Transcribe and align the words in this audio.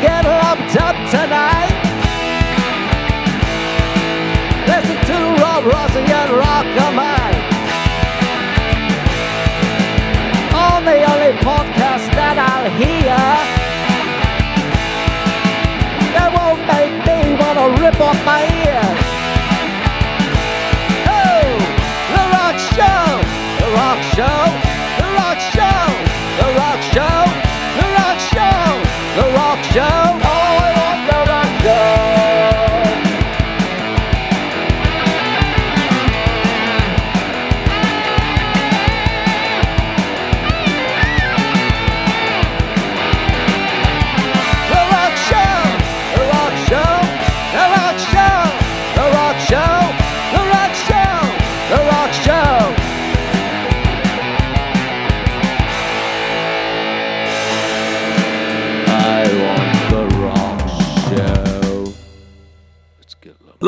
Get 0.00 0.24
up 0.24 0.58
tonight. 1.10 1.74
Listen 4.66 4.96
to 5.10 5.18
the 10.84 11.02
only 11.04 11.32
podcast 11.44 12.08
that 12.16 12.36
I'll 12.38 12.70
hear. 12.78 13.18
That 16.14 16.30
won't 16.32 16.62
make 16.72 16.94
me 17.04 17.18
wanna 17.36 17.66
rip 17.82 18.00
off 18.00 18.24
my 18.24 18.57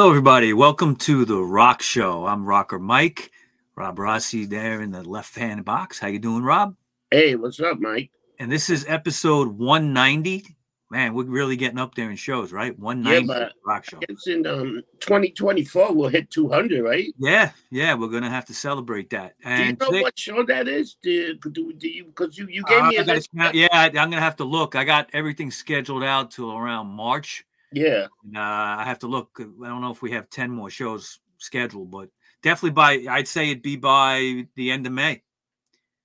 Hello, 0.01 0.09
everybody. 0.09 0.55
Welcome 0.55 0.97
to 0.97 1.27
the 1.27 1.37
Rock 1.37 1.83
Show. 1.83 2.25
I'm 2.25 2.47
Rocker 2.47 2.79
Mike. 2.79 3.31
Rob 3.77 3.99
Rossi 3.99 4.47
there 4.47 4.81
in 4.81 4.91
the 4.91 5.07
left-hand 5.07 5.63
box. 5.67 5.99
How 5.99 6.07
you 6.09 6.19
doing, 6.19 6.43
Rob? 6.43 6.75
Hey, 7.11 7.35
what's 7.37 7.61
up, 7.61 7.79
Mike? 7.81 8.11
And 8.39 8.51
this 8.51 8.71
is 8.71 8.87
episode 8.89 9.49
190. 9.59 10.57
Man, 10.91 11.13
we're 11.13 11.25
really 11.25 11.55
getting 11.55 11.79
up 11.79 11.95
there 11.95 12.09
in 12.11 12.17
shows, 12.17 12.51
right? 12.51 12.77
190 12.79 13.27
but- 13.27 13.53
Rock 13.67 13.85
Show. 13.85 13.99
It's 14.09 14.27
in 14.27 14.47
um 14.47 14.81
2024. 15.01 15.93
We'll 15.93 16.09
hit 16.09 16.31
200, 16.31 16.83
right? 16.83 17.13
Yeah, 17.19 17.51
yeah, 17.71 17.93
we're 17.93 18.09
gonna 18.09 18.31
have 18.31 18.47
to 18.47 18.55
celebrate 18.55 19.11
that. 19.11 19.35
Do 19.45 19.51
you 19.51 19.55
And 19.55 19.79
know 19.79 19.91
today- 19.91 20.01
what 20.01 20.19
show 20.19 20.43
that 20.45 20.67
is? 20.67 20.97
Do, 21.03 21.35
do, 21.35 21.75
do 21.75 21.89
you? 21.91 22.07
Because 22.07 22.39
you 22.39 22.47
you 22.47 22.63
gave 22.65 22.81
Uh, 22.85 22.89
me 22.89 22.97
a 22.97 23.05
gotta 23.05 23.55
yeah, 23.55 23.69
I, 23.71 23.85
I'm 23.89 23.93
gonna 23.93 24.21
have 24.21 24.37
to 24.37 24.45
look. 24.45 24.77
I 24.77 24.85
got 24.85 25.11
everything 25.13 25.51
scheduled 25.51 26.05
out 26.05 26.31
till 26.31 26.57
around 26.57 26.87
March. 26.87 27.45
Yeah, 27.73 28.07
And, 28.25 28.37
uh, 28.37 28.41
I 28.81 28.85
have 28.85 28.99
to 29.01 29.07
look. 29.07 29.31
I 29.41 29.45
don't 29.69 29.81
know 29.81 29.93
if 29.93 30.03
we 30.03 30.11
have 30.13 30.29
10 30.31 30.51
more 30.51 30.71
shows 30.71 31.21
scheduled, 31.39 31.91
but 31.91 32.09
definitely 32.43 32.71
by 32.73 33.05
I'd 33.09 33.29
say 33.29 33.51
it'd 33.51 33.63
be 33.63 33.77
by 33.77 34.47
the 34.57 34.71
end 34.73 34.87
of 34.87 34.93
May. 34.93 35.23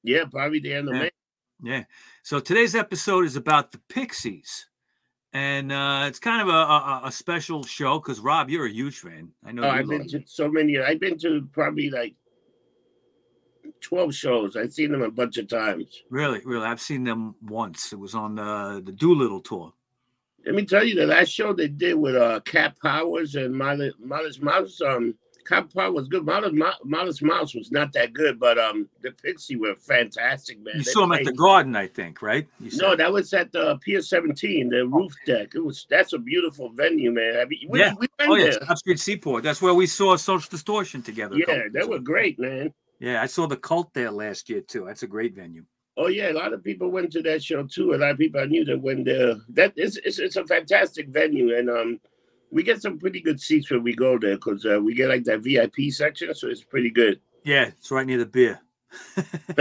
yeah, 0.04 0.26
probably 0.30 0.60
the 0.60 0.74
end 0.74 0.90
of 0.90 0.96
Yeah. 0.96 1.02
May. 1.02 1.12
Yeah. 1.64 1.84
So 2.24 2.40
today's 2.40 2.76
episode 2.76 3.26
is 3.26 3.36
about 3.36 3.72
the 3.72 3.80
Pixies. 3.90 4.68
And 5.34 5.72
uh, 5.72 6.06
it's 6.08 6.20
kind 6.20 6.42
of 6.42 6.48
a, 6.48 6.52
a, 6.52 7.02
a 7.06 7.12
special 7.12 7.64
show 7.64 8.00
because 8.00 8.20
Rob, 8.22 8.50
you're 8.50 8.68
a 8.68 8.72
huge 8.72 9.00
fan. 9.00 9.32
I 9.44 9.52
know 9.52 9.64
Oh, 9.64 9.70
I've 9.70 9.88
been 9.90 10.08
to 10.10 10.22
so 10.28 10.48
many. 10.50 10.80
I've 10.80 11.00
been 11.00 11.18
to 11.20 11.48
probably 11.52 11.90
like 11.90 12.14
12 13.82 14.14
shows. 14.16 14.56
I've 14.56 14.72
seen 14.74 14.92
them 14.92 15.02
a 15.02 15.12
bunch 15.12 15.38
of 15.38 15.48
times. 15.48 16.04
really, 16.10 16.42
really. 16.46 16.66
I've 16.66 16.80
seen 16.82 17.04
them 17.04 17.36
once. 17.42 17.92
It 17.92 18.00
was 18.00 18.16
on 18.16 18.36
the 18.36 18.82
the 18.86 18.92
Doolittle 18.92 19.42
tour. 19.42 19.74
Let 20.46 20.56
me 20.56 20.66
tell 20.66 20.84
you, 20.84 20.96
the 20.96 21.08
last 21.08 21.30
show 21.30 21.54
they 21.54 21.68
did 21.68 21.96
with 21.96 22.16
uh 22.16 22.40
Cat 22.42 22.76
Powers 22.82 23.36
and 23.36 23.54
Modest, 23.56 24.00
Modest 24.00 24.42
Mouse, 24.42 24.80
um, 24.82 25.16
Cat 25.46 25.72
Power 25.74 25.92
was 25.92 26.08
good. 26.08 26.26
Modest, 26.26 26.54
Mo- 26.54 26.74
Mouse 26.84 27.54
was 27.56 27.72
not 27.72 27.94
that 27.94 28.14
good, 28.14 28.40
but 28.40 28.58
um, 28.58 28.90
the 29.02 29.12
Pixie 29.12 29.56
were 29.56 29.76
fantastic, 29.76 30.58
man. 30.64 30.74
You 30.78 30.84
They 30.84 30.92
saw 30.92 31.02
them 31.02 31.12
at 31.14 31.24
the 31.24 31.34
Garden, 31.34 31.76
I 31.76 31.88
think, 31.88 32.22
right? 32.22 32.48
No, 32.74 32.96
that 32.96 33.12
was 33.12 33.32
at 33.34 33.52
the 33.52 33.78
Pier 33.78 34.02
17, 34.02 34.70
the 34.70 34.88
roof 34.88 35.14
deck. 35.26 35.54
It 35.54 35.64
was 35.64 35.86
that's 35.90 36.14
a 36.14 36.18
beautiful 36.18 36.70
venue, 36.70 37.12
man. 37.12 37.38
I 37.38 37.46
mean, 37.46 37.68
we, 37.70 37.80
Yeah. 37.80 37.94
we 38.00 38.08
oh 38.22 38.36
yeah, 38.36 38.56
there. 38.60 38.76
Street 38.76 39.00
Seaport. 39.00 39.44
That's 39.44 39.62
where 39.62 39.74
we 39.74 39.86
saw 39.88 40.16
Social 40.16 40.50
Distortion 40.50 41.02
together. 41.02 41.38
Yeah, 41.38 41.64
they 41.72 41.84
were 41.84 42.00
great, 42.00 42.40
man. 42.40 42.74
Yeah, 43.00 43.22
I 43.22 43.26
saw 43.28 43.46
the 43.46 43.58
Cult 43.58 43.94
there 43.94 44.12
last 44.12 44.50
year 44.50 44.62
too. 44.62 44.86
That's 44.86 45.04
a 45.04 45.08
great 45.08 45.36
venue. 45.36 45.66
Oh 45.98 46.08
yeah, 46.08 46.32
a 46.32 46.34
lot 46.34 46.52
of 46.54 46.64
people 46.64 46.90
went 46.92 47.12
to 47.14 47.22
that 47.24 47.44
show 47.44 47.64
too. 47.64 47.94
A 47.94 47.96
lot 47.96 48.12
of 48.12 48.18
people 48.18 48.42
I 48.42 48.46
knew 48.46 48.66
that 48.66 48.82
went 48.82 49.06
there. 49.06 49.36
That 49.50 49.74
is 49.78 49.98
it's, 50.04 50.20
it's 50.20 50.36
a 50.36 50.46
fantastic 50.46 51.08
venue, 51.10 51.56
and 51.58 51.70
um, 51.70 52.00
we 52.52 52.64
get 52.64 52.82
some 52.82 53.00
pretty 53.00 53.22
good 53.22 53.40
seats 53.40 53.72
when 53.72 53.82
we 53.84 53.96
go 53.96 54.18
there 54.20 54.36
because 54.36 54.66
uh, 54.66 54.80
we 54.82 54.94
get 54.94 55.10
like 55.10 55.24
that 55.26 55.40
VIP 55.42 55.92
section, 55.92 56.34
so 56.36 56.48
it's 56.50 56.64
pretty 56.64 56.90
good. 56.90 57.20
Yeah, 57.44 57.66
it's 57.66 57.92
right 57.92 58.06
near 58.06 58.18
the 58.18 58.26
beer, 58.26 58.60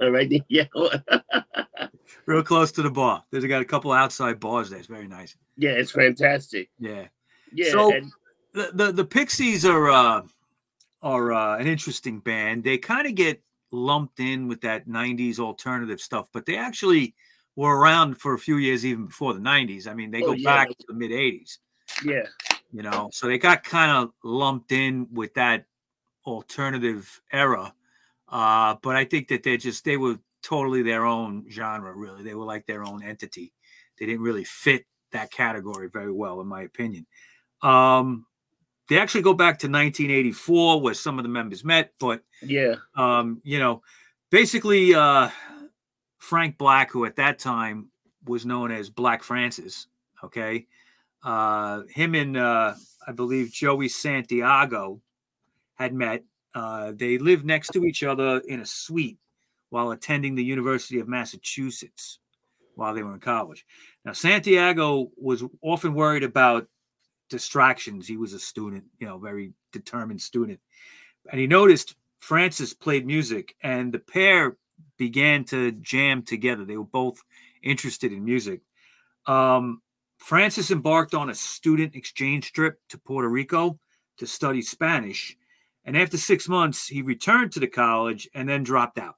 right? 0.00 0.28
near, 0.28 0.40
Yeah, 0.48 0.64
real 2.26 2.42
close 2.42 2.72
to 2.72 2.82
the 2.82 2.90
bar. 2.90 3.24
There's 3.30 3.44
got 3.44 3.62
a 3.62 3.64
couple 3.66 3.92
outside 3.92 4.40
bars 4.40 4.70
there. 4.70 4.78
It's 4.78 4.88
very 4.88 5.08
nice. 5.08 5.36
yeah, 5.56 5.70
it's 5.70 5.90
fantastic. 5.92 6.70
Yeah. 6.78 7.06
Yeah, 7.52 7.70
So- 7.72 7.92
and- 7.94 8.12
the 8.54 8.70
the, 8.74 8.92
the 8.92 9.04
Pixies 9.06 9.64
are 9.64 9.90
uh, 9.90 10.22
are 11.02 11.32
uh, 11.32 11.56
an 11.58 11.66
interesting 11.66 12.20
band. 12.20 12.64
They 12.64 12.76
kind 12.76 13.06
of 13.06 13.14
get 13.14 13.42
lumped 13.72 14.20
in 14.20 14.48
with 14.48 14.60
that 14.62 14.86
'90s 14.88 15.38
alternative 15.40 16.00
stuff, 16.00 16.28
but 16.32 16.46
they 16.46 16.56
actually 16.56 17.14
were 17.56 17.76
around 17.78 18.20
for 18.20 18.34
a 18.34 18.38
few 18.38 18.56
years 18.58 18.84
even 18.86 19.06
before 19.06 19.34
the 19.34 19.40
'90s. 19.40 19.86
I 19.86 19.94
mean, 19.94 20.10
they 20.10 20.22
Oh, 20.22 20.26
go 20.26 20.34
yeah. 20.34 20.54
back 20.54 20.68
to 20.70 20.84
the 20.88 20.94
mid 20.94 21.10
'80s. 21.12 21.58
yeah, 22.04 22.26
You 22.70 22.82
know, 22.82 23.10
so 23.12 23.26
they 23.26 23.38
got 23.38 23.64
kind 23.64 23.90
of 23.92 24.12
lumped 24.24 24.72
in 24.72 25.06
with 25.12 25.34
that 25.34 25.66
alternative 26.26 27.20
era. 27.32 27.74
Uh, 28.28 28.76
but 28.82 28.96
I 28.96 29.04
think 29.04 29.28
that 29.28 29.42
they 29.42 29.56
just 29.58 29.84
they 29.84 29.96
were 29.98 30.18
totally 30.42 30.82
their 30.82 31.04
own 31.04 31.50
genre. 31.50 31.94
Really, 31.94 32.22
they 32.22 32.34
were 32.34 32.46
like 32.46 32.66
their 32.66 32.84
own 32.84 33.02
entity. 33.02 33.52
They 33.98 34.06
didn't 34.06 34.22
really 34.22 34.44
fit 34.44 34.86
that 35.12 35.30
category 35.30 35.90
very 35.90 36.12
well, 36.12 36.40
in 36.40 36.46
my 36.46 36.62
opinion. 36.62 37.06
Um, 37.62 38.26
they 38.88 38.98
actually 38.98 39.22
go 39.22 39.34
back 39.34 39.58
to 39.60 39.66
1984, 39.66 40.80
where 40.80 40.94
some 40.94 41.18
of 41.18 41.22
the 41.22 41.28
members 41.28 41.64
met, 41.64 41.92
but 41.98 42.22
yeah, 42.42 42.76
um, 42.94 43.40
you 43.44 43.58
know, 43.58 43.82
basically, 44.30 44.94
uh, 44.94 45.28
Frank 46.18 46.58
Black, 46.58 46.90
who 46.90 47.04
at 47.04 47.16
that 47.16 47.38
time 47.38 47.88
was 48.24 48.46
known 48.46 48.70
as 48.70 48.90
Black 48.90 49.22
Francis, 49.22 49.86
okay, 50.22 50.66
uh, 51.22 51.82
him 51.88 52.14
and 52.14 52.36
uh, 52.36 52.74
I 53.06 53.12
believe 53.12 53.52
Joey 53.52 53.88
Santiago 53.88 55.00
had 55.74 55.94
met. 55.94 56.24
Uh, 56.54 56.92
they 56.94 57.18
lived 57.18 57.44
next 57.44 57.68
to 57.72 57.84
each 57.84 58.02
other 58.02 58.38
in 58.46 58.60
a 58.60 58.66
suite 58.66 59.18
while 59.70 59.90
attending 59.90 60.34
the 60.34 60.44
University 60.44 61.00
of 61.00 61.08
Massachusetts 61.08 62.18
while 62.74 62.94
they 62.94 63.02
were 63.02 63.14
in 63.14 63.20
college. 63.20 63.64
Now, 64.04 64.12
Santiago 64.12 65.10
was 65.16 65.44
often 65.62 65.94
worried 65.94 66.24
about 66.24 66.68
distractions. 67.32 68.06
He 68.06 68.16
was 68.16 68.32
a 68.32 68.38
student, 68.38 68.84
you 68.98 69.06
know, 69.06 69.18
very 69.18 69.52
determined 69.72 70.22
student. 70.22 70.60
And 71.30 71.40
he 71.40 71.46
noticed 71.46 71.96
Francis 72.18 72.72
played 72.72 73.06
music 73.06 73.56
and 73.62 73.92
the 73.92 73.98
pair 73.98 74.56
began 74.98 75.44
to 75.46 75.72
jam 75.72 76.22
together. 76.22 76.64
They 76.64 76.76
were 76.76 76.84
both 76.84 77.20
interested 77.62 78.12
in 78.12 78.24
music. 78.24 78.60
Um, 79.26 79.82
Francis 80.18 80.70
embarked 80.70 81.14
on 81.14 81.30
a 81.30 81.34
student 81.34 81.96
exchange 81.96 82.52
trip 82.52 82.78
to 82.90 82.98
Puerto 82.98 83.28
Rico 83.28 83.78
to 84.18 84.26
study 84.26 84.62
Spanish. 84.62 85.36
And 85.84 85.96
after 85.96 86.16
six 86.16 86.48
months, 86.48 86.86
he 86.86 87.02
returned 87.02 87.52
to 87.52 87.60
the 87.60 87.66
college 87.66 88.28
and 88.34 88.48
then 88.48 88.62
dropped 88.62 88.98
out. 88.98 89.16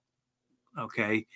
Okay. 0.78 1.26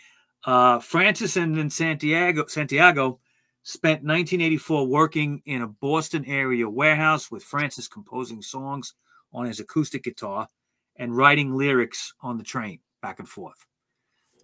Uh, 0.44 0.78
Francis 0.78 1.36
and 1.36 1.56
then 1.56 1.68
Santiago, 1.68 2.46
Santiago 2.46 3.20
spent 3.68 4.02
1984 4.02 4.86
working 4.86 5.42
in 5.44 5.60
a 5.60 5.66
Boston 5.66 6.24
area 6.24 6.66
warehouse 6.66 7.30
with 7.30 7.44
Francis 7.44 7.86
composing 7.86 8.40
songs 8.40 8.94
on 9.34 9.44
his 9.44 9.60
acoustic 9.60 10.04
guitar 10.04 10.48
and 10.96 11.14
writing 11.14 11.54
lyrics 11.54 12.14
on 12.22 12.38
the 12.38 12.42
train 12.44 12.78
back 13.02 13.18
and 13.18 13.28
forth. 13.28 13.66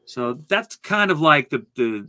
So 0.04 0.34
that's 0.46 0.76
kind 0.76 1.10
of 1.10 1.22
like 1.22 1.48
the 1.48 1.64
the 1.74 2.06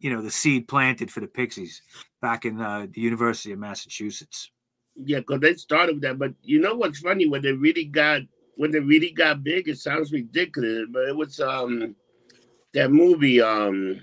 you 0.00 0.10
know 0.10 0.22
the 0.22 0.30
seed 0.32 0.66
planted 0.66 1.08
for 1.12 1.20
the 1.20 1.28
Pixies 1.28 1.82
back 2.20 2.44
in 2.44 2.60
uh, 2.60 2.88
the 2.92 3.00
University 3.00 3.52
of 3.52 3.60
Massachusetts. 3.60 4.50
yeah. 4.96 5.18
Because 5.18 5.38
they 5.38 5.54
started 5.54 5.94
with 5.94 6.02
that, 6.02 6.18
but 6.18 6.34
you 6.42 6.58
know 6.60 6.74
what's 6.74 6.98
funny? 6.98 7.28
When 7.28 7.42
they 7.42 7.52
really 7.52 7.84
got 7.84 8.22
when 8.56 8.72
they 8.72 8.80
really 8.80 9.12
got 9.12 9.44
big, 9.44 9.68
it 9.68 9.78
sounds 9.78 10.12
ridiculous, 10.12 10.88
but 10.90 11.04
it 11.04 11.14
was 11.14 11.38
um 11.38 11.94
that 12.74 12.90
movie 12.90 13.40
um 13.40 14.00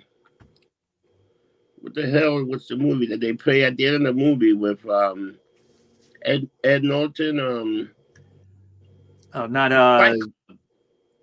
what 1.82 1.94
the 1.94 2.08
hell 2.08 2.44
was 2.44 2.68
the 2.68 2.76
movie 2.76 3.08
that 3.08 3.20
they 3.20 3.34
play 3.34 3.64
at 3.64 3.78
the 3.78 3.86
end 3.88 3.96
of 3.96 4.04
the 4.04 4.14
movie 4.14 4.54
with 4.54 4.86
um 4.88 5.38
Ed 6.24 6.50
Ed 6.64 6.84
Norton, 6.84 7.40
um, 7.40 7.92
Oh, 9.34 9.46
not 9.46 9.72
uh, 9.72 9.98
Fight, 9.98 10.58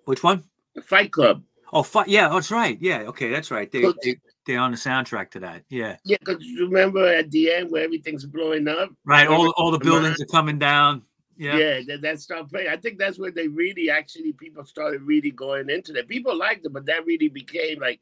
which 0.05 0.23
one? 0.23 0.43
Fight 0.83 1.11
Club. 1.11 1.43
Oh, 1.73 1.83
fi- 1.83 2.05
yeah, 2.07 2.29
that's 2.29 2.51
right. 2.51 2.77
Yeah, 2.79 2.99
okay, 3.07 3.29
that's 3.29 3.51
right. 3.51 3.69
They, 3.71 3.91
they 4.01 4.15
they're 4.45 4.59
on 4.59 4.71
the 4.71 4.77
soundtrack 4.77 5.31
to 5.31 5.39
that. 5.41 5.63
Yeah, 5.69 5.97
Yeah, 6.05 6.17
because 6.19 6.43
remember 6.59 7.05
at 7.05 7.31
the 7.31 7.51
end 7.51 7.71
where 7.71 7.83
everything's 7.83 8.25
blowing 8.25 8.67
up. 8.67 8.91
right. 9.03 9.27
All 9.27 9.53
all 9.57 9.71
the 9.71 9.79
the 9.79 9.85
buildings 9.85 10.21
are 10.21 10.25
coming 10.25 10.59
down. 10.59 11.01
Yeah, 11.37 11.57
Yeah, 11.57 11.79
that, 11.87 12.01
that 12.01 12.19
started 12.21 12.49
playing. 12.49 12.69
I 12.69 12.77
think 12.77 12.97
that's 12.97 13.19
where 13.19 13.31
they 13.31 13.49
really 13.49 13.89
actually 13.89 14.31
people 14.33 14.63
started 14.63 15.01
really 15.01 15.31
going 15.31 15.69
into 15.69 15.91
that. 15.93 16.07
People 16.07 16.37
liked 16.37 16.65
it, 16.65 16.71
but 16.71 16.85
that 16.85 17.05
really 17.05 17.27
became 17.27 17.79
like 17.79 17.99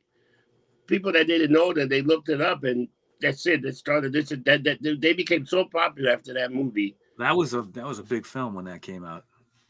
people 0.87 1.11
that 1.13 1.27
didn't 1.27 1.51
know 1.51 1.73
that 1.73 1.89
they 1.89 2.01
looked 2.01 2.29
it 2.29 2.41
up 2.41 2.63
and 2.63 2.87
that's 3.21 3.45
it. 3.47 3.61
They 3.61 3.71
started 3.71 4.13
this 4.13 4.31
and 4.31 4.43
that, 4.45 4.63
that 4.63 4.97
they 5.01 5.13
became 5.13 5.45
so 5.45 5.65
popular 5.65 6.11
after 6.11 6.33
that 6.33 6.51
movie. 6.51 6.95
that 7.19 7.35
was 7.35 7.53
a 7.53 7.61
that 7.73 7.85
was 7.85 7.99
a 7.99 8.03
big 8.03 8.25
film 8.25 8.53
when 8.55 8.65
that 8.65 8.81
came 8.81 9.05
out. 9.05 9.25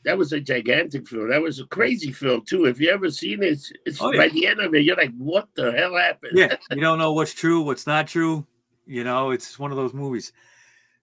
That 0.05 0.17
was 0.17 0.33
a 0.33 0.39
gigantic 0.39 1.07
film. 1.07 1.29
That 1.29 1.41
was 1.41 1.59
a 1.59 1.65
crazy 1.67 2.11
film 2.11 2.43
too. 2.45 2.65
If 2.65 2.79
you 2.81 2.89
ever 2.89 3.09
seen 3.09 3.41
it, 3.41 3.53
it's, 3.53 3.71
it's 3.85 4.01
Oh, 4.01 4.11
yeah. 4.11 4.17
by 4.23 4.27
the 4.29 4.47
end 4.47 4.59
of 4.59 4.73
it, 4.75 4.83
you're 4.83 4.97
like, 4.97 5.13
what 5.17 5.47
the 5.55 5.71
hell 5.71 5.95
happened? 5.95 6.33
Yeah, 6.37 6.55
you 6.71 6.81
don't 6.81 6.97
know 6.99 7.13
what's 7.13 7.33
true, 7.33 7.61
what's 7.61 7.87
not 7.87 8.07
true. 8.07 8.45
You 8.85 9.03
know, 9.05 9.31
it's 9.31 9.57
one 9.57 9.71
of 9.71 9.77
those 9.77 9.93
movies. 9.93 10.33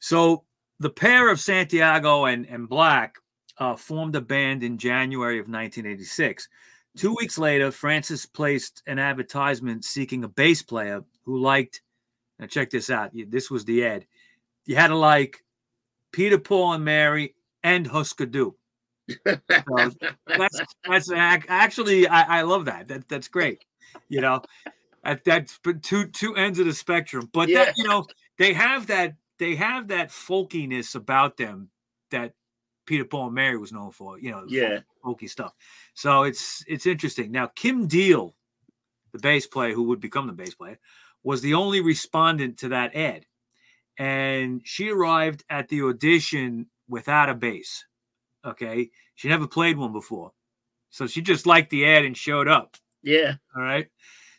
So 0.01 0.45
the 0.81 0.91
pair 0.91 1.31
of 1.31 1.41
Santiago 1.41 2.25
and 2.27 2.47
and 2.47 2.69
Black 2.69 3.17
uh, 3.59 3.77
formed 3.77 4.17
a 4.17 4.21
band 4.21 4.63
in 4.63 4.77
January 4.77 5.39
of 5.39 5.45
1986. 5.47 6.49
Two 6.97 7.15
weeks 7.15 7.39
later, 7.39 7.71
Francis 7.71 8.27
placed 8.27 8.83
an 8.87 8.99
advertisement 8.99 9.85
seeking 9.85 10.25
a 10.25 10.29
bass 10.29 10.63
player 10.63 11.05
who 11.25 11.39
liked. 11.39 11.83
Now 12.39 12.47
check 12.47 12.71
this 12.71 12.91
out. 12.91 13.11
This 13.15 13.51
was 13.51 13.65
the 13.65 13.85
ad. 13.85 14.07
You 14.67 14.77
had 14.77 14.89
to 14.89 14.97
like 14.97 15.45
Peter, 16.13 16.39
Paul, 16.39 16.75
and 16.75 16.85
Mary, 16.85 17.35
and 17.63 17.87
Husker 17.87 18.27
Du. 18.27 18.55
So 19.09 19.91
that's 20.27 20.61
that's 20.87 21.11
actually 21.13 22.09
I, 22.09 22.41
I 22.41 22.43
love 22.43 22.65
that. 22.67 22.89
That 22.89 23.09
that's 23.09 23.29
great. 23.29 23.65
You 24.09 24.21
know, 24.21 24.43
at 25.05 25.25
that 25.25 25.49
that's 25.65 25.83
two 25.83 26.07
two 26.09 26.37
ends 26.37 26.59
of 26.59 26.67
the 26.67 26.75
spectrum. 26.75 27.29
But 27.33 27.49
Yeah. 27.49 27.67
that 27.67 27.79
you 27.79 27.85
know 27.85 28.07
they 28.39 28.53
have 28.53 28.87
that 28.89 29.15
they 29.39 29.55
have 29.57 29.89
that 29.89 30.11
folkiness 30.11 30.95
about 30.95 31.37
them 31.37 31.71
that 32.11 32.35
Peter 32.91 33.05
Paul 33.05 33.27
and 33.27 33.37
Mary 33.37 33.57
was 33.57 33.71
known 33.71 33.93
for. 33.93 34.19
You 34.19 34.33
know, 34.33 34.45
yeah, 34.49 34.81
folky 35.05 35.31
stuff. 35.31 35.55
So 35.95 36.25
it's 36.25 36.65
it's 36.67 36.87
interesting. 36.87 37.31
Now 37.31 37.47
Kim 37.55 37.87
Deal, 37.87 38.35
the 39.13 39.21
bass 39.21 39.47
player 39.47 39.73
who 39.73 39.85
would 39.85 40.01
become 40.01 40.27
the 40.27 40.33
bass 40.33 40.57
player, 40.57 40.77
was 41.23 41.41
the 41.41 41.55
only 41.55 41.81
respondent 41.81 42.59
to 42.59 42.71
that 42.71 42.97
ad, 42.97 43.27
and 43.97 44.61
she 44.65 44.91
arrived 44.91 45.45
at 45.49 45.69
the 45.69 45.83
audition 45.83 46.67
without 46.89 47.31
a 47.31 47.35
bass. 47.35 47.85
Okay, 48.45 48.91
she 49.15 49.29
never 49.29 49.47
played 49.47 49.77
one 49.77 49.93
before, 49.93 50.33
so 50.91 51.07
she 51.07 51.23
just 51.23 51.47
liked 51.47 51.71
the 51.71 51.87
ad 51.87 52.05
and 52.05 52.17
showed 52.17 52.49
up. 52.49 52.77
yeah. 53.05 53.35
All 53.55 53.63
right, 53.63 53.87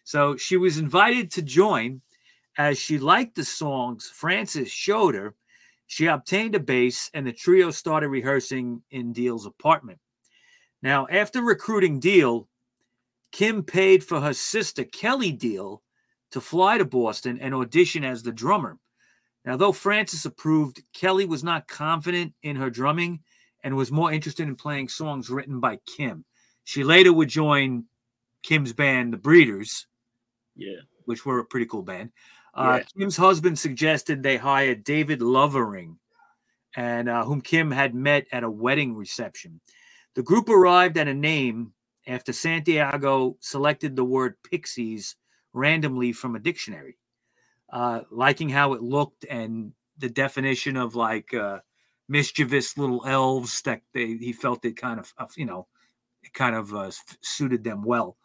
so 0.04 0.36
she 0.36 0.58
was 0.58 0.78
invited 0.78 1.32
to 1.32 1.42
join, 1.42 2.02
as 2.58 2.78
she 2.78 3.00
liked 3.00 3.36
the 3.36 3.46
songs 3.46 4.12
Francis 4.14 4.70
showed 4.70 5.16
her. 5.16 5.36
She 5.92 6.06
obtained 6.06 6.56
a 6.56 6.60
bass, 6.62 7.12
and 7.14 7.28
the 7.28 7.34
trio 7.34 7.70
started 7.70 8.08
rehearsing 8.08 8.82
in 8.92 9.12
Deal's 9.12 9.46
apartment. 9.46 10.00
Now, 10.82 11.06
after 11.12 11.42
recruiting 11.42 12.00
Deal, 12.00 12.48
Kim 13.34 13.62
paid 13.62 14.02
for 14.02 14.22
her 14.22 14.34
sister 14.34 14.86
Kelly 14.86 15.34
Deal 15.34 15.82
to 16.32 16.40
fly 16.40 16.78
to 16.78 16.86
Boston 16.86 17.40
and 17.42 17.54
audition 17.54 18.06
as 18.06 18.24
the 18.24 18.32
drummer. 18.32 18.80
Now, 19.44 19.58
though 19.58 19.74
Francis 19.74 20.24
approved, 20.24 20.82
Kelly 20.94 21.26
was 21.26 21.44
not 21.44 21.68
confident 21.68 22.34
in 22.42 22.56
her 22.56 22.70
drumming 22.70 23.20
and 23.66 23.76
was 23.76 23.92
more 23.92 24.14
interested 24.14 24.48
in 24.48 24.56
playing 24.56 24.88
songs 24.88 25.30
written 25.30 25.60
by 25.60 25.78
Kim. 25.86 26.24
She 26.64 26.86
later 26.86 27.12
would 27.12 27.28
join 27.28 27.84
Kim's 28.44 28.72
band, 28.72 29.12
the 29.12 29.18
Breeders, 29.18 29.88
Yeah. 30.56 30.80
which 31.04 31.26
were 31.26 31.40
a 31.40 31.46
pretty 31.46 31.66
cool 31.66 31.84
band. 31.84 32.14
Uh, 32.54 32.80
Yeah. 32.80 32.84
Kim's 32.98 33.18
husband 33.18 33.58
suggested 33.58 34.22
they 34.22 34.38
hire 34.38 34.76
David 34.76 35.22
Lovering, 35.22 35.98
and 36.76 37.10
uh, 37.10 37.24
whom 37.26 37.42
Kim 37.42 37.72
had 37.72 37.96
met 37.96 38.28
at 38.32 38.44
a 38.44 38.50
wedding 38.50 38.96
reception. 38.96 39.62
The 40.16 40.24
group 40.24 40.50
arrived 40.50 40.98
at 40.98 41.08
a 41.08 41.14
name 41.14 41.74
after 42.08 42.34
Santiago 42.34 43.38
selected 43.40 43.96
the 43.96 44.04
word 44.04 44.36
pixies 44.44 45.16
randomly 45.54 46.12
from 46.12 46.36
a 46.36 46.40
dictionary, 46.40 46.98
uh, 47.72 48.02
liking 48.12 48.50
how 48.50 48.74
it 48.74 48.82
looked 48.82 49.26
and 49.30 49.74
the 49.98 50.10
definition 50.10 50.76
of 50.78 50.96
like 50.96 51.34
uh, 51.34 51.60
mischievous 52.10 52.78
little 52.78 53.06
elves 53.06 53.62
that 53.62 53.82
they 53.94 54.18
he 54.18 54.34
felt 54.34 54.66
it 54.66 54.76
kind 54.76 55.00
of, 55.00 55.14
of 55.18 55.32
you 55.38 55.46
know 55.46 55.68
it 56.24 56.34
kind 56.34 56.56
of 56.56 56.74
uh, 56.74 56.92
suited 57.22 57.64
them 57.64 57.84
well. 57.84 58.18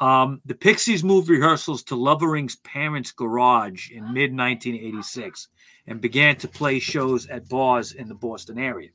Um, 0.00 0.40
the 0.44 0.54
Pixies 0.54 1.02
moved 1.02 1.28
rehearsals 1.28 1.82
to 1.84 1.96
Lovering's 1.96 2.56
parents' 2.56 3.10
garage 3.10 3.90
in 3.90 4.04
mid 4.12 4.30
1986 4.32 5.48
and 5.86 6.00
began 6.00 6.36
to 6.36 6.48
play 6.48 6.78
shows 6.78 7.26
at 7.26 7.48
bars 7.48 7.92
in 7.92 8.08
the 8.08 8.14
Boston 8.14 8.58
area. 8.58 8.90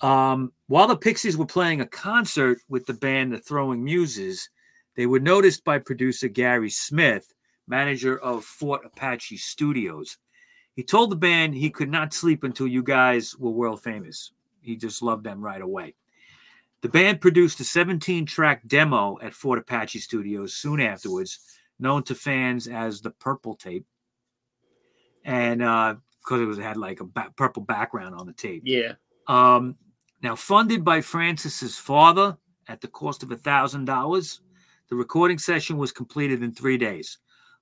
Um, 0.00 0.52
while 0.68 0.86
the 0.86 0.96
Pixies 0.96 1.36
were 1.36 1.46
playing 1.46 1.80
a 1.80 1.86
concert 1.86 2.58
with 2.68 2.86
the 2.86 2.94
band 2.94 3.32
The 3.32 3.38
Throwing 3.38 3.82
Muses, 3.82 4.48
they 4.94 5.06
were 5.06 5.20
noticed 5.20 5.64
by 5.64 5.78
producer 5.78 6.28
Gary 6.28 6.70
Smith, 6.70 7.34
manager 7.66 8.18
of 8.18 8.44
Fort 8.44 8.82
Apache 8.84 9.36
Studios. 9.36 10.16
He 10.76 10.84
told 10.84 11.10
the 11.10 11.16
band 11.16 11.54
he 11.54 11.70
could 11.70 11.90
not 11.90 12.14
sleep 12.14 12.44
until 12.44 12.68
you 12.68 12.82
guys 12.82 13.36
were 13.36 13.50
world 13.50 13.82
famous. 13.82 14.32
He 14.60 14.76
just 14.76 15.02
loved 15.02 15.24
them 15.24 15.42
right 15.42 15.60
away. 15.60 15.94
The 16.80 16.88
band 16.88 17.20
produced 17.20 17.58
a 17.60 17.64
17 17.64 18.26
track 18.26 18.62
demo 18.66 19.18
at 19.20 19.34
Fort 19.34 19.58
Apache 19.58 19.98
Studios 19.98 20.54
soon 20.54 20.80
afterwards, 20.80 21.40
known 21.78 22.04
to 22.04 22.14
fans 22.14 22.68
as 22.68 23.00
the 23.00 23.10
Purple 23.10 23.56
Tape. 23.56 23.86
And 25.24 25.58
because 25.58 26.40
it 26.40 26.46
was 26.46 26.58
it 26.58 26.62
had 26.62 26.76
like 26.76 27.00
a 27.00 27.04
ba- 27.04 27.32
purple 27.36 27.62
background 27.62 28.14
on 28.14 28.26
the 28.26 28.32
tape. 28.32 28.62
Yeah. 28.64 28.92
Um, 29.26 29.76
now, 30.22 30.36
funded 30.36 30.84
by 30.84 31.00
Francis's 31.00 31.76
father 31.76 32.36
at 32.68 32.80
the 32.80 32.88
cost 32.88 33.22
of 33.22 33.30
$1,000, 33.30 34.38
the 34.88 34.96
recording 34.96 35.38
session 35.38 35.78
was 35.78 35.92
completed 35.92 36.42
in 36.42 36.52
three 36.52 36.78
days. 36.78 37.18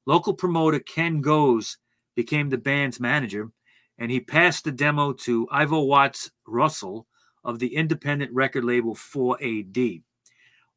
Local 0.06 0.34
promoter 0.34 0.78
Ken 0.78 1.20
Goes 1.20 1.78
became 2.14 2.48
the 2.48 2.58
band's 2.58 3.00
manager, 3.00 3.50
and 3.98 4.10
he 4.10 4.20
passed 4.20 4.64
the 4.64 4.72
demo 4.72 5.12
to 5.12 5.48
Ivo 5.50 5.82
Watts 5.82 6.30
Russell 6.46 7.06
of 7.46 7.60
the 7.60 7.74
independent 7.74 8.32
record 8.32 8.64
label 8.64 8.94
4AD. 8.94 10.02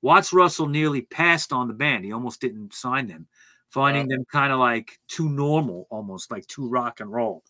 Watts 0.02 0.32
Russell 0.32 0.68
nearly 0.68 1.02
passed 1.02 1.52
on 1.52 1.68
the 1.68 1.74
band. 1.74 2.06
He 2.06 2.14
almost 2.14 2.40
didn't 2.40 2.74
sign 2.74 3.08
them, 3.08 3.28
finding 3.68 4.08
them 4.08 4.24
kind 4.32 4.54
of 4.54 4.60
like 4.60 5.00
too 5.08 5.28
normal, 5.28 5.88
almost 5.90 6.32
like 6.32 6.48
too 6.48 6.70
rock 6.70 7.02
and 7.02 7.12
roll. 7.12 7.44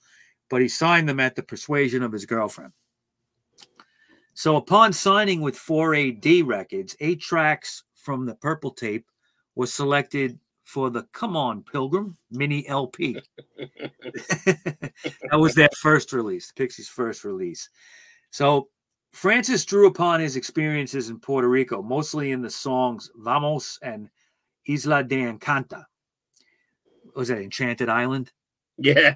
But 0.49 0.61
he 0.61 0.67
signed 0.67 1.07
them 1.07 1.19
at 1.19 1.35
the 1.35 1.43
persuasion 1.43 2.01
of 2.01 2.11
his 2.11 2.25
girlfriend. 2.25 2.71
So 4.33 4.55
upon 4.55 4.93
signing 4.93 5.41
with 5.41 5.55
4AD 5.55 6.47
Records, 6.47 6.95
eight 7.01 7.19
tracks 7.19 7.83
from 7.95 8.25
the 8.25 8.35
Purple 8.35 8.71
Tape 8.71 9.05
was 9.55 9.73
selected 9.73 10.39
for 10.63 10.89
the 10.89 11.03
Come 11.11 11.35
On 11.35 11.61
Pilgrim 11.61 12.17
mini 12.31 12.67
LP. 12.67 13.21
that 13.57 14.93
was 15.33 15.55
their 15.55 15.69
first 15.81 16.13
release, 16.13 16.53
Pixies' 16.53 16.87
first 16.87 17.25
release. 17.25 17.69
So 18.31 18.69
Francis 19.11 19.65
drew 19.65 19.87
upon 19.87 20.19
his 20.19 20.35
experiences 20.35 21.09
in 21.09 21.19
Puerto 21.19 21.47
Rico, 21.47 21.81
mostly 21.81 22.31
in 22.31 22.41
the 22.41 22.49
songs 22.49 23.09
Vamos 23.15 23.79
and 23.81 24.09
Isla 24.67 25.03
de 25.03 25.23
Encanta. 25.23 25.85
Was 27.15 27.29
that 27.29 27.39
Enchanted 27.39 27.89
Island? 27.89 28.31
Yeah. 28.77 29.15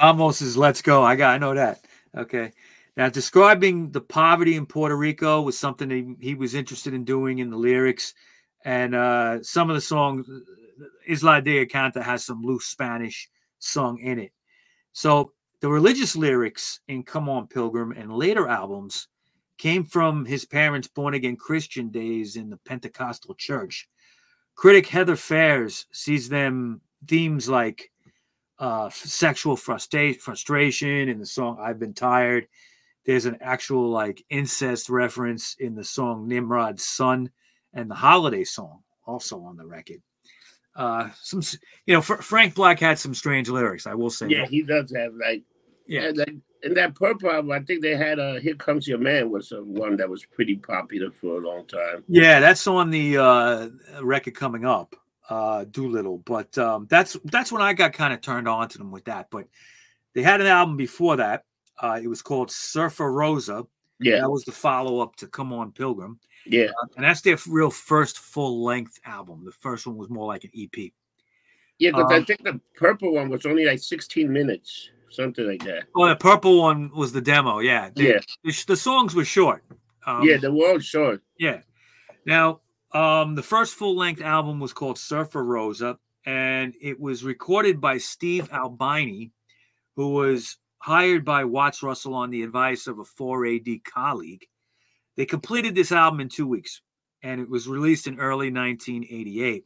Vamos 0.00 0.42
is 0.42 0.56
Let's 0.56 0.82
Go. 0.82 1.02
I 1.02 1.16
got, 1.16 1.34
I 1.34 1.38
know 1.38 1.54
that. 1.54 1.84
Okay. 2.16 2.52
Now, 2.96 3.08
describing 3.08 3.90
the 3.90 4.00
poverty 4.00 4.56
in 4.56 4.66
Puerto 4.66 4.96
Rico 4.96 5.40
was 5.40 5.58
something 5.58 5.88
he, 5.88 6.14
he 6.20 6.34
was 6.34 6.54
interested 6.54 6.92
in 6.92 7.04
doing 7.04 7.38
in 7.38 7.48
the 7.48 7.56
lyrics. 7.56 8.12
And 8.64 8.94
uh, 8.94 9.42
some 9.42 9.70
of 9.70 9.74
the 9.74 9.80
songs, 9.80 10.28
Isla 11.08 11.40
de 11.40 11.64
Encanta 11.64 12.02
has 12.02 12.24
some 12.24 12.42
loose 12.42 12.66
Spanish 12.66 13.30
sung 13.60 13.98
in 13.98 14.18
it. 14.18 14.32
So 14.92 15.32
the 15.62 15.70
religious 15.70 16.16
lyrics 16.16 16.80
in 16.88 17.04
Come 17.04 17.28
On 17.28 17.46
Pilgrim 17.46 17.92
and 17.92 18.12
later 18.12 18.48
albums 18.48 19.06
came 19.58 19.84
from 19.84 20.24
his 20.24 20.44
parents' 20.44 20.88
born 20.88 21.14
again 21.14 21.36
Christian 21.36 21.88
days 21.88 22.34
in 22.34 22.50
the 22.50 22.56
Pentecostal 22.58 23.36
church. 23.36 23.88
Critic 24.56 24.88
Heather 24.88 25.14
Phares 25.14 25.86
sees 25.92 26.28
them 26.28 26.80
themes 27.06 27.48
like 27.48 27.92
uh, 28.58 28.90
sexual 28.90 29.56
frustra- 29.56 30.14
frustration 30.14 31.08
in 31.08 31.20
the 31.20 31.26
song 31.26 31.58
I've 31.60 31.78
Been 31.78 31.94
Tired. 31.94 32.48
There's 33.06 33.26
an 33.26 33.38
actual 33.40 33.88
like 33.88 34.24
incest 34.30 34.90
reference 34.90 35.54
in 35.60 35.76
the 35.76 35.84
song 35.84 36.26
Nimrod's 36.26 36.84
Son 36.84 37.30
and 37.72 37.88
the 37.88 37.94
holiday 37.94 38.42
song 38.42 38.80
also 39.06 39.40
on 39.42 39.56
the 39.56 39.66
record. 39.66 40.02
Uh, 40.74 41.10
some, 41.20 41.40
you 41.86 41.94
know, 41.94 42.00
Fr- 42.00 42.14
Frank 42.16 42.56
Black 42.56 42.80
had 42.80 42.98
some 42.98 43.14
strange 43.14 43.48
lyrics. 43.48 43.86
I 43.86 43.94
will 43.94 44.10
say. 44.10 44.26
Yeah, 44.26 44.40
that. 44.40 44.50
he 44.50 44.62
does 44.62 44.92
have 44.96 45.12
like 45.14 45.44
Yeah. 45.86 46.04
And, 46.04 46.18
like, 46.18 46.34
in 46.62 46.74
that 46.74 46.94
purple 46.94 47.30
album, 47.30 47.50
I 47.50 47.60
think 47.60 47.82
they 47.82 47.96
had 47.96 48.18
uh, 48.18 48.34
"Here 48.34 48.54
Comes 48.54 48.86
Your 48.86 48.98
Man" 48.98 49.30
was 49.30 49.52
uh, 49.52 49.62
one 49.62 49.96
that 49.96 50.08
was 50.08 50.24
pretty 50.24 50.56
popular 50.56 51.10
for 51.10 51.42
a 51.42 51.46
long 51.46 51.66
time. 51.66 52.04
Yeah, 52.08 52.40
that's 52.40 52.66
on 52.66 52.90
the 52.90 53.18
uh, 53.18 53.68
record 54.00 54.34
coming 54.34 54.64
up, 54.64 54.94
uh, 55.28 55.64
Doolittle. 55.64 56.18
But 56.18 56.56
um, 56.58 56.86
that's 56.88 57.16
that's 57.24 57.50
when 57.50 57.62
I 57.62 57.72
got 57.72 57.92
kind 57.92 58.14
of 58.14 58.20
turned 58.20 58.48
on 58.48 58.68
to 58.68 58.78
them 58.78 58.90
with 58.90 59.04
that. 59.04 59.28
But 59.30 59.46
they 60.14 60.22
had 60.22 60.40
an 60.40 60.46
album 60.46 60.76
before 60.76 61.16
that. 61.16 61.44
Uh, 61.80 61.98
it 62.02 62.06
was 62.06 62.22
called 62.22 62.50
Surfer 62.50 63.12
Rosa. 63.12 63.66
Yeah, 63.98 64.20
That 64.20 64.30
was 64.30 64.44
the 64.44 64.52
follow 64.52 65.00
up 65.00 65.14
to 65.16 65.28
Come 65.28 65.52
On 65.52 65.70
Pilgrim, 65.70 66.18
yeah, 66.44 66.70
and 66.96 67.04
that's 67.04 67.20
their 67.20 67.38
real 67.46 67.70
first 67.70 68.18
full 68.18 68.64
length 68.64 68.98
album. 69.04 69.44
The 69.44 69.52
first 69.52 69.86
one 69.86 69.96
was 69.96 70.10
more 70.10 70.26
like 70.26 70.42
an 70.42 70.50
EP. 70.56 70.92
Yeah. 71.82 71.90
Because 71.90 72.12
I 72.12 72.16
Um, 72.18 72.24
think 72.24 72.44
the 72.44 72.60
purple 72.76 73.12
one 73.14 73.28
was 73.28 73.44
only 73.46 73.64
like 73.64 73.78
16 73.80 74.32
minutes, 74.32 74.90
something 75.10 75.46
like 75.46 75.64
that. 75.64 75.84
Oh, 75.96 76.08
the 76.08 76.16
purple 76.16 76.60
one 76.60 76.90
was 76.94 77.12
the 77.12 77.20
demo. 77.20 77.58
Yeah, 77.58 77.90
the, 77.94 78.02
Yeah, 78.04 78.18
the, 78.44 78.64
the 78.68 78.76
songs 78.76 79.14
were 79.14 79.24
short. 79.24 79.64
Um, 80.06 80.22
yeah. 80.22 80.36
The 80.36 80.52
world 80.52 80.82
short. 80.84 81.22
Yeah. 81.38 81.60
Now, 82.26 82.60
um, 82.92 83.34
the 83.34 83.42
first 83.42 83.74
full 83.74 83.96
length 83.96 84.20
album 84.22 84.60
was 84.60 84.72
called 84.72 84.98
Surfer 84.98 85.42
Rosa, 85.44 85.98
and 86.24 86.74
it 86.80 87.00
was 87.00 87.24
recorded 87.24 87.80
by 87.80 87.98
Steve 87.98 88.48
Albini, 88.52 89.32
who 89.96 90.10
was 90.10 90.56
hired 90.78 91.24
by 91.24 91.44
Watts 91.44 91.82
Russell 91.82 92.14
on 92.14 92.30
the 92.30 92.42
advice 92.42 92.86
of 92.86 92.98
a 92.98 93.04
4AD 93.04 93.82
colleague. 93.84 94.44
They 95.16 95.26
completed 95.26 95.74
this 95.74 95.92
album 95.92 96.20
in 96.20 96.28
two 96.28 96.46
weeks, 96.46 96.80
and 97.22 97.40
it 97.40 97.48
was 97.48 97.66
released 97.68 98.06
in 98.06 98.18
early 98.20 98.50
1988. 98.50 99.64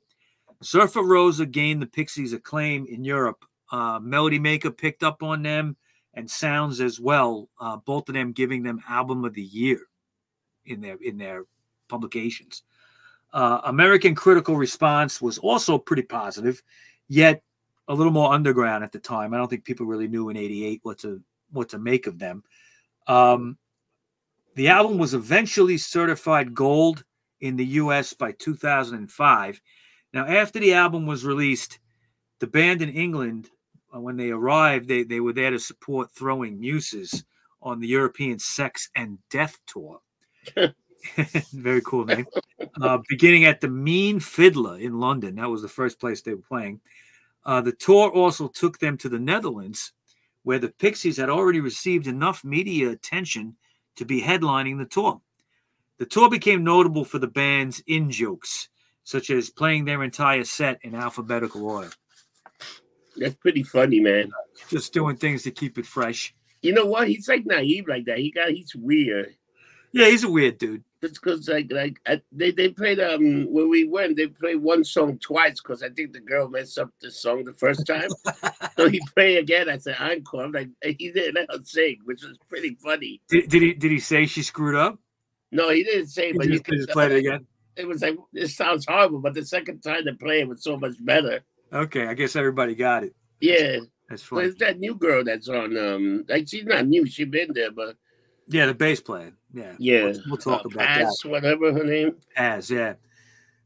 Surfer 0.63 1.03
Rosa 1.03 1.47
gained 1.47 1.83
the 1.83 1.87
Pixies' 1.87 2.33
acclaim 2.33 2.87
in 2.87 3.05
Europe. 3.05 3.45
Uh, 3.71 3.99
Melody 4.01 4.39
Maker 4.39 4.71
picked 4.71 5.03
up 5.03 5.23
on 5.23 5.43
them, 5.43 5.77
and 6.15 6.31
Sounds 6.31 6.81
as 6.81 6.99
well. 6.99 7.49
Uh, 7.61 7.77
both 7.77 8.09
of 8.09 8.15
them 8.15 8.33
giving 8.33 8.63
them 8.63 8.83
Album 8.89 9.25
of 9.25 9.35
the 9.35 9.43
Year 9.43 9.81
in 10.65 10.81
their 10.81 10.97
in 11.03 11.19
their 11.19 11.45
publications. 11.89 12.63
Uh, 13.33 13.61
American 13.65 14.15
critical 14.15 14.57
response 14.57 15.21
was 15.21 15.39
also 15.39 15.77
pretty 15.79 16.03
positive, 16.03 16.63
yet 17.09 17.43
a 17.89 17.95
little 17.95 18.13
more 18.13 18.33
underground 18.33 18.83
at 18.83 18.93
the 18.93 18.99
time. 18.99 19.35
I 19.35 19.37
don't 19.37 19.49
think 19.49 19.65
people 19.65 19.87
really 19.87 20.09
knew 20.09 20.29
in 20.31 20.37
'88 20.37 20.81
what 20.83 20.99
to 20.99 21.23
what 21.51 21.69
to 21.71 21.79
make 21.79 22.07
of 22.07 22.19
them. 22.19 22.43
Um, 23.07 23.59
the 24.55 24.69
album 24.69 24.97
was 24.97 25.13
eventually 25.13 25.77
certified 25.77 26.55
gold 26.55 27.05
in 27.41 27.57
the 27.57 27.67
U.S. 27.67 28.15
by 28.15 28.33
2005. 28.33 29.61
Now, 30.13 30.27
after 30.27 30.59
the 30.59 30.75
album 30.75 31.07
was 31.07 31.25
released, 31.25 31.79
the 32.39 32.47
band 32.47 32.83
in 32.83 32.91
England, 32.91 33.51
uh, 33.95 34.01
when 34.01 34.17
they 34.17 34.31
arrived, 34.31 34.89
they, 34.89 35.03
they 35.03 35.21
were 35.21 35.33
there 35.33 35.51
to 35.51 35.59
support 35.59 36.13
Throwing 36.13 36.61
Muses 36.61 37.25
on 37.63 37.81
the 37.81 37.89
European 37.89 38.39
Sex 38.39 38.91
and 38.95 39.19
Death 39.31 39.59
Tour. 39.67 40.01
Very 41.53 41.81
cool 41.83 42.05
name. 42.05 42.27
Uh, 42.81 42.99
beginning 43.09 43.45
at 43.45 43.61
the 43.61 43.69
Mean 43.69 44.21
Fiddler 44.21 44.79
in 44.79 44.99
London. 44.99 45.37
That 45.37 45.51
was 45.51 45.63
the 45.63 45.69
first 45.69 45.99
place 45.99 46.23
they 46.23 46.35
were 46.35 46.43
playing. 46.43 46.81
Uh, 47.45 47.61
the 47.61 47.73
tour 47.73 48.11
also 48.11 48.49
took 48.49 48.79
them 48.79 48.97
to 48.99 49.09
the 49.09 49.19
Netherlands, 49.19 49.93
where 50.43 50.59
the 50.59 50.69
Pixies 50.69 51.17
had 51.17 51.31
already 51.31 51.61
received 51.61 52.07
enough 52.07 52.45
media 52.45 52.91
attention 52.91 53.57
to 53.97 54.05
be 54.05 54.21
headlining 54.21 54.79
the 54.79 54.87
tour. 54.87 55.21
The 55.99 56.07
tour 56.07 56.29
became 56.29 56.65
notable 56.65 57.05
for 57.05 57.19
the 57.19 57.29
band's 57.29 57.83
in 57.87 58.11
jokes, 58.11 58.69
such 59.07 59.31
as 59.31 59.51
playing 59.51 59.85
their 59.85 60.03
entire 60.03 60.43
set 60.43 60.81
in 60.83 60.97
alphabetical 60.97 61.65
order, 61.65 61.91
That's 63.17 63.37
pretty 63.37 63.63
funny, 63.63 64.01
man. 64.01 64.33
just 64.69 64.93
doing 64.93 65.15
things 65.17 65.45
to 65.45 65.53
keep 65.53 65.79
it 65.79 65.87
fresh. 65.87 66.35
You 66.61 66.73
know 66.73 66.87
what? 66.87 67.07
He's 67.07 67.29
like 67.29 67.47
naive 67.47 67.87
like 67.87 68.05
that. 68.07 68.19
He 68.19 68.33
got 68.33 68.51
he's 68.51 68.75
weird. 68.75 69.37
Yeah, 69.93 70.07
he's 70.07 70.25
a 70.25 70.29
weird 70.29 70.59
dude. 70.59 70.83
It's 71.03 71.21
because 71.21 71.49
like 71.49 71.71
like 71.71 72.01
I, 72.05 72.21
they 72.33 72.51
they 72.51 72.69
played 72.71 72.99
um 72.99 73.47
when 73.53 73.69
we 73.69 73.85
went 73.85 74.17
they 74.17 74.27
played 74.27 74.57
one 74.57 74.83
song 74.83 75.19
twice 75.19 75.61
because 75.61 75.85
I 75.85 75.91
think 75.91 76.13
the 76.13 76.19
girl 76.19 76.49
messed 76.49 76.77
up 76.77 76.91
the 77.01 77.13
song 77.13 77.45
the 77.45 77.53
first 77.53 77.87
time. 77.87 78.09
so 78.77 78.89
he 78.89 79.01
played 79.15 79.39
again. 79.39 79.69
I 79.69 79.79
said 79.79 79.99
encore. 80.01 80.43
I'm 80.47 80.53
cool. 80.53 80.61
like 80.61 80.71
he 80.99 81.13
didn't 81.13 81.37
let 81.37 81.53
her 81.53 81.63
sing, 81.63 81.99
which 82.07 82.25
was 82.25 82.39
pretty 82.49 82.75
funny. 82.83 83.21
Did, 83.29 83.49
did 83.51 83.63
he 83.63 83.73
did 83.73 83.93
he 83.93 84.01
say 84.01 84.27
she 84.27 84.43
screwed 84.43 84.75
up? 84.75 84.99
No, 85.53 85.71
he 85.71 85.85
didn't 85.85 86.09
say, 86.09 86.33
He 86.33 86.39
but 86.39 86.47
you 86.47 86.55
just, 86.55 86.65
could 86.65 86.79
just 86.79 86.89
played 86.89 87.13
it 87.13 87.19
again. 87.19 87.47
It 87.77 87.87
was 87.87 88.03
like 88.03 88.17
this 88.33 88.57
sounds 88.57 88.87
horrible, 88.87 89.21
but 89.21 89.35
the 89.35 89.45
second 89.45 89.81
time 89.81 90.05
they 90.05 90.13
play 90.13 90.41
it 90.41 90.49
was 90.49 90.63
so 90.63 90.77
much 90.77 90.95
better. 91.05 91.43
Okay, 91.73 92.07
I 92.07 92.15
guess 92.15 92.37
everybody 92.37 92.75
got 92.75 93.05
it. 93.05 93.15
Yeah, 93.41 93.79
That's 94.09 94.23
funny. 94.23 94.47
it's 94.47 94.59
that 94.61 94.79
new 94.79 94.95
girl 94.95 95.25
that's 95.25 95.49
on. 95.49 95.77
Um, 95.77 96.25
like 96.29 96.49
she's 96.49 96.65
not 96.65 96.87
new. 96.87 97.07
she's 97.07 97.29
been 97.29 97.53
there, 97.53 97.71
but 97.71 97.97
Yeah, 98.49 98.67
the 98.67 98.75
bass 98.75 99.01
player. 99.01 99.33
Yeah. 99.53 99.75
yeah, 99.79 100.05
We'll, 100.05 100.21
we'll 100.29 100.37
talk 100.39 100.65
uh, 100.65 100.69
about 100.69 100.79
that. 100.79 101.05
Pass, 101.05 101.25
whatever 101.25 101.73
her 101.73 101.85
name. 101.85 102.17
As 102.37 102.71
yeah. 102.71 102.95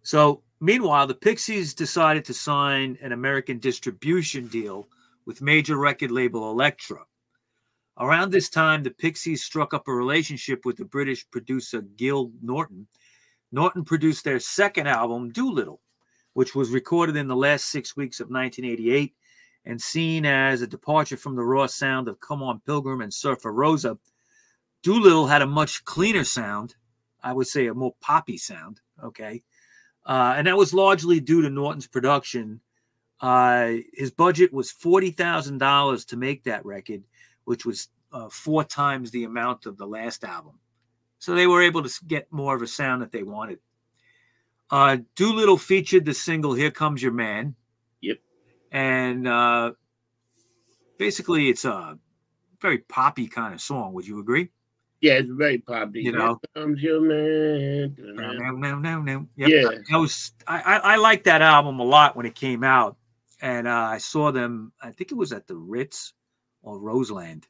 So 0.03 0.43
meanwhile, 0.61 1.07
the 1.07 1.15
Pixies 1.15 1.75
decided 1.75 2.25
to 2.25 2.35
sign 2.35 2.97
an 3.03 3.13
American 3.13 3.59
distribution 3.59 4.49
deal 4.49 4.89
with 5.27 5.43
major 5.43 5.77
record 5.77 6.11
label 6.11 6.51
Elektra. 6.51 7.05
Around 7.99 8.33
this 8.33 8.49
time, 8.49 8.83
the 8.83 8.91
Pixies 8.91 9.45
struck 9.45 9.75
up 9.75 9.87
a 9.87 9.93
relationship 9.93 10.65
with 10.65 10.77
the 10.77 10.87
British 10.87 11.29
producer 11.31 11.83
Gil 11.83 12.33
Norton. 12.41 12.87
Norton 13.53 13.85
produced 13.85 14.25
their 14.25 14.41
second 14.41 14.87
album, 14.87 15.31
Doolittle, 15.31 15.81
which 16.35 16.55
was 16.55 16.71
recorded 16.71 17.17
in 17.17 17.29
the 17.29 17.37
last 17.37 17.67
six 17.67 17.97
weeks 17.97 18.21
of 18.21 18.31
1988 18.31 19.15
and 19.65 19.81
seen 19.81 20.25
as 20.25 20.63
a 20.63 20.67
departure 20.67 21.17
from 21.17 21.37
the 21.37 21.45
raw 21.45 21.67
sound 21.67 22.09
of 22.09 22.21
Come 22.21 22.43
On 22.43 22.61
Pilgrim 22.61 23.01
and 23.01 23.13
Surfer 23.13 23.53
Rosa. 23.53 23.99
Doolittle 24.83 25.27
had 25.27 25.43
a 25.43 25.47
much 25.47 25.85
cleaner 25.85 26.25
sound, 26.25 26.77
I 27.23 27.33
would 27.33 27.47
say 27.47 27.67
a 27.67 27.75
more 27.75 27.95
poppy 28.01 28.39
sound. 28.39 28.81
Okay. 29.03 29.43
Uh, 30.07 30.35
and 30.37 30.47
that 30.47 30.57
was 30.57 30.73
largely 30.73 31.21
due 31.21 31.43
to 31.43 31.51
Norton's 31.51 31.87
production. 31.87 32.61
Uh, 33.21 33.75
his 33.93 34.11
budget 34.11 34.53
was 34.53 34.73
$40,000 34.73 36.07
to 36.07 36.17
make 36.17 36.45
that 36.45 36.65
record, 36.65 37.03
which 37.45 37.67
was 37.67 37.89
uh, 38.13 38.29
four 38.31 38.65
times 38.65 39.11
the 39.11 39.25
amount 39.25 39.67
of 39.67 39.77
the 39.77 39.87
last 39.87 40.25
album. 40.25 40.59
So 41.21 41.35
they 41.35 41.47
were 41.47 41.63
able 41.63 41.83
to 41.83 41.91
get 42.07 42.33
more 42.33 42.57
of 42.57 42.63
a 42.63 42.67
sound 42.67 43.03
that 43.03 43.13
they 43.13 43.23
wanted. 43.23 43.61
Uh, 44.71 44.99
Doolittle 45.17 45.59
featured 45.59 46.07
the 46.07 46.15
single 46.15 46.55
Here 46.55 46.71
Comes 46.71 47.03
Your 47.03 47.13
Man. 47.13 47.55
Yep. 48.01 48.19
And 48.73 49.29
uh, 49.29 49.73
basically, 50.99 51.51
it's 51.51 51.67
a 51.67 51.99
very 52.61 52.79
poppy 52.79 53.29
kind 53.29 53.53
of 53.53 53.61
song. 53.61 53.93
Would 53.93 54.09
you 54.09 54.19
agree? 54.19 54.49
Yeah, 55.03 55.15
it's 55.15 55.31
very 55.31 55.59
poppy. 55.59 56.03
You 56.03 56.13
know. 56.13 56.41
Here 56.55 56.63
comes 56.63 56.83
your 56.83 57.01
man. 57.03 57.97
Yep. 59.37 59.49
Yeah. 59.49 59.69
I 59.93 59.97
was 59.99 60.33
I, 60.47 60.61
I 60.61 60.77
I 60.79 60.97
liked 60.97 61.25
that 61.25 61.43
album 61.43 61.81
a 61.81 61.85
lot 61.85 62.17
when 62.17 62.27
it 62.27 62.35
came 62.35 62.65
out, 62.65 62.97
and 63.43 63.69
uh, 63.69 63.89
I 63.91 63.99
saw 63.99 64.31
them. 64.31 64.73
I 64.83 64.91
think 64.91 65.11
it 65.11 65.17
was 65.17 65.33
at 65.33 65.47
the 65.47 65.57
Ritz 65.57 66.15
or 66.63 66.79
Roseland. 66.79 67.47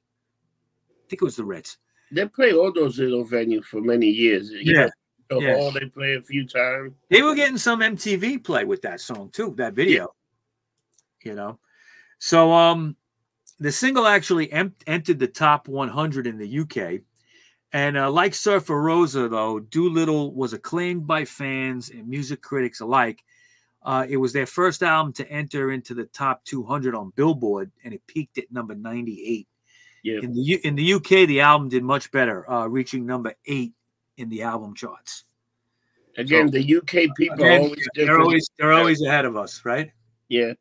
I 0.91 1.09
think 1.09 1.23
it 1.23 1.25
was 1.25 1.37
the 1.37 1.45
Ritz. 1.45 1.77
They 2.13 2.27
play 2.27 2.53
all 2.53 2.73
those 2.73 2.99
little 2.99 3.25
venues 3.25 3.65
for 3.65 3.81
many 3.81 4.07
years. 4.07 4.51
You 4.51 4.73
Yeah, 4.73 4.89
know, 5.31 5.41
the 5.41 5.47
yeah. 5.47 5.57
hall 5.57 5.71
they 5.73 5.87
play 5.87 6.15
a 6.15 6.23
few 6.23 6.47
times. 6.47 6.93
They 7.09 7.23
were 7.23 7.35
getting 7.35 7.59
some 7.59 7.81
MTV 7.81 8.43
play 8.45 8.65
with 8.65 8.83
that 8.83 9.01
song 9.01 9.31
too. 9.33 9.55
That 9.57 9.75
video, 9.75 10.15
you 11.23 11.35
know. 11.35 11.59
So 12.19 12.53
um, 12.53 12.97
the 13.59 13.73
single 13.73 14.07
actually 14.07 14.51
em- 14.53 14.75
entered 14.87 15.19
the 15.19 15.27
top 15.29 15.69
100 15.69 16.27
in 16.27 16.39
the 16.39 16.61
UK. 16.61 17.01
And 17.73 17.97
uh, 17.97 18.11
like 18.11 18.35
Surfer 18.35 18.81
Rosa, 18.83 19.29
though, 19.29 19.61
Doolittle 19.61 20.35
was 20.35 20.53
acclaimed 20.53 21.07
by 21.07 21.25
fans 21.25 21.91
and 21.91 22.09
music 22.09 22.43
critics 22.43 22.81
alike. 22.81 23.23
Uh, 23.83 24.05
it 24.09 24.17
was 24.17 24.33
their 24.33 24.47
first 24.47 24.83
album 24.83 25.13
to 25.15 25.31
enter 25.31 25.71
into 25.71 25.95
the 25.95 26.05
top 26.07 26.45
200 26.45 26.95
on 26.95 27.13
Billboard, 27.15 27.71
and 27.85 27.95
it 27.95 28.07
peaked 28.07 28.39
at 28.39 28.51
number 28.51 28.75
98. 28.75 29.47
Yeah. 30.03 30.21
In 30.23 30.33
the 30.33 30.41
U- 30.41 30.61
in 30.65 30.75
the 30.77 30.93
UK, 30.95 31.27
the 31.27 31.41
album 31.41 31.69
did 31.69 31.83
much 31.83 32.11
better, 32.11 32.49
uh, 32.51 32.67
reaching 32.67 33.05
number 33.07 33.35
eight 33.47 33.75
in 34.17 34.29
the 34.29 34.43
album 34.43 34.75
charts. 34.75 35.25
Again, 36.17 36.49
So- 36.49 36.53
the 36.59 36.63
UK 36.77 37.09
people 37.17 37.43
are 37.45 37.47
Again, 37.47 37.61
always 37.63 37.89
they're 37.95 38.05
different. 38.07 38.23
always 38.23 38.51
they're 38.59 38.73
always 38.73 39.03
ahead 39.03 39.25
of 39.25 39.37
us, 39.37 39.65
right? 39.65 39.91
yeah. 40.29 40.53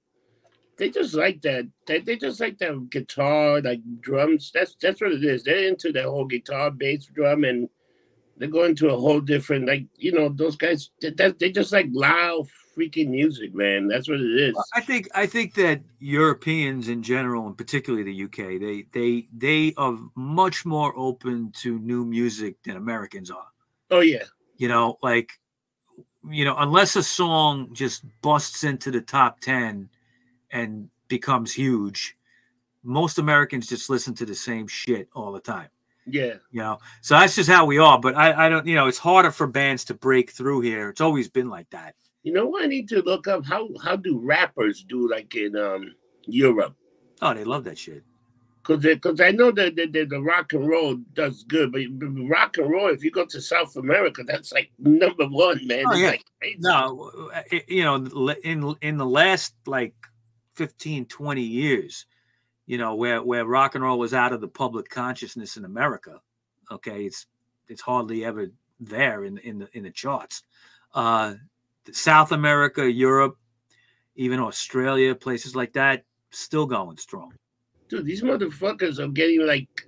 They 0.77 0.89
just 0.89 1.13
like 1.13 1.41
that. 1.41 1.67
They, 1.87 1.99
they 1.99 2.15
just 2.15 2.39
like 2.39 2.57
that 2.59 2.89
guitar, 2.89 3.59
like 3.61 3.81
drums. 3.99 4.49
That's 4.53 4.75
that's 4.81 5.01
what 5.01 5.11
it 5.11 5.23
is. 5.25 5.43
They're 5.43 5.67
into 5.67 5.91
that 5.91 6.05
whole 6.05 6.23
guitar, 6.25 6.71
bass, 6.71 7.05
drum, 7.07 7.43
and 7.43 7.67
they're 8.37 8.47
going 8.47 8.75
to 8.77 8.89
a 8.93 8.97
whole 8.97 9.19
different 9.19 9.67
like 9.67 9.85
you 9.97 10.13
know 10.13 10.29
those 10.29 10.55
guys. 10.55 10.91
That, 11.01 11.17
that 11.17 11.37
they 11.37 11.51
just 11.51 11.73
like 11.73 11.87
loud 11.91 12.47
freaking 12.79 13.09
music, 13.09 13.53
man. 13.53 13.87
That's 13.87 14.07
what 14.07 14.19
it 14.19 14.39
is. 14.41 14.55
I 14.73 14.81
think 14.81 15.09
I 15.13 15.25
think 15.25 15.53
that 15.55 15.81
Europeans 15.99 16.87
in 16.87 17.03
general, 17.03 17.47
and 17.47 17.57
particularly 17.57 18.03
the 18.03 18.23
UK, 18.23 18.59
they 18.59 18.85
they 18.93 19.27
they 19.35 19.73
are 19.77 19.97
much 20.15 20.65
more 20.65 20.93
open 20.97 21.51
to 21.61 21.79
new 21.79 22.05
music 22.05 22.61
than 22.63 22.77
Americans 22.77 23.29
are. 23.29 23.47
Oh 23.91 24.01
yeah, 24.01 24.23
You 24.57 24.67
know, 24.67 24.97
like 25.01 25.31
you 26.29 26.45
know, 26.45 26.55
unless 26.57 26.95
a 26.95 27.03
song 27.03 27.73
just 27.73 28.03
busts 28.21 28.63
into 28.63 28.91
the 28.91 29.01
top 29.01 29.39
ten 29.41 29.89
and 30.51 30.89
becomes 31.07 31.53
huge, 31.53 32.15
most 32.83 33.17
Americans 33.17 33.67
just 33.67 33.89
listen 33.89 34.13
to 34.15 34.25
the 34.25 34.35
same 34.35 34.67
shit 34.67 35.09
all 35.13 35.31
the 35.31 35.39
time. 35.39 35.69
Yeah. 36.11 36.35
You 36.51 36.61
know, 36.61 36.79
so 37.01 37.15
that's 37.15 37.35
just 37.35 37.49
how 37.49 37.65
we 37.65 37.77
are. 37.77 37.99
But 37.99 38.15
I, 38.15 38.45
I 38.45 38.49
don't, 38.49 38.65
you 38.65 38.75
know, 38.75 38.87
it's 38.87 38.97
harder 38.97 39.31
for 39.31 39.47
bands 39.47 39.85
to 39.85 39.93
break 39.93 40.31
through 40.31 40.61
here. 40.61 40.89
It's 40.89 41.01
always 41.01 41.27
been 41.27 41.49
like 41.49 41.69
that. 41.69 41.95
You 42.23 42.33
know 42.33 42.45
what 42.47 42.63
I 42.63 42.67
need 42.67 42.89
to 42.89 43.01
look 43.01 43.27
up? 43.27 43.45
How 43.45 43.69
how 43.83 43.95
do 43.95 44.19
rappers 44.19 44.83
do 44.83 45.09
like 45.09 45.35
in 45.35 45.55
um 45.55 45.95
Europe? 46.25 46.75
Oh, 47.21 47.33
they 47.33 47.43
love 47.43 47.63
that 47.65 47.77
shit. 47.77 48.03
Cause, 48.63 48.85
cause 49.01 49.19
I 49.19 49.31
know 49.31 49.51
that 49.51 49.75
the, 49.75 49.87
the, 49.87 50.05
the 50.05 50.21
rock 50.21 50.53
and 50.53 50.67
roll 50.67 50.97
does 51.13 51.43
good, 51.43 51.71
but 51.71 51.81
rock 52.29 52.57
and 52.57 52.69
roll, 52.69 52.89
if 52.89 53.03
you 53.03 53.09
go 53.09 53.25
to 53.25 53.41
South 53.41 53.75
America, 53.77 54.23
that's 54.23 54.51
like 54.51 54.69
number 54.77 55.25
one, 55.25 55.65
man. 55.65 55.85
Oh, 55.87 55.95
yeah. 55.95 56.09
like. 56.09 56.23
No, 56.59 57.31
you 57.67 57.83
know, 57.83 57.95
in 58.43 58.75
in 58.81 58.97
the 58.97 59.05
last 59.05 59.55
like 59.65 59.95
15, 60.55 61.05
20 61.05 61.41
years, 61.41 62.05
you 62.67 62.77
know, 62.77 62.95
where 62.95 63.23
where 63.23 63.45
rock 63.45 63.75
and 63.75 63.83
roll 63.83 63.97
was 63.97 64.13
out 64.13 64.33
of 64.33 64.41
the 64.41 64.47
public 64.47 64.89
consciousness 64.89 65.57
in 65.57 65.65
America, 65.65 66.21
okay, 66.69 67.05
it's 67.05 67.25
it's 67.69 67.81
hardly 67.81 68.23
ever 68.23 68.51
there 68.79 69.23
in 69.23 69.37
in 69.39 69.59
the 69.59 69.69
in 69.73 69.83
the 69.83 69.91
charts. 69.91 70.43
Uh, 70.93 71.35
South 71.91 72.31
America, 72.31 72.89
Europe, 72.89 73.37
even 74.15 74.39
Australia, 74.39 75.15
places 75.15 75.55
like 75.55 75.73
that, 75.73 76.03
still 76.31 76.65
going 76.65 76.97
strong. 76.97 77.33
Dude, 77.89 78.05
these 78.05 78.21
motherfuckers 78.21 78.99
are 78.99 79.07
getting 79.07 79.45
like, 79.45 79.87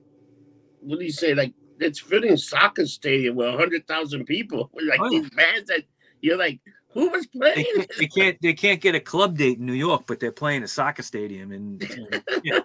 what 0.82 1.00
do 1.00 1.06
you 1.06 1.12
say? 1.12 1.34
Like, 1.36 1.54
it's 1.80 2.00
filling 2.00 2.38
soccer 2.38 2.86
stadium 2.86 3.36
with 3.36 3.48
100,000 3.50 4.26
people. 4.26 4.72
Like 4.88 5.00
Oh, 5.00 5.10
these 5.10 5.30
bands 5.32 5.68
that 5.68 5.84
you're 6.22 6.38
like, 6.38 6.60
who 6.94 7.10
was 7.10 7.28
They 7.34 7.40
playing? 7.40 7.66
can't, 7.76 7.92
they 7.98 8.08
can't 8.08 8.38
they 8.42 8.54
can't 8.54 8.82
get 8.82 8.96
a 8.96 9.00
club 9.00 9.38
date 9.38 9.60
in 9.60 9.66
New 9.66 9.74
York, 9.74 10.04
but 10.08 10.20
they're 10.20 10.32
playing 10.32 10.64
a 10.64 10.68
soccer 10.68 11.04
stadium, 11.04 11.52
and, 11.52 11.82
and 12.14 12.24
yeah. 12.44 12.60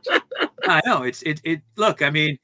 I 0.64 0.80
know 0.84 1.02
it's 1.02 1.22
it 1.22 1.40
it. 1.44 1.62
Look, 1.76 2.02
I 2.02 2.10
mean, 2.10 2.38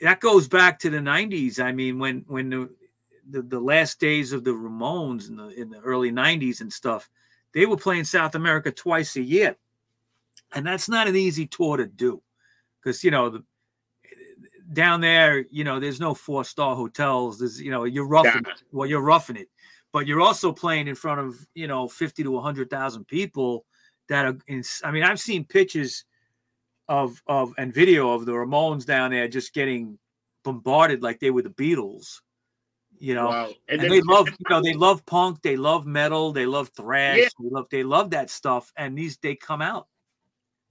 that 0.00 0.20
goes 0.20 0.48
back 0.48 0.78
to 0.80 0.90
the 0.90 0.98
'90s. 0.98 1.60
I 1.60 1.72
mean, 1.72 1.98
when 1.98 2.24
when 2.26 2.48
the 2.50 2.70
the, 3.30 3.42
the 3.42 3.60
last 3.60 4.00
days 4.00 4.32
of 4.32 4.44
the 4.44 4.50
Ramones 4.52 5.28
in 5.28 5.36
the 5.36 5.48
in 5.48 5.70
the 5.70 5.80
early 5.80 6.10
'90s 6.10 6.60
and 6.60 6.72
stuff, 6.72 7.08
they 7.52 7.66
were 7.66 7.76
playing 7.76 8.04
South 8.04 8.34
America 8.34 8.70
twice 8.70 9.16
a 9.16 9.22
year, 9.22 9.56
and 10.54 10.66
that's 10.66 10.88
not 10.88 11.08
an 11.08 11.16
easy 11.16 11.46
tour 11.46 11.76
to 11.76 11.86
do, 11.86 12.22
because 12.80 13.02
you 13.04 13.10
know 13.10 13.30
the 13.30 13.44
down 14.72 15.00
there, 15.00 15.44
you 15.50 15.62
know, 15.62 15.78
there's 15.78 16.00
no 16.00 16.14
four 16.14 16.44
star 16.44 16.74
hotels. 16.74 17.38
There's 17.38 17.60
you 17.60 17.70
know 17.70 17.84
you're 17.84 18.06
roughing 18.06 18.42
Nah. 18.42 18.50
it. 18.50 18.62
Well, 18.72 18.88
you're 18.88 19.02
roughing 19.02 19.36
it, 19.36 19.48
but 19.92 20.06
you're 20.06 20.20
also 20.20 20.52
playing 20.52 20.88
in 20.88 20.94
front 20.94 21.20
of 21.20 21.46
you 21.54 21.66
know 21.66 21.88
fifty 21.88 22.22
to 22.22 22.40
hundred 22.40 22.70
thousand 22.70 23.06
people 23.06 23.64
that 24.08 24.26
are. 24.26 24.36
In, 24.46 24.62
I 24.82 24.90
mean, 24.90 25.02
I've 25.02 25.20
seen 25.20 25.44
pictures 25.44 26.04
of 26.88 27.22
of 27.26 27.52
and 27.58 27.72
video 27.72 28.12
of 28.12 28.26
the 28.26 28.32
Ramones 28.32 28.84
down 28.84 29.10
there 29.10 29.28
just 29.28 29.54
getting 29.54 29.98
bombarded 30.42 31.02
like 31.02 31.20
they 31.20 31.30
were 31.30 31.42
the 31.42 31.50
Beatles. 31.50 32.20
You 32.98 33.14
know, 33.14 33.26
Wow. 33.28 33.50
and, 33.68 33.80
then- 33.80 33.90
they 33.90 34.00
love 34.02 34.28
you 34.28 34.36
know 34.48 34.62
they 34.62 34.74
love 34.74 35.04
punk, 35.06 35.42
they 35.42 35.56
love 35.56 35.84
metal, 35.86 36.32
they 36.32 36.46
love 36.46 36.68
thrash, 36.76 37.18
Yeah. 37.18 37.28
they 37.40 37.48
love 37.50 37.66
they 37.70 37.82
love 37.82 38.10
that 38.10 38.30
stuff, 38.30 38.72
and 38.76 38.96
these 38.96 39.16
they 39.18 39.34
come 39.34 39.60
out. 39.62 39.88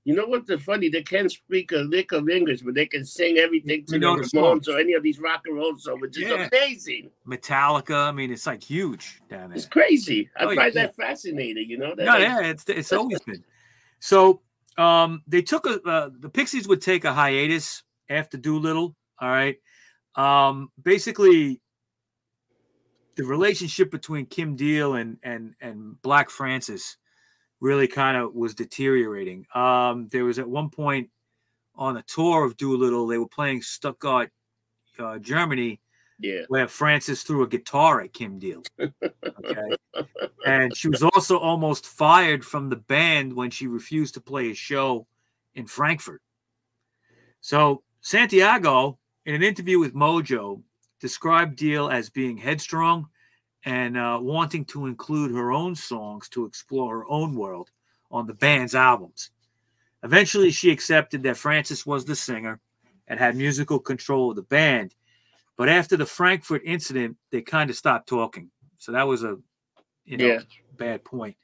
You 0.06 0.15
know 0.15 0.25
what's 0.25 0.48
the 0.48 0.58
funny? 0.58 0.89
They 0.89 1.01
can't 1.01 1.32
speak 1.32 1.72
a 1.72 1.77
lick 1.77 2.12
of 2.12 2.27
English, 2.27 2.62
but 2.62 2.74
they 2.75 2.86
can 2.86 3.06
sing 3.06 3.38
everything 3.38 3.86
to 3.86 3.94
You 3.94 4.00
the 4.00 4.06
know 4.06 4.15
the 4.18 4.24
Ramones 4.24 4.30
songs. 4.32 4.68
or 4.68 4.77
any 4.80 4.94
of 4.94 5.03
these 5.03 5.18
rock 5.20 5.44
and 5.46 5.56
roll 5.56 5.77
songs, 5.77 6.01
which 6.01 6.18
is 6.20 6.30
amazing. 6.30 7.10
Metallica, 7.25 8.10
I 8.10 8.12
mean, 8.12 8.30
it's 8.32 8.46
like 8.46 8.62
huge 8.62 9.22
down 9.30 9.50
there. 9.50 9.58
It's 9.58 9.65
crazy. 9.65 10.30
I 10.38 10.44
Oh, 10.44 10.50
yeah. 10.50 10.56
find 10.62 10.74
that 10.74 10.96
fascinating. 10.98 11.70
You 11.70 11.77
know, 11.77 11.96
that 11.96 12.03
No, 12.06 12.18
yeah, 12.18 12.42
it's 12.42 12.65
it's 12.68 12.92
always 12.92 13.20
been. 13.22 13.44
So 14.00 14.42
um 14.77 15.22
they 15.27 15.42
took 15.42 15.65
a 15.68 15.82
uh, 15.84 16.10
the 16.20 16.30
Pixies 16.30 16.68
would 16.68 16.82
take 16.82 17.06
a 17.06 17.13
hiatus 17.13 17.84
after 18.10 18.38
Doolittle. 18.38 18.96
All 19.20 19.30
right. 19.30 19.56
Um 20.15 20.70
basically 20.82 21.62
the 23.15 23.24
relationship 23.24 23.92
between 23.92 24.25
Kim 24.25 24.55
Deal 24.55 24.96
and 24.96 25.18
and 25.24 25.55
and 25.61 26.01
Black 26.01 26.29
Francis 26.29 26.98
really 27.59 27.88
kind 27.88 28.18
of 28.18 28.33
was 28.33 28.55
deteriorating. 28.55 29.46
Um 29.53 30.07
there 30.11 30.25
was 30.25 30.40
at 30.40 30.50
one 30.50 30.70
point 30.70 31.09
on 31.75 31.98
a 31.98 32.03
tour 32.03 32.46
of 32.46 32.57
Doolittle, 32.57 33.07
they 33.07 33.18
were 33.18 33.27
playing 33.27 33.61
Stuttgart, 33.61 34.31
uh, 35.00 35.18
Germany, 35.18 35.81
yeah. 36.20 36.42
where 36.48 36.68
Francis 36.68 37.24
threw 37.24 37.44
a 37.44 37.48
guitar 37.48 38.01
at 38.01 38.14
Kim 38.14 38.38
Deal. 38.40 38.64
Okay. 38.79 39.77
and 40.46 40.75
she 40.75 40.88
was 40.88 41.01
also 41.01 41.38
almost 41.40 41.88
fired 41.88 42.46
from 42.46 42.70
the 42.70 42.75
band 42.75 43.33
when 43.33 43.50
she 43.50 43.68
refused 43.68 44.14
to 44.14 44.22
play 44.22 44.51
a 44.51 44.53
show 44.53 45.07
in 45.55 45.66
Frankfurt. 45.66 46.22
So 47.42 47.83
Santiago, 48.01 49.00
in 49.25 49.35
an 49.35 49.44
interview 49.44 49.79
with 49.79 49.94
Mojo, 49.94 50.61
described 51.03 51.57
Deal 51.57 51.89
as 51.89 52.09
being 52.09 52.37
headstrong 52.37 53.09
and 53.66 53.98
uh, 53.98 54.18
wanting 54.22 54.63
to 54.63 54.85
include 54.85 55.31
her 55.31 55.51
own 55.51 55.75
songs 55.75 56.29
to 56.29 56.46
explore 56.46 57.00
her 57.00 57.05
own 57.09 57.35
world 57.35 57.72
on 58.09 58.25
the 58.25 58.33
band's 58.33 58.74
albums. 58.74 59.31
Eventually, 60.01 60.50
she 60.50 60.72
accepted 60.72 61.22
that 61.24 61.35
Francis 61.35 61.85
was 61.85 62.05
the 62.05 62.16
singer 62.16 62.61
and 63.09 63.20
had 63.20 63.35
musical 63.35 63.79
control 63.79 64.29
of 64.29 64.37
the 64.37 64.44
band. 64.44 64.96
But 65.57 65.68
after 65.68 65.98
the 65.98 66.05
Frankfurt 66.05 66.61
incident, 66.63 67.18
they 67.31 67.42
kind 67.42 67.70
of 67.70 67.75
stopped 67.75 68.07
talking. 68.07 68.50
So 68.77 68.94
that 68.94 69.05
was 69.05 69.25
a 69.25 69.37
you 70.05 70.16
know 70.16 70.27
Yeah. 70.29 70.39
bad 70.77 71.03
point. 71.03 71.35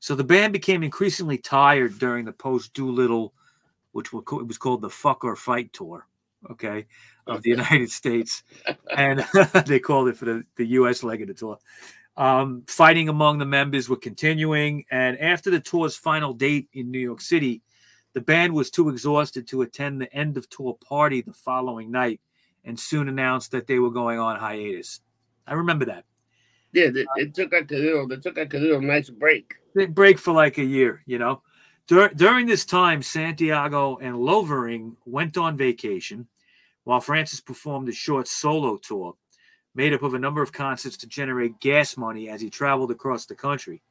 So 0.00 0.16
the 0.16 0.24
band 0.24 0.52
became 0.52 0.82
increasingly 0.82 1.38
tired 1.38 2.00
during 2.00 2.24
the 2.24 2.32
post 2.32 2.74
Doolittle, 2.74 3.32
which 3.92 4.12
was 4.12 4.24
was 4.26 4.58
called 4.58 4.82
the 4.82 4.90
Fuck 4.90 5.22
or 5.22 5.36
Fight 5.36 5.72
tour, 5.72 6.08
okay, 6.50 6.86
of 7.26 7.42
the 7.42 7.50
United 7.50 7.90
States, 7.90 8.42
and 8.96 9.24
they 9.66 9.78
called 9.78 10.08
it 10.08 10.16
for 10.16 10.24
the, 10.24 10.44
the 10.56 10.66
U.S. 10.66 11.02
leg 11.02 11.22
of 11.22 11.28
the 11.28 11.34
tour. 11.34 11.58
Um, 12.16 12.62
fighting 12.68 13.08
among 13.08 13.38
the 13.38 13.46
members 13.46 13.88
were 13.88 13.96
continuing, 13.96 14.84
and 14.90 15.18
after 15.18 15.50
the 15.50 15.60
tour's 15.60 15.96
final 15.96 16.32
date 16.32 16.68
in 16.72 16.90
New 16.90 17.00
York 17.00 17.20
City, 17.20 17.62
the 18.12 18.20
band 18.20 18.52
was 18.52 18.70
too 18.70 18.88
exhausted 18.88 19.48
to 19.48 19.62
attend 19.62 20.00
the 20.00 20.12
end 20.14 20.36
of 20.36 20.48
tour 20.48 20.78
party 20.86 21.20
the 21.20 21.32
following 21.32 21.90
night, 21.90 22.20
and 22.64 22.78
soon 22.78 23.08
announced 23.08 23.50
that 23.50 23.66
they 23.66 23.78
were 23.80 23.90
going 23.90 24.18
on 24.18 24.38
hiatus. 24.38 25.00
I 25.46 25.54
remember 25.54 25.84
that. 25.86 26.04
Yeah, 26.72 26.90
they, 26.90 27.04
they 27.16 27.26
took 27.26 27.52
like 27.52 27.70
a 27.70 27.74
little, 27.74 28.08
they 28.08 28.16
took 28.16 28.36
like 28.36 28.54
a 28.54 28.58
little 28.58 28.80
nice 28.80 29.10
break. 29.10 29.54
they 29.74 29.86
break 29.86 30.18
for 30.18 30.32
like 30.32 30.58
a 30.58 30.64
year, 30.64 31.02
you 31.06 31.18
know. 31.18 31.42
Dur- 31.86 32.12
during 32.14 32.46
this 32.46 32.64
time, 32.64 33.02
Santiago 33.02 33.96
and 33.98 34.16
Lovering 34.16 34.96
went 35.04 35.36
on 35.36 35.56
vacation 35.56 36.26
while 36.84 37.00
Francis 37.00 37.40
performed 37.40 37.88
a 37.88 37.92
short 37.92 38.28
solo 38.28 38.76
tour 38.76 39.14
made 39.74 39.92
up 39.92 40.02
of 40.02 40.14
a 40.14 40.18
number 40.18 40.40
of 40.42 40.52
concerts 40.52 40.96
to 40.98 41.06
generate 41.06 41.58
gas 41.60 41.96
money 41.96 42.28
as 42.28 42.40
he 42.40 42.48
traveled 42.48 42.90
across 42.90 43.26
the 43.26 43.34
country. 43.34 43.82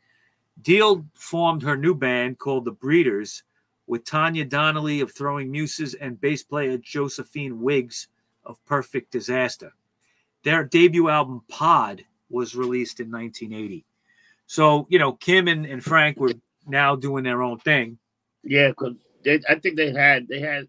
Deal 0.62 1.06
formed 1.16 1.64
her 1.64 1.76
new 1.76 1.94
band 1.94 2.40
called 2.40 2.66
the 2.66 2.72
Breeders 2.72 3.44
with 3.88 4.06
Tanya 4.06 4.46
Donelly 4.46 5.02
of 5.02 5.14
Throwing 5.14 5.52
Muses 5.52 5.94
and 5.96 6.20
bass 6.22 6.44
player 6.44 6.78
Josephine 6.78 7.60
Wiggs 7.60 8.08
of 8.46 8.64
Perfect 8.66 9.12
Disaster. 9.12 9.74
Their 10.44 10.64
debut 10.64 11.10
album 11.10 11.42
Pod 11.50 12.04
was 12.30 12.56
released 12.56 13.00
in 13.00 13.12
1980. 13.12 13.86
So, 14.48 14.88
you 14.90 15.00
know, 15.00 15.14
Kim 15.14 15.48
and, 15.48 15.66
and 15.66 15.84
Frank 15.84 16.20
were 16.20 16.34
now 16.68 16.96
doing 16.96 17.24
their 17.24 17.42
own 17.42 17.60
thing. 17.60 17.98
Yeah, 18.44 18.70
because 18.70 18.96
I 19.50 19.56
think 19.56 19.78
they 19.78 19.92
had, 19.92 20.28
they 20.28 20.40
had, 20.40 20.68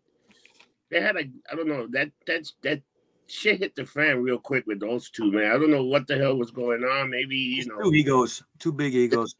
they 0.95 1.01
had 1.01 1.17
like 1.17 1.29
I 1.51 1.57
don't 1.57 1.69
know 1.69 1.87
that 1.89 2.11
that's 2.27 2.55
that 2.63 2.81
shit 3.27 3.59
hit 3.59 3.75
the 3.75 3.85
fan 3.85 4.23
real 4.23 4.39
quick 4.39 4.67
with 4.67 4.81
those 4.81 5.11
two 5.11 5.31
man. 5.33 5.51
I 5.51 5.59
don't 5.59 5.71
know 5.71 5.85
what 5.85 6.07
the 6.07 6.17
hell 6.17 6.37
was 6.37 6.51
going 6.51 6.85
on. 6.85 7.11
Maybe 7.11 7.37
you 7.37 7.67
know, 7.67 7.83
Two 7.83 7.93
egos, 7.95 8.43
two 8.59 8.73
big 8.73 8.95
egos. 8.95 9.35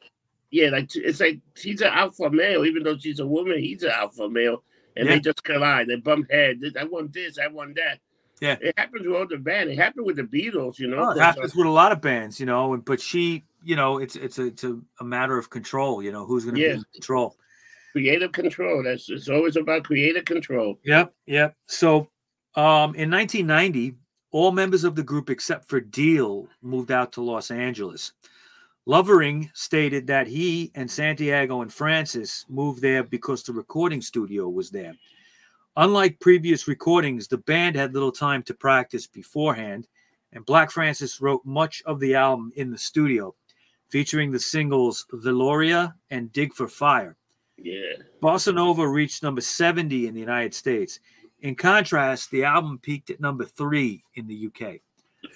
yeah, 0.51 0.71
like 0.71 0.95
it's 0.97 1.21
like 1.21 1.39
she's 1.55 1.81
an 1.81 1.93
alpha 1.93 2.29
male, 2.31 2.65
even 2.65 2.83
though 2.83 2.99
she's 2.99 3.21
a 3.21 3.27
woman, 3.27 3.59
he's 3.59 3.83
an 3.85 3.91
alpha 3.93 4.29
male, 4.29 4.63
and 4.97 5.07
Yeah. 5.09 5.15
they 5.15 5.21
just 5.21 5.45
collide. 5.45 5.87
They 5.87 5.97
bump 5.97 6.31
heads. 6.31 6.65
I 6.79 6.85
want 6.85 7.13
this, 7.13 7.39
I 7.39 7.47
want 7.47 7.77
that. 7.77 8.01
Yeah. 8.41 8.57
it 8.61 8.75
happens 8.77 9.07
with 9.07 9.15
all 9.17 9.27
the 9.29 9.39
band. 9.39 9.71
It 9.71 9.79
happened 9.79 10.07
with 10.07 10.17
the 10.17 10.25
Beatles, 10.25 10.79
you 10.81 10.89
know. 10.89 10.99
Oh, 10.99 11.11
it 11.11 11.21
happens 11.21 11.55
with 11.55 11.67
a 11.67 11.71
lot 11.71 11.93
of 11.93 12.01
bands, 12.01 12.41
you 12.41 12.47
know, 12.47 12.75
and 12.75 12.85
but 12.85 13.01
she, 13.01 13.45
you 13.63 13.77
know, 13.77 13.99
it's 13.99 14.17
it's 14.17 14.39
a 14.39 14.47
it's 14.47 14.65
a, 14.65 14.79
a 15.01 15.05
matter 15.05 15.39
of 15.39 15.51
control, 15.51 16.03
you 16.03 16.11
know, 16.11 16.27
who's 16.27 16.45
gonna 16.45 16.59
Yeah. 16.59 16.69
be 16.69 16.75
in 16.79 16.85
control. 16.95 17.37
Creative 17.95 18.33
control. 18.33 18.83
That's 18.83 19.09
it's 19.09 19.29
always 19.29 19.55
about 19.55 19.85
creative 19.85 20.25
control. 20.25 20.81
Yep, 20.85 21.15
yep. 21.27 21.55
So 21.67 22.09
um 22.57 22.97
in 22.97 23.09
1990, 23.09 23.95
all 24.33 24.51
members 24.51 24.83
of 24.83 24.97
the 24.97 25.03
group 25.05 25.31
except 25.31 25.69
for 25.69 25.81
Deal 25.81 26.49
moved 26.61 26.91
out 26.91 27.13
to 27.13 27.23
Los 27.23 27.53
Angeles. 27.53 28.11
Lovering 28.85 29.49
stated 29.55 30.09
that 30.09 30.27
he 30.27 30.73
and 30.75 30.91
Santiago 30.91 31.63
and 31.63 31.73
Francis 31.73 32.45
moved 32.49 32.83
there 32.83 33.05
because 33.05 33.45
the 33.45 33.53
recording 33.53 34.03
studio 34.03 34.49
was 34.49 34.71
there. 34.71 34.95
Unlike 35.77 36.19
previous 36.19 36.67
recordings, 36.67 37.29
the 37.29 37.39
band 37.39 37.77
had 37.77 37.95
little 37.95 38.11
time 38.11 38.43
to 38.43 38.55
practice 38.55 39.07
beforehand, 39.07 39.87
and 40.33 40.45
Black 40.45 40.73
Francis 40.73 41.21
wrote 41.21 41.45
much 41.45 41.81
of 41.87 42.01
the 42.01 42.17
album 42.17 42.51
in 42.57 42.73
the 42.73 42.79
studio, 42.79 43.37
featuring 43.89 44.33
the 44.33 44.41
singles 44.41 45.07
Velouria 45.13 45.95
and 46.11 46.33
Dig 46.33 46.53
for 46.53 46.67
Fire. 46.67 47.17
Yeah. 47.57 48.03
Bossa 48.23 48.55
Nova 48.55 48.87
reached 48.87 49.23
number 49.23 49.41
70 49.41 50.07
in 50.09 50.15
the 50.15 50.21
United 50.21 50.55
States. 50.55 51.01
In 51.41 51.55
contrast, 51.55 52.31
the 52.31 52.45
album 52.45 52.79
peaked 52.79 53.11
at 53.11 53.21
number 53.21 53.45
three 53.45 54.03
in 54.15 54.27
the 54.27 54.47
UK. 54.49 54.81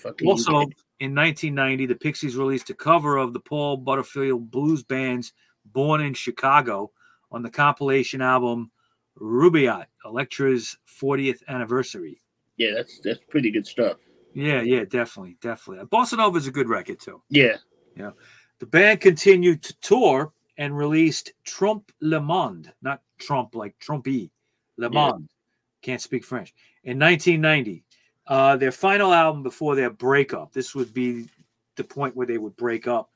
Fucking 0.03 0.29
Also, 0.29 0.53
UK. 0.63 0.69
in 1.01 1.15
1990, 1.15 1.87
the 1.87 1.95
Pixies 1.95 2.37
released 2.37 2.71
a 2.71 2.75
cover 2.75 3.17
of 3.17 3.33
the 3.33 3.41
Paul 3.41 3.77
Butterfield 3.79 4.51
Blues 4.51 4.83
Band's 4.83 5.33
Born 5.67 6.01
in 6.01 6.15
Chicago 6.15 6.91
on 7.31 7.43
the 7.43 7.51
compilation 7.51 8.23
album 8.23 8.71
Rubaiyat, 9.21 9.87
Elektra's 10.05 10.77
40th 11.01 11.47
anniversary. 11.49 12.21
yeah, 12.57 12.71
that's 12.75 13.01
that's 13.01 13.21
pretty 13.29 13.51
good 13.51 13.67
stuff. 13.67 13.99
Yeah, 14.35 14.63
yeah, 14.63 14.85
definitely, 14.85 15.37
definitely. 15.41 15.85
Bossa 15.87 16.17
Nova 16.17 16.39
is 16.39 16.47
a 16.47 16.51
good 16.53 16.69
record, 16.69 17.01
too. 17.01 17.21
Yeah, 17.29 17.57
yeah. 17.97 18.11
The 18.61 18.67
band 18.67 19.01
continued 19.01 19.63
to 19.65 19.79
tour 19.81 20.33
and 20.59 20.77
released 20.77 21.33
Trump 21.45 21.91
Le 22.01 22.21
Monde, 22.21 22.73
not 22.83 23.01
Trump 23.19 23.55
like 23.55 23.79
Trumpy, 23.79 24.31
Le 24.77 24.91
Yeah. 24.93 25.11
Monde. 25.11 25.29
Can't 25.81 26.03
speak 26.03 26.25
French. 26.25 26.53
In 26.85 26.99
1990, 26.99 27.85
uh, 28.27 28.57
their 28.57 28.73
final 28.73 29.15
album 29.15 29.43
before 29.43 29.77
their 29.77 29.91
breakup. 29.91 30.53
This 30.53 30.75
would 30.75 30.93
be 30.93 31.29
the 31.77 31.85
point 31.85 32.17
where 32.17 32.27
they 32.27 32.39
would 32.39 32.57
break 32.57 32.87
up. 32.87 33.11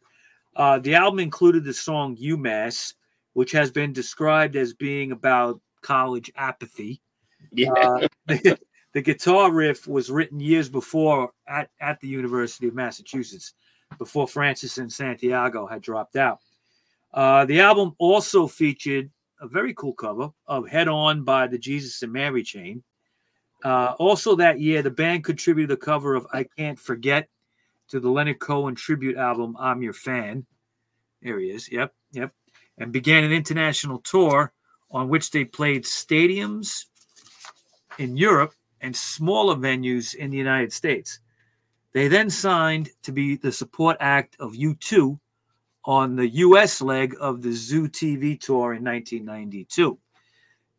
Uh, 0.55 0.78
the 0.78 0.94
album 0.94 1.18
included 1.18 1.64
the 1.64 1.74
song 1.74 2.16
UMass, 2.16 2.94
which 3.33 3.52
has 3.52 3.70
been 3.70 3.92
described 3.92 4.55
as 4.57 4.72
being 4.72 5.12
about 5.12 5.61
college 5.83 6.31
apathy. 6.37 7.02
Yeah. 7.50 7.72
Uh, 7.72 8.09
the, 8.26 8.59
the 8.92 9.02
guitar 9.02 9.50
riff 9.50 9.88
was 9.88 10.11
written 10.11 10.38
years 10.38 10.68
before 10.68 11.33
at, 11.48 11.70
at 11.81 12.00
the 12.00 12.09
University 12.09 12.68
of 12.68 12.74
Massachusetts, 12.74 13.55
before 13.98 14.28
Francis 14.28 14.78
and 14.78 14.92
Santiago 14.92 15.66
had 15.66 15.83
dropped 15.83 16.16
out. 16.16 16.38
Uh, 17.14 17.44
the 17.44 17.61
album 17.61 17.94
also 17.98 18.46
featured 18.46 19.11
a 19.40 19.48
very 19.48 19.75
cool 19.75 19.92
cover 19.92 20.31
of 20.46 20.68
Head 20.68 20.88
On 20.88 21.25
by 21.25 21.46
the 21.46 21.59
Jesus 21.59 22.03
and 22.03 22.12
Mary 22.12 22.42
Chain. 22.42 22.83
Uh, 23.64 23.94
also 23.98 24.35
that 24.37 24.61
year, 24.61 24.83
the 24.83 24.90
band 24.90 25.25
contributed 25.25 25.70
a 25.70 25.77
cover 25.77 26.14
of 26.14 26.27
I 26.33 26.44
Can't 26.57 26.79
Forget 26.79 27.29
to 27.88 28.01
the 28.01 28.11
Leonard 28.11 28.40
Cohen 28.40 28.75
tribute 28.75 29.16
album 29.16 29.57
I'm 29.59 29.83
Your 29.83 29.92
Fan. 29.92 30.46
There 31.20 31.38
he 31.38 31.51
is. 31.51 31.70
Yep, 31.70 31.94
yep. 32.12 32.33
And 32.79 32.92
began 32.92 33.25
an 33.25 33.33
international 33.33 33.98
tour 33.98 34.53
on 34.90 35.09
which 35.09 35.31
they 35.31 35.44
played 35.44 35.85
stadiums 35.85 36.87
in 37.98 38.16
Europe 38.16 38.55
and 38.81 38.96
smaller 38.96 39.55
venues 39.55 40.14
in 40.14 40.31
the 40.31 40.37
United 40.37 40.72
States. 40.72 41.20
They 41.92 42.09
then 42.09 42.31
signed 42.31 42.90
to 43.03 43.12
be 43.12 43.37
the 43.37 43.53
support 43.53 43.96
act 44.01 44.37
of 44.40 44.53
U2 44.53 45.18
on 45.85 46.16
the 46.16 46.29
US 46.29 46.81
leg 46.81 47.14
of 47.21 47.42
the 47.42 47.53
Zoo 47.53 47.88
TV 47.88 48.38
tour 48.40 48.75
in 48.75 48.85
1992. 48.85 49.99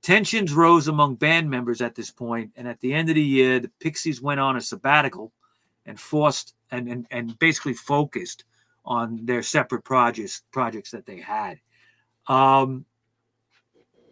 Tensions 0.01 0.53
rose 0.53 0.87
among 0.87 1.15
band 1.15 1.49
members 1.49 1.81
at 1.81 1.95
this 1.95 2.11
point, 2.11 2.51
and 2.57 2.67
at 2.67 2.79
the 2.81 2.93
end 2.93 3.09
of 3.09 3.15
the 3.15 3.21
year, 3.21 3.59
the 3.59 3.71
Pixies 3.79 4.21
went 4.21 4.39
on 4.39 4.57
a 4.57 4.61
sabbatical 4.61 5.31
and 5.85 5.99
forced 5.99 6.55
and, 6.71 6.89
and, 6.89 7.07
and 7.11 7.39
basically 7.39 7.73
focused 7.73 8.43
on 8.85 9.25
their 9.25 9.41
separate 9.41 9.83
projects 9.83 10.41
projects 10.51 10.91
that 10.91 11.05
they 11.05 11.19
had. 11.19 11.59
Um, 12.27 12.85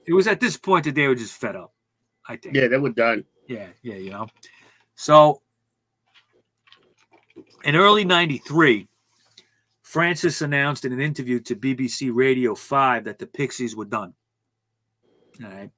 it 0.06 0.14
was 0.14 0.28
at 0.28 0.40
this 0.40 0.58
point 0.58 0.86
that 0.86 0.96
they 0.96 1.08
were 1.08 1.16
just 1.16 1.36
fed 1.36 1.56
up, 1.56 1.74
I 2.28 2.38
think. 2.38 2.56
Yeah, 2.56 2.68
they 2.68 2.78
were 2.78 2.90
done. 2.90 3.26
Yeah, 3.48 3.68
yeah, 3.82 3.96
you 3.96 4.12
know. 4.12 4.28
So 4.96 5.42
in 7.64 7.76
early 7.76 8.06
93, 8.06 8.88
Francis 9.92 10.42
announced 10.42 10.86
in 10.86 10.94
an 10.94 11.02
interview 11.02 11.38
to 11.42 11.54
BBC 11.54 12.12
Radio 12.14 12.56
5 12.56 13.04
that 13.04 13.20
the 13.20 13.28
Pixies 13.28 13.76
were 13.76 13.84
done. 13.84 14.14
All 15.44 15.50
right. 15.50 15.70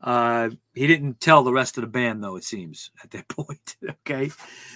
Uh, 0.00 0.48
he 0.72 0.86
didn't 0.86 1.20
tell 1.20 1.44
the 1.44 1.52
rest 1.52 1.76
of 1.76 1.82
the 1.82 1.86
band, 1.86 2.24
though, 2.24 2.36
it 2.36 2.44
seems, 2.44 2.90
at 3.04 3.10
that 3.10 3.28
point. 3.36 3.76
okay. 3.86 4.30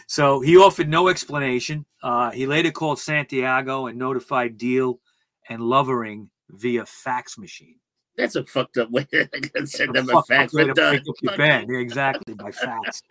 So 0.06 0.40
he 0.42 0.58
offered 0.58 0.90
no 0.90 1.08
explanation. 1.08 1.86
Uh, 2.02 2.30
he 2.32 2.44
later 2.44 2.70
called 2.70 2.98
Santiago 2.98 3.86
and 3.86 3.98
notified 3.98 4.58
Deal 4.58 5.00
and 5.48 5.62
Lovering 5.62 6.28
via 6.50 6.84
fax 6.84 7.38
machine. 7.38 7.76
That's 8.18 8.36
a 8.36 8.44
fucked 8.44 8.76
up 8.76 8.90
way 8.90 9.04
to 9.12 9.66
send 9.66 9.94
them 9.94 10.10
a 10.10 10.12
Fuck, 10.12 10.26
fax. 10.28 10.52
way 10.52 10.64
We're 10.64 10.74
to 10.74 10.80
done. 10.80 10.96
up 10.96 11.14
your 11.22 11.36
band. 11.38 11.68
Yeah, 11.72 11.78
exactly, 11.80 12.34
by 12.34 12.50
fax. 12.50 13.02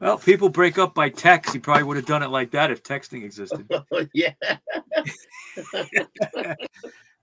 Well, 0.00 0.18
people 0.18 0.48
break 0.48 0.78
up 0.78 0.94
by 0.94 1.08
text. 1.08 1.52
He 1.52 1.58
probably 1.58 1.84
would 1.84 1.96
have 1.96 2.06
done 2.06 2.22
it 2.22 2.30
like 2.30 2.50
that 2.52 2.70
if 2.70 2.82
texting 2.82 3.24
existed. 3.24 3.68
yeah. 4.14 4.32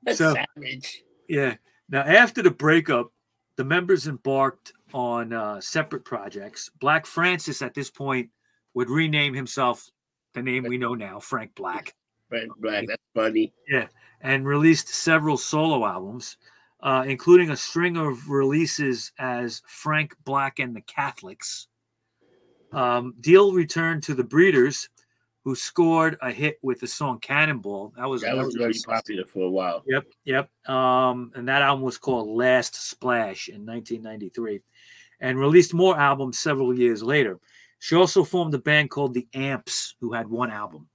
That's 0.03 0.17
So- 0.17 0.36
savage. 0.55 1.03
Yeah. 1.27 1.55
Now, 1.89 2.01
after 2.01 2.41
the 2.41 2.51
breakup, 2.51 3.12
the 3.55 3.63
members 3.63 4.07
embarked 4.07 4.73
on 4.93 5.33
uh, 5.33 5.62
separate 5.62 6.05
projects. 6.05 6.69
Black 6.79 7.05
Francis, 7.05 7.62
at 7.62 7.73
this 7.73 7.89
point, 7.89 8.29
would 8.73 8.89
rename 8.89 9.33
himself 9.33 9.89
the 10.33 10.41
name 10.41 10.63
we 10.63 10.77
know 10.77 10.95
now, 10.95 11.19
Frank 11.19 11.53
Black, 11.55 11.93
Frank 12.29 12.51
Black. 12.57 12.86
That's 12.88 13.01
funny. 13.13 13.53
Yeah. 13.69 13.88
And 14.21 14.47
released 14.47 14.88
several 14.88 15.38
solo 15.38 15.86
albums, 15.86 16.38
uh, 16.81 17.03
including 17.05 17.51
a 17.51 17.57
string 17.57 17.97
of 17.97 18.29
releases 18.29 19.12
as 19.19 19.62
Frank 19.67 20.15
Black 20.23 20.59
and 20.59 20.75
the 20.75 20.81
Catholics. 20.81 21.67
Um, 22.73 23.13
Deal 23.19 23.53
returned 23.53 24.03
to 24.03 24.13
the 24.15 24.23
Breeders, 24.23 24.89
who 25.43 25.55
scored 25.55 26.17
a 26.21 26.31
hit 26.31 26.57
with 26.63 26.79
the 26.79 26.88
song 26.88 27.19
Cannonball. 27.19 27.93
That 27.97 28.07
was 28.07 28.21
That 28.21 28.38
was 28.38 28.55
a- 28.55 28.57
very 28.59 28.73
popular 28.86 29.25
for 29.25 29.45
a 29.45 29.49
while. 29.49 29.83
Yep, 29.86 30.05
yep. 30.23 30.69
Um, 30.69 31.31
and 31.36 31.47
that 31.49 31.62
album 31.62 31.83
was 31.83 31.97
called 31.97 32.29
Last 32.29 32.75
Splash 32.75 33.49
in 33.49 33.65
1993, 33.65 34.62
and 35.19 35.38
released 35.39 35.73
more 35.73 35.97
albums 35.99 36.39
several 36.39 36.77
years 36.77 37.03
later. 37.03 37.39
She 37.79 37.95
also 37.95 38.23
formed 38.23 38.53
a 38.53 38.59
band 38.59 38.89
called 38.89 39.13
the 39.13 39.27
Amps, 39.33 39.95
who 39.99 40.13
had 40.13 40.27
one 40.29 40.49
album. 40.51 40.88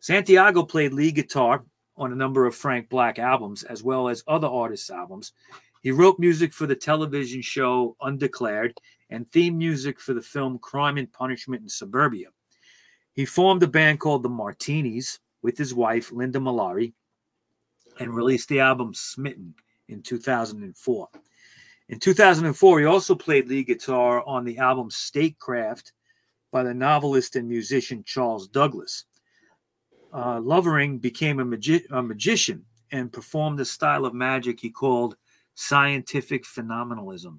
Santiago 0.00 0.62
played 0.62 0.92
lead 0.92 1.14
guitar 1.14 1.64
on 1.96 2.12
a 2.12 2.16
number 2.16 2.44
of 2.46 2.54
Frank 2.54 2.88
Black 2.90 3.18
albums, 3.18 3.62
as 3.64 3.82
well 3.82 4.08
as 4.08 4.22
other 4.28 4.46
artists' 4.46 4.90
albums. 4.90 5.32
He 5.82 5.90
wrote 5.90 6.18
music 6.18 6.52
for 6.52 6.66
the 6.66 6.76
television 6.76 7.40
show 7.40 7.96
Undeclared 8.02 8.78
and 9.10 9.28
theme 9.30 9.56
music 9.58 10.00
for 10.00 10.14
the 10.14 10.22
film 10.22 10.58
Crime 10.58 10.96
and 10.98 11.12
Punishment 11.12 11.62
in 11.62 11.68
Suburbia. 11.68 12.28
He 13.12 13.24
formed 13.24 13.62
a 13.62 13.68
band 13.68 14.00
called 14.00 14.22
the 14.22 14.28
Martinis 14.28 15.20
with 15.42 15.56
his 15.56 15.74
wife, 15.74 16.12
Linda 16.12 16.38
Mallari, 16.38 16.92
and 17.98 18.14
released 18.14 18.48
the 18.48 18.60
album 18.60 18.92
Smitten 18.92 19.54
in 19.88 20.02
2004. 20.02 21.08
In 21.88 22.00
2004, 22.00 22.80
he 22.80 22.84
also 22.84 23.14
played 23.14 23.48
lead 23.48 23.66
guitar 23.68 24.22
on 24.26 24.44
the 24.44 24.58
album 24.58 24.90
Statecraft 24.90 25.92
by 26.50 26.62
the 26.62 26.74
novelist 26.74 27.36
and 27.36 27.48
musician 27.48 28.02
Charles 28.04 28.48
Douglas. 28.48 29.04
Uh, 30.12 30.40
Lovering 30.40 30.98
became 30.98 31.38
a, 31.40 31.44
magi- 31.44 31.86
a 31.90 32.02
magician 32.02 32.64
and 32.90 33.12
performed 33.12 33.60
a 33.60 33.64
style 33.64 34.04
of 34.04 34.14
magic 34.14 34.60
he 34.60 34.70
called 34.70 35.16
scientific 35.54 36.44
phenomenalism. 36.44 37.38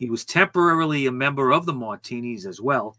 He 0.00 0.08
was 0.08 0.24
temporarily 0.24 1.04
a 1.04 1.12
member 1.12 1.52
of 1.52 1.66
the 1.66 1.74
Martinis 1.74 2.46
as 2.46 2.58
well, 2.58 2.96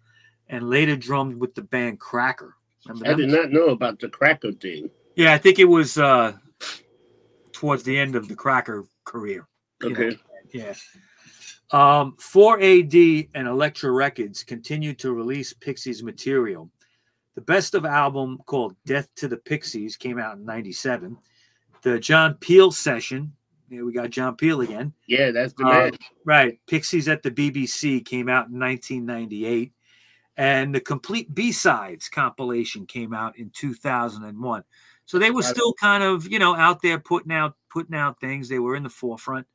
and 0.48 0.70
later 0.70 0.96
drummed 0.96 1.36
with 1.42 1.56
the 1.56 1.64
band 1.64 2.00
Cracker. 2.00 2.54
Remember 2.86 3.10
I 3.10 3.14
did 3.16 3.30
not 3.30 3.52
know 3.52 3.70
about 3.70 4.00
the 4.00 4.08
cracker 4.08 4.52
thing. 4.52 4.90
Yeah, 5.16 5.34
I 5.34 5.40
think 5.40 5.58
it 5.58 5.66
was 5.66 5.98
uh, 5.98 6.34
towards 7.54 7.82
the 7.82 7.98
end 7.98 8.16
of 8.16 8.28
the 8.28 8.36
Cracker 8.36 8.86
career. 9.04 9.48
you 9.82 9.90
know. 9.90 10.00
Okay. 10.00 10.20
Yeah. 10.54 10.74
Um, 11.72 12.16
4AD 12.20 13.30
and 13.34 13.48
Elektra 13.48 13.92
Records 13.92 14.44
continued 14.44 15.00
to 15.00 15.12
release 15.12 15.54
Pixies 15.54 16.04
material. 16.04 16.70
The 17.36 17.42
best 17.42 17.74
of 17.74 17.86
album 17.86 18.40
called 18.46 18.76
Death 18.86 19.10
to 19.16 19.28
the 19.28 19.38
Pixies 19.38 19.96
came 19.96 20.20
out 20.20 20.38
in 20.38 20.46
97. 20.46 21.18
The 21.82 22.00
John 22.00 22.36
Peel 22.36 22.72
session, 22.72 23.34
yeah, 23.72 23.82
we 23.84 23.94
got 23.94 24.10
John 24.10 24.36
Peel 24.36 24.62
again. 24.62 24.94
Yeah, 25.08 25.32
that's 25.32 25.54
the 25.54 25.66
Uh. 25.66 25.92
Right. 26.26 26.60
Pixies 26.68 27.08
at 27.08 27.24
the 27.24 27.32
BBC 27.32 28.04
came 28.04 28.28
out 28.28 28.50
in 28.50 28.60
1998. 28.60 29.72
And 30.38 30.76
the 30.76 30.80
complete 30.82 31.34
B 31.34 31.52
sides 31.52 32.10
compilation 32.10 32.86
came 32.86 33.14
out 33.14 33.38
in 33.38 33.50
2001. 33.52 34.64
So 35.06 35.20
they 35.20 35.32
were 35.32 35.44
still 35.44 35.74
kind 35.74 36.04
of, 36.04 36.28
you 36.32 36.40
know, 36.40 36.56
out 36.56 36.82
there 36.82 37.00
putting 37.00 37.32
out 37.32 37.56
putting 37.70 37.96
out 37.96 38.20
things. 38.20 38.48
They 38.50 38.60
were 38.60 38.76
in 38.76 38.84
the 38.84 38.90
forefront. 38.90 39.48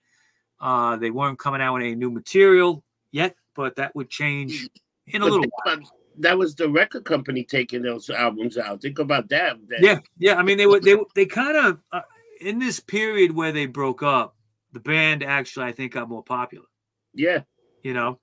Uh, 0.61 0.97
they 0.97 1.11
weren't 1.11 1.39
coming 1.39 1.61
out 1.61 1.75
with 1.75 1.83
any 1.83 1.95
new 1.95 2.11
material 2.11 2.83
yet, 3.11 3.37
but 3.55 3.77
that 3.77 3.95
would 3.95 4.09
change 4.11 4.69
in 5.07 5.23
a 5.23 5.25
But 5.27 5.33
little 5.33 5.47
while. 5.65 5.79
that 6.19 6.37
was 6.39 6.55
the 6.55 6.69
record 6.69 7.05
company 7.05 7.43
taking 7.45 7.83
those 7.83 8.09
albums 8.11 8.57
out. 8.59 8.81
Think 8.83 8.99
about 8.99 9.29
that. 9.31 9.57
that 9.69 9.81
Yeah, 9.83 9.99
yeah. 10.19 10.37
I 10.37 10.43
mean, 10.43 10.59
they 10.59 10.67
were 10.67 10.81
they 10.81 10.97
they 11.15 11.27
kind 11.27 11.57
of 11.57 11.81
uh, 11.93 12.03
in 12.41 12.59
this 12.59 12.81
period 12.81 13.33
where 13.33 13.53
they 13.53 13.67
broke 13.67 14.03
up. 14.03 14.35
The 14.73 14.81
band 14.81 15.23
actually, 15.23 15.67
I 15.67 15.73
think, 15.73 15.93
got 15.93 16.09
more 16.09 16.23
popular. 16.25 16.67
Yeah. 17.15 17.43
you 17.83 17.95
know 17.95 18.21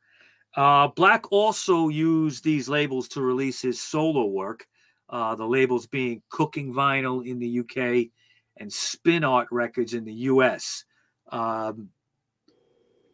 uh 0.56 0.88
black 0.90 1.32
also 1.32 1.88
used 1.90 2.44
these 2.44 2.70
labels 2.70 3.08
to 3.10 3.22
release 3.22 3.60
his 3.60 3.82
solo 3.82 4.26
work 4.28 4.68
uh 5.10 5.34
the 5.34 5.46
labels 5.48 5.88
being 5.88 6.22
cooking 6.30 6.72
vinyl 6.72 7.26
in 7.26 7.40
the 7.40 7.60
uk 7.62 7.78
and 8.58 8.72
Spin 8.72 9.24
Art 9.24 9.48
Records 9.50 9.96
in 9.96 10.06
the 10.06 10.14
U.S. 10.30 10.86
Um, 11.32 11.90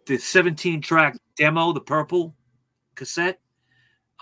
the 0.06 0.18
17 0.18 0.82
track 0.82 1.16
demo, 1.38 1.72
the 1.72 1.80
purple 1.80 2.36
cassette, 2.96 3.40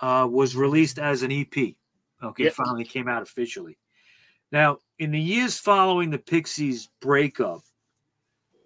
uh, 0.00 0.28
was 0.30 0.54
released 0.54 1.00
as 1.00 1.24
an 1.24 1.32
EP. 1.32 1.74
Okay, 2.22 2.44
Yep. 2.44 2.52
finally 2.52 2.84
came 2.84 3.08
out 3.08 3.22
officially. 3.22 3.78
Now, 4.50 4.78
in 4.98 5.10
the 5.10 5.20
years 5.20 5.58
following 5.58 6.10
the 6.10 6.18
Pixies' 6.18 6.88
breakup, 7.00 7.60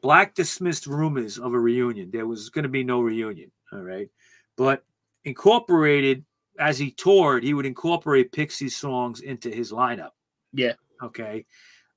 Black 0.03 0.35
dismissed 0.35 0.87
rumors 0.87 1.39
of 1.39 1.55
a 1.55 1.61
reunion. 1.61 2.11
There 2.11 2.27
was 2.27 2.51
going 2.51 2.65
to 2.65 2.69
be 2.69 2.85
no 2.85 3.01
reunion. 3.01 3.53
All 3.73 3.83
right. 3.83 4.09
But 4.57 4.85
incorporated, 5.25 6.25
as 6.59 6.79
he 6.79 6.91
toured, 6.91 7.45
he 7.45 7.55
would 7.55 7.67
incorporate 7.67 8.33
Pixies 8.33 8.77
songs 8.77 9.21
into 9.21 9.49
his 9.49 9.71
lineup. 9.71 10.11
Yeah. 10.53 10.75
Okay. 11.03 11.45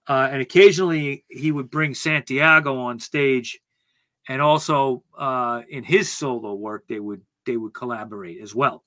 Uh, 0.07 0.29
and 0.31 0.41
occasionally 0.41 1.25
he 1.29 1.51
would 1.51 1.69
bring 1.69 1.95
Santiago 1.95 2.77
on 2.77 2.99
stage, 2.99 3.59
and 4.29 4.41
also 4.41 5.03
uh, 5.17 5.63
in 5.69 5.83
his 5.83 6.11
solo 6.11 6.53
work 6.53 6.87
they 6.87 6.99
would 6.99 7.21
they 7.45 7.57
would 7.57 7.73
collaborate 7.73 8.39
as 8.41 8.53
well. 8.53 8.83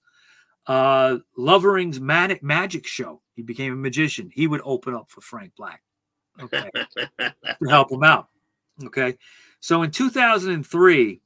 Uh, 0.66 1.18
Lovering's 1.37 2.00
Magic 2.00 2.42
Magic 2.42 2.87
Show, 2.87 3.20
he 3.38 3.42
became 3.44 3.72
a 3.72 3.77
magician. 3.77 4.33
He 4.35 4.48
would 4.48 4.62
open 4.64 4.94
up 4.94 5.09
for 5.09 5.20
Frank 5.20 5.53
Black, 5.57 5.81
okay, 6.40 6.68
to 7.20 7.68
help 7.68 7.92
him 7.92 8.03
out. 8.03 8.27
Okay, 8.85 9.16
so 9.61 9.85
in 9.85 9.92
2003, 9.92 11.20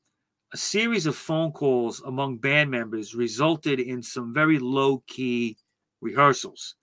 a 0.53 0.57
series 0.59 1.07
of 1.07 1.17
phone 1.17 1.53
calls 1.53 2.03
among 2.03 2.37
band 2.37 2.71
members 2.71 3.15
resulted 3.15 3.81
in 3.81 4.03
some 4.03 4.35
very 4.35 4.59
low 4.59 5.03
key 5.07 5.57
rehearsals. 6.03 6.75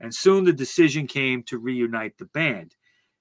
And 0.00 0.14
soon 0.14 0.44
the 0.44 0.52
decision 0.52 1.06
came 1.06 1.42
to 1.44 1.56
reunite 1.56 2.18
the 2.18 2.26
band. 2.26 2.76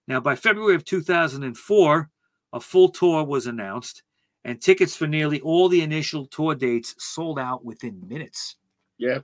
Now, 0.06 0.20
by 0.20 0.36
February 0.36 0.76
of 0.76 0.84
2004, 0.84 2.10
a 2.52 2.60
full 2.60 2.90
tour 2.90 3.24
was 3.24 3.48
announced, 3.48 4.04
and 4.44 4.62
tickets 4.62 4.98
for 4.98 5.08
nearly 5.08 5.40
all 5.40 5.70
the 5.70 5.82
initial 5.82 6.26
tour 6.26 6.56
dates 6.56 6.94
sold 6.98 7.40
out 7.40 7.64
within 7.64 8.06
minutes. 8.06 8.58
Yeah. 8.98 9.20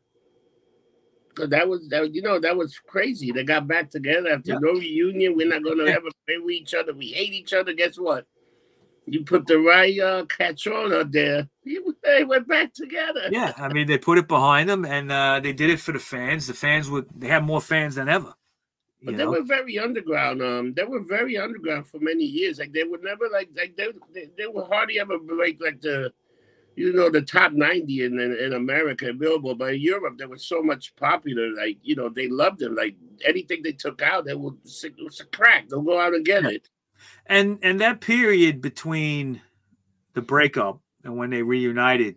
That 1.38 1.68
was 1.68 1.88
that. 1.90 2.14
You 2.14 2.22
know 2.22 2.40
that 2.40 2.56
was 2.56 2.78
crazy. 2.80 3.32
They 3.32 3.44
got 3.44 3.68
back 3.68 3.90
together 3.90 4.30
after 4.30 4.60
no 4.60 4.74
reunion. 4.74 5.36
We're 5.36 5.48
not 5.48 5.64
gonna 5.64 5.86
ever 5.86 6.10
play 6.28 6.38
with 6.38 6.56
each 6.56 6.74
other. 6.74 6.94
We 6.94 7.08
hate 7.08 7.34
each 7.34 7.54
other. 7.54 7.74
Guess 7.74 7.98
what? 7.98 8.26
You 9.06 9.24
put 9.24 9.48
the 9.48 9.58
right 9.58 10.00
uh, 10.00 10.26
catch 10.26 10.68
on 10.68 10.94
out 10.94 11.12
there. 11.12 11.48
They 12.04 12.24
went 12.24 12.48
back 12.48 12.74
together. 12.74 13.30
Yeah, 13.32 13.54
I 13.58 13.72
mean, 13.72 13.88
they 13.88 13.98
put 13.98 14.18
it 14.18 14.28
behind 14.28 14.70
them, 14.70 14.86
and 14.86 15.12
uh, 15.12 15.40
they 15.40 15.54
did 15.54 15.70
it 15.70 15.80
for 15.80 15.92
the 15.92 16.00
fans. 16.00 16.48
The 16.48 16.54
fans 16.54 16.90
would 16.90 17.08
they 17.16 17.28
had 17.28 17.44
more 17.44 17.62
fans 17.62 17.96
than 17.96 18.10
ever. 18.10 18.34
But 19.02 19.18
they 19.18 19.24
know? 19.24 19.32
were 19.32 19.44
very 19.44 19.80
underground. 19.80 20.42
Um, 20.42 20.74
they 20.74 20.84
were 20.84 21.02
very 21.02 21.38
underground 21.38 21.88
for 21.88 22.00
many 22.00 22.24
years. 22.24 22.60
Like 22.60 22.74
they 22.74 22.84
would 22.84 23.04
never 23.04 23.30
like 23.32 23.50
like 23.56 23.76
they 23.78 23.88
they, 24.14 24.30
they 24.38 24.48
would 24.48 24.68
hardly 24.68 25.00
ever 25.00 25.18
break 25.18 25.62
like 25.62 25.82
the, 25.82 26.12
you 26.80 26.94
know, 26.94 27.10
the 27.10 27.22
top 27.22 27.52
ninety 27.52 28.04
in 28.06 28.20
in, 28.20 28.32
in 28.38 28.54
America 28.54 29.12
Billboard. 29.14 29.58
But 29.58 29.74
in 29.76 29.82
Europe, 29.82 30.18
they 30.18 30.26
were 30.26 30.38
so 30.38 30.62
much 30.64 30.96
popular. 30.96 31.54
Like 31.54 31.78
you 31.84 31.96
know, 31.96 32.10
they 32.10 32.28
loved 32.30 32.60
them. 32.60 32.76
Like 32.76 32.96
anything 33.26 33.62
they 33.64 33.74
took 33.74 34.02
out, 34.02 34.26
they 34.26 34.34
would 34.36 34.58
it 34.84 34.94
was 35.04 35.20
a 35.20 35.26
crack. 35.26 35.68
They'll 35.70 35.82
go 35.82 36.00
out 36.00 36.14
and 36.14 36.26
get 36.26 36.46
it. 36.46 36.70
and 37.28 37.60
and 37.62 37.82
that 37.82 38.02
period 38.02 38.62
between 38.62 39.42
the 40.14 40.22
breakup 40.22 40.82
and 41.04 41.16
when 41.18 41.30
they 41.30 41.42
reunited 41.44 42.16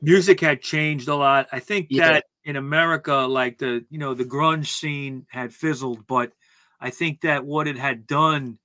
music 0.00 0.40
had 0.40 0.62
changed 0.62 1.08
a 1.08 1.14
lot 1.14 1.48
i 1.52 1.58
think 1.58 1.88
Yeah. 1.90 2.12
that 2.12 2.24
in 2.44 2.56
america 2.56 3.14
like 3.14 3.58
the 3.58 3.84
you 3.90 3.98
know 3.98 4.14
the 4.14 4.24
grunge 4.24 4.68
scene 4.68 5.26
had 5.28 5.52
fizzled 5.52 6.06
but 6.06 6.32
i 6.80 6.88
think 6.90 7.20
that 7.22 7.44
what 7.44 7.66
it 7.68 7.76
had 7.76 8.06
done 8.06 8.58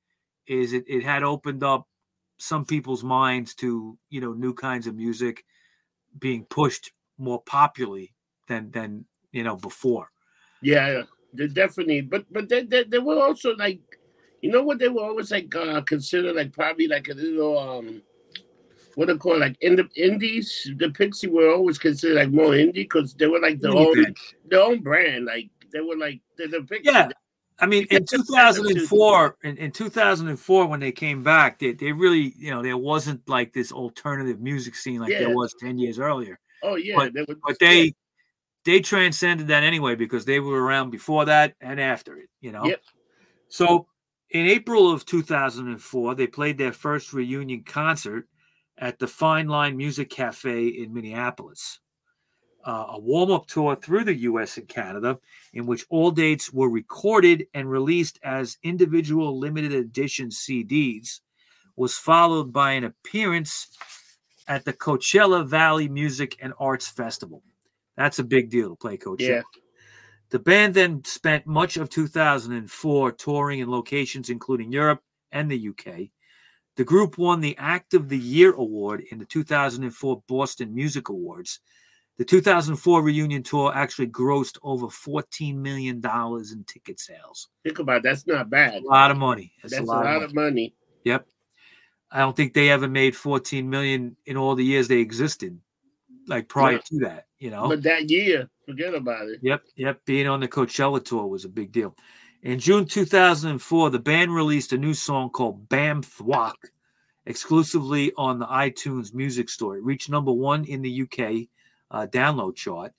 is 0.47 0.71
it, 0.73 0.85
it 0.87 1.03
had 1.03 1.23
opened 1.23 1.63
up 1.63 1.87
some 2.41 2.65
people's 2.65 3.03
minds 3.03 3.53
to 3.53 3.95
you 4.09 4.19
know 4.19 4.33
new 4.33 4.51
kinds 4.51 4.87
of 4.87 4.95
music 4.95 5.45
being 6.17 6.43
pushed 6.45 6.91
more 7.19 7.39
popularly 7.43 8.15
than 8.47 8.71
than 8.71 9.05
you 9.31 9.43
know 9.43 9.55
before 9.55 10.09
Yeah, 10.61 11.03
definitely. 11.53 12.01
But 12.01 12.25
but 12.31 12.49
they, 12.49 12.63
they 12.63 12.83
they 12.83 12.97
were 12.97 13.21
also 13.21 13.55
like, 13.57 13.79
you 14.41 14.49
know 14.51 14.63
what? 14.63 14.79
They 14.79 14.89
were 14.89 15.03
always 15.03 15.29
like 15.29 15.53
uh 15.55 15.81
considered 15.81 16.35
like 16.35 16.51
probably 16.51 16.87
like 16.87 17.09
a 17.09 17.13
little 17.13 17.57
um, 17.59 18.01
what 18.95 19.07
they 19.07 19.17
call 19.17 19.37
like 19.37 19.57
in 19.61 19.75
the 19.75 19.87
indies. 19.95 20.49
The 20.77 20.89
Pixie 20.89 21.27
were 21.27 21.53
always 21.53 21.77
considered 21.77 22.15
like 22.15 22.31
more 22.31 22.57
indie 22.57 22.89
because 22.89 23.13
they 23.13 23.27
were 23.27 23.39
like 23.39 23.59
their 23.59 23.71
Indie 23.71 23.85
own 23.85 24.03
band. 24.03 24.17
their 24.49 24.61
own 24.61 24.81
brand. 24.81 25.25
Like 25.25 25.49
they 25.71 25.81
were 25.81 25.97
like 25.97 26.19
the, 26.37 26.47
the 26.47 26.61
Pixie. 26.61 26.89
Yeah. 26.89 27.09
I 27.61 27.67
mean, 27.67 27.85
in 27.91 28.05
2004, 28.05 29.37
in, 29.43 29.57
in 29.57 29.71
2004, 29.71 30.65
when 30.65 30.79
they 30.79 30.91
came 30.91 31.23
back, 31.23 31.59
they, 31.59 31.73
they 31.73 31.91
really, 31.91 32.33
you 32.35 32.49
know, 32.49 32.63
there 32.63 32.77
wasn't 32.77 33.21
like 33.29 33.53
this 33.53 33.71
alternative 33.71 34.41
music 34.41 34.75
scene 34.75 34.99
like 34.99 35.11
Yeah. 35.11 35.19
there 35.19 35.35
was 35.35 35.53
10 35.59 35.77
years 35.77 35.99
earlier. 35.99 36.39
Oh 36.63 36.75
yeah, 36.75 36.95
but-. 36.95 37.13
But 37.45 37.59
they, 37.59 37.93
they 38.65 38.79
transcended 38.79 39.47
that 39.47 39.63
anyway 39.63 39.95
because 39.95 40.25
they 40.25 40.39
were 40.39 40.61
around 40.61 40.89
before 40.89 41.25
that 41.25 41.55
and 41.61 41.79
after 41.79 42.17
it, 42.17 42.29
you 42.41 42.51
know. 42.51 42.65
Yep. 42.65 42.81
So 43.49 43.87
in 44.31 44.47
April 44.47 44.91
of 44.91 45.05
2004, 45.05 46.15
they 46.15 46.27
played 46.27 46.57
their 46.57 46.71
first 46.71 47.13
reunion 47.13 47.63
concert 47.63 48.27
at 48.77 48.97
the 48.97 49.07
Fine 49.07 49.47
Line 49.47 49.77
Music 49.77 50.09
Cafe 50.09 50.67
in 50.67 50.93
Minneapolis. 50.93 51.79
Uh, 52.63 52.85
a 52.89 52.99
warm 52.99 53.31
up 53.31 53.47
tour 53.47 53.75
through 53.75 54.03
the 54.03 54.15
US 54.21 54.57
and 54.57 54.67
Canada, 54.67 55.17
in 55.53 55.65
which 55.65 55.85
all 55.89 56.11
dates 56.11 56.53
were 56.53 56.69
recorded 56.69 57.47
and 57.53 57.69
released 57.69 58.19
as 58.23 58.57
individual 58.63 59.39
limited 59.39 59.73
edition 59.73 60.29
CDs, 60.29 61.21
was 61.75 61.95
followed 61.95 62.53
by 62.53 62.73
an 62.73 62.83
appearance 62.83 63.67
at 64.47 64.65
the 64.65 64.73
Coachella 64.73 65.47
Valley 65.47 65.87
Music 65.87 66.37
and 66.41 66.53
Arts 66.59 66.87
Festival. 66.87 67.41
That's 67.97 68.19
a 68.19 68.23
big 68.23 68.49
deal 68.49 68.69
to 68.69 68.75
play 68.75 68.97
Coachella. 68.97 69.19
Yeah. 69.19 69.41
The 70.29 70.39
band 70.39 70.73
then 70.73 71.03
spent 71.03 71.45
much 71.45 71.77
of 71.77 71.89
2004 71.89 73.11
touring 73.11 73.59
in 73.59 73.69
locations 73.69 74.29
including 74.29 74.71
Europe 74.71 75.01
and 75.31 75.51
the 75.51 75.69
UK. 75.69 76.09
The 76.77 76.85
group 76.85 77.17
won 77.17 77.41
the 77.41 77.57
Act 77.57 77.93
of 77.93 78.07
the 78.07 78.17
Year 78.17 78.53
award 78.53 79.03
in 79.11 79.17
the 79.17 79.25
2004 79.25 80.23
Boston 80.27 80.73
Music 80.73 81.09
Awards. 81.09 81.59
The 82.21 82.25
2004 82.25 83.01
reunion 83.01 83.41
tour 83.41 83.71
actually 83.73 84.05
grossed 84.05 84.59
over 84.61 84.85
$14 84.85 85.55
million 85.55 85.99
in 86.05 86.63
ticket 86.65 86.99
sales. 86.99 87.47
think 87.63 87.79
about 87.79 87.97
it, 87.97 88.03
that's 88.03 88.27
not 88.27 88.47
bad. 88.47 88.83
A 88.83 88.85
lot 88.85 89.09
of 89.09 89.17
money. 89.17 89.51
That's, 89.63 89.73
That's 89.73 89.81
a 89.81 89.91
lot, 89.91 90.05
of 90.05 90.11
money. 90.11 90.25
of 90.25 90.33
money. 90.35 90.75
Yep. 91.03 91.25
I 92.11 92.19
don't 92.19 92.35
think 92.37 92.53
they 92.53 92.69
ever 92.69 92.87
made 92.87 93.15
14 93.15 93.67
million 93.67 94.15
in 94.27 94.37
all 94.37 94.53
the 94.53 94.63
years 94.63 94.87
they 94.87 94.99
existed, 94.99 95.59
like 96.27 96.47
prior 96.47 96.73
Yeah. 96.73 96.77
to 96.85 96.99
that, 97.05 97.25
you 97.39 97.49
know. 97.49 97.67
But 97.69 97.81
that 97.81 98.11
year, 98.11 98.47
forget 98.67 98.93
about 98.93 99.27
it. 99.27 99.39
Yep, 99.41 99.63
yep. 99.75 100.05
Being 100.05 100.27
on 100.27 100.41
the 100.41 100.47
Coachella 100.47 101.03
tour 101.03 101.25
was 101.25 101.43
a 101.45 101.49
big 101.49 101.71
deal. 101.71 101.95
In 102.43 102.59
June 102.59 102.85
2004, 102.85 103.89
the 103.89 103.97
band 103.97 104.31
released 104.31 104.73
a 104.73 104.77
new 104.77 104.93
song 104.93 105.31
called 105.31 105.67
Bam 105.69 106.03
Thwack 106.03 106.53
exclusively 107.25 108.11
on 108.15 108.37
the 108.37 108.45
iTunes 108.45 109.11
Music 109.11 109.49
Store. 109.49 109.77
It 109.77 109.83
reached 109.83 110.11
number 110.11 110.31
one 110.31 110.65
in 110.65 110.83
the 110.83 111.01
UK 111.01 111.47
uh, 111.91 112.07
download 112.07 112.55
chart. 112.55 112.93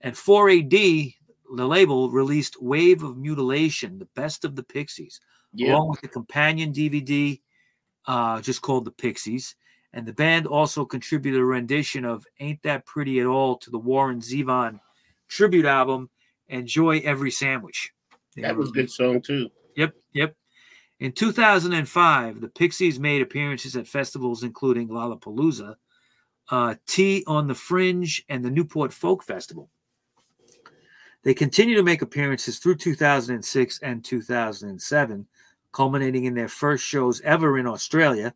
And 0.00 0.14
4AD, 0.14 1.14
the 1.54 1.66
label, 1.66 2.10
released 2.10 2.60
Wave 2.60 3.02
of 3.02 3.16
Mutilation, 3.16 3.98
the 3.98 4.08
best 4.16 4.44
of 4.44 4.56
the 4.56 4.62
Pixies, 4.62 5.20
Yeah, 5.52 5.72
along 5.72 5.90
with 5.90 6.00
the 6.00 6.08
companion 6.08 6.72
DVD 6.72 7.40
uh, 8.06 8.40
just 8.40 8.62
called 8.62 8.84
The 8.84 8.90
Pixies. 8.90 9.54
And 9.92 10.06
the 10.06 10.12
band 10.12 10.46
also 10.46 10.84
contributed 10.84 11.40
a 11.40 11.44
rendition 11.44 12.04
of 12.04 12.26
Ain't 12.40 12.62
That 12.62 12.84
Pretty 12.84 13.20
at 13.20 13.26
All 13.26 13.56
to 13.58 13.70
the 13.70 13.78
Warren 13.78 14.20
Zevon 14.20 14.80
tribute 15.28 15.64
album, 15.66 16.10
Enjoy 16.48 16.98
Every 17.00 17.30
Sandwich. 17.30 17.92
that 18.36 18.56
was 18.56 18.70
a 18.70 18.72
good 18.72 18.90
song 18.90 19.20
too. 19.20 19.50
Yep, 19.76 19.94
yep. 20.12 20.36
In 21.00 21.12
2005, 21.12 22.40
the 22.40 22.48
Pixies 22.48 22.98
made 22.98 23.22
appearances 23.22 23.76
at 23.76 23.86
festivals 23.86 24.42
including 24.42 24.88
Lollapalooza, 24.88 25.76
uh, 26.50 26.74
T 26.86 27.24
on 27.26 27.46
the 27.46 27.54
Fringe, 27.54 28.24
and 28.28 28.44
the 28.44 28.50
Newport 28.50 28.92
Folk 28.92 29.22
Festival. 29.22 29.68
They 31.24 31.34
continue 31.34 31.76
to 31.76 31.82
make 31.82 32.02
appearances 32.02 32.58
through 32.58 32.76
2006 32.76 33.80
and 33.80 34.04
2007, 34.04 35.26
culminating 35.72 36.24
in 36.24 36.34
their 36.34 36.48
first 36.48 36.84
shows 36.84 37.20
ever 37.22 37.58
in 37.58 37.66
Australia. 37.66 38.34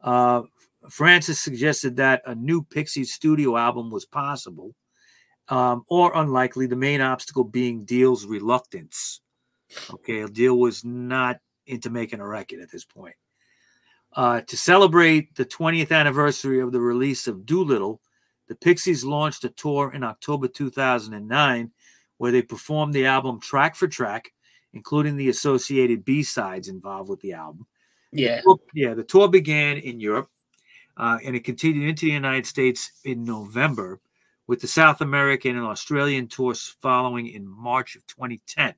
Uh, 0.00 0.42
Francis 0.88 1.38
suggested 1.38 1.96
that 1.96 2.22
a 2.26 2.34
new 2.34 2.62
Pixies 2.62 3.12
studio 3.12 3.56
album 3.56 3.90
was 3.90 4.04
possible, 4.04 4.74
um, 5.48 5.84
or 5.88 6.16
unlikely, 6.16 6.66
the 6.66 6.76
main 6.76 7.00
obstacle 7.00 7.44
being 7.44 7.84
Deal's 7.84 8.26
reluctance. 8.26 9.20
Okay, 9.90 10.26
Deal 10.26 10.58
was 10.58 10.84
not 10.84 11.38
into 11.66 11.90
making 11.90 12.20
a 12.20 12.26
record 12.26 12.60
at 12.60 12.70
this 12.70 12.84
point. 12.84 13.14
Uh, 14.14 14.40
to 14.42 14.56
celebrate 14.56 15.34
the 15.34 15.44
20th 15.44 15.90
anniversary 15.90 16.60
of 16.60 16.72
the 16.72 16.80
release 16.80 17.26
of 17.26 17.46
Doolittle, 17.46 18.00
the 18.48 18.54
Pixies 18.54 19.04
launched 19.04 19.44
a 19.44 19.48
tour 19.48 19.92
in 19.94 20.04
October 20.04 20.48
2009 20.48 21.70
where 22.18 22.32
they 22.32 22.42
performed 22.42 22.94
the 22.94 23.06
album 23.06 23.40
track 23.40 23.74
for 23.74 23.88
track, 23.88 24.32
including 24.74 25.16
the 25.16 25.28
associated 25.28 26.04
B 26.04 26.22
sides 26.22 26.68
involved 26.68 27.08
with 27.08 27.20
the 27.20 27.32
album. 27.32 27.66
Yeah. 28.12 28.42
Well, 28.44 28.60
yeah, 28.74 28.94
the 28.94 29.04
tour 29.04 29.28
began 29.28 29.78
in 29.78 29.98
Europe 29.98 30.28
uh, 30.96 31.18
and 31.24 31.34
it 31.34 31.44
continued 31.44 31.88
into 31.88 32.06
the 32.06 32.12
United 32.12 32.46
States 32.46 32.92
in 33.04 33.24
November, 33.24 34.00
with 34.46 34.60
the 34.60 34.68
South 34.68 35.00
American 35.00 35.56
and 35.56 35.64
Australian 35.64 36.28
tours 36.28 36.76
following 36.80 37.28
in 37.28 37.46
March 37.46 37.96
of 37.96 38.06
2010. 38.06 38.74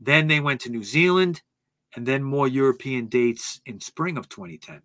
Then 0.00 0.26
they 0.26 0.40
went 0.40 0.60
to 0.62 0.70
New 0.70 0.84
Zealand 0.84 1.42
and 1.96 2.06
then 2.06 2.22
more 2.22 2.48
European 2.48 3.06
dates 3.06 3.60
in 3.66 3.80
spring 3.80 4.16
of 4.16 4.28
2010. 4.28 4.82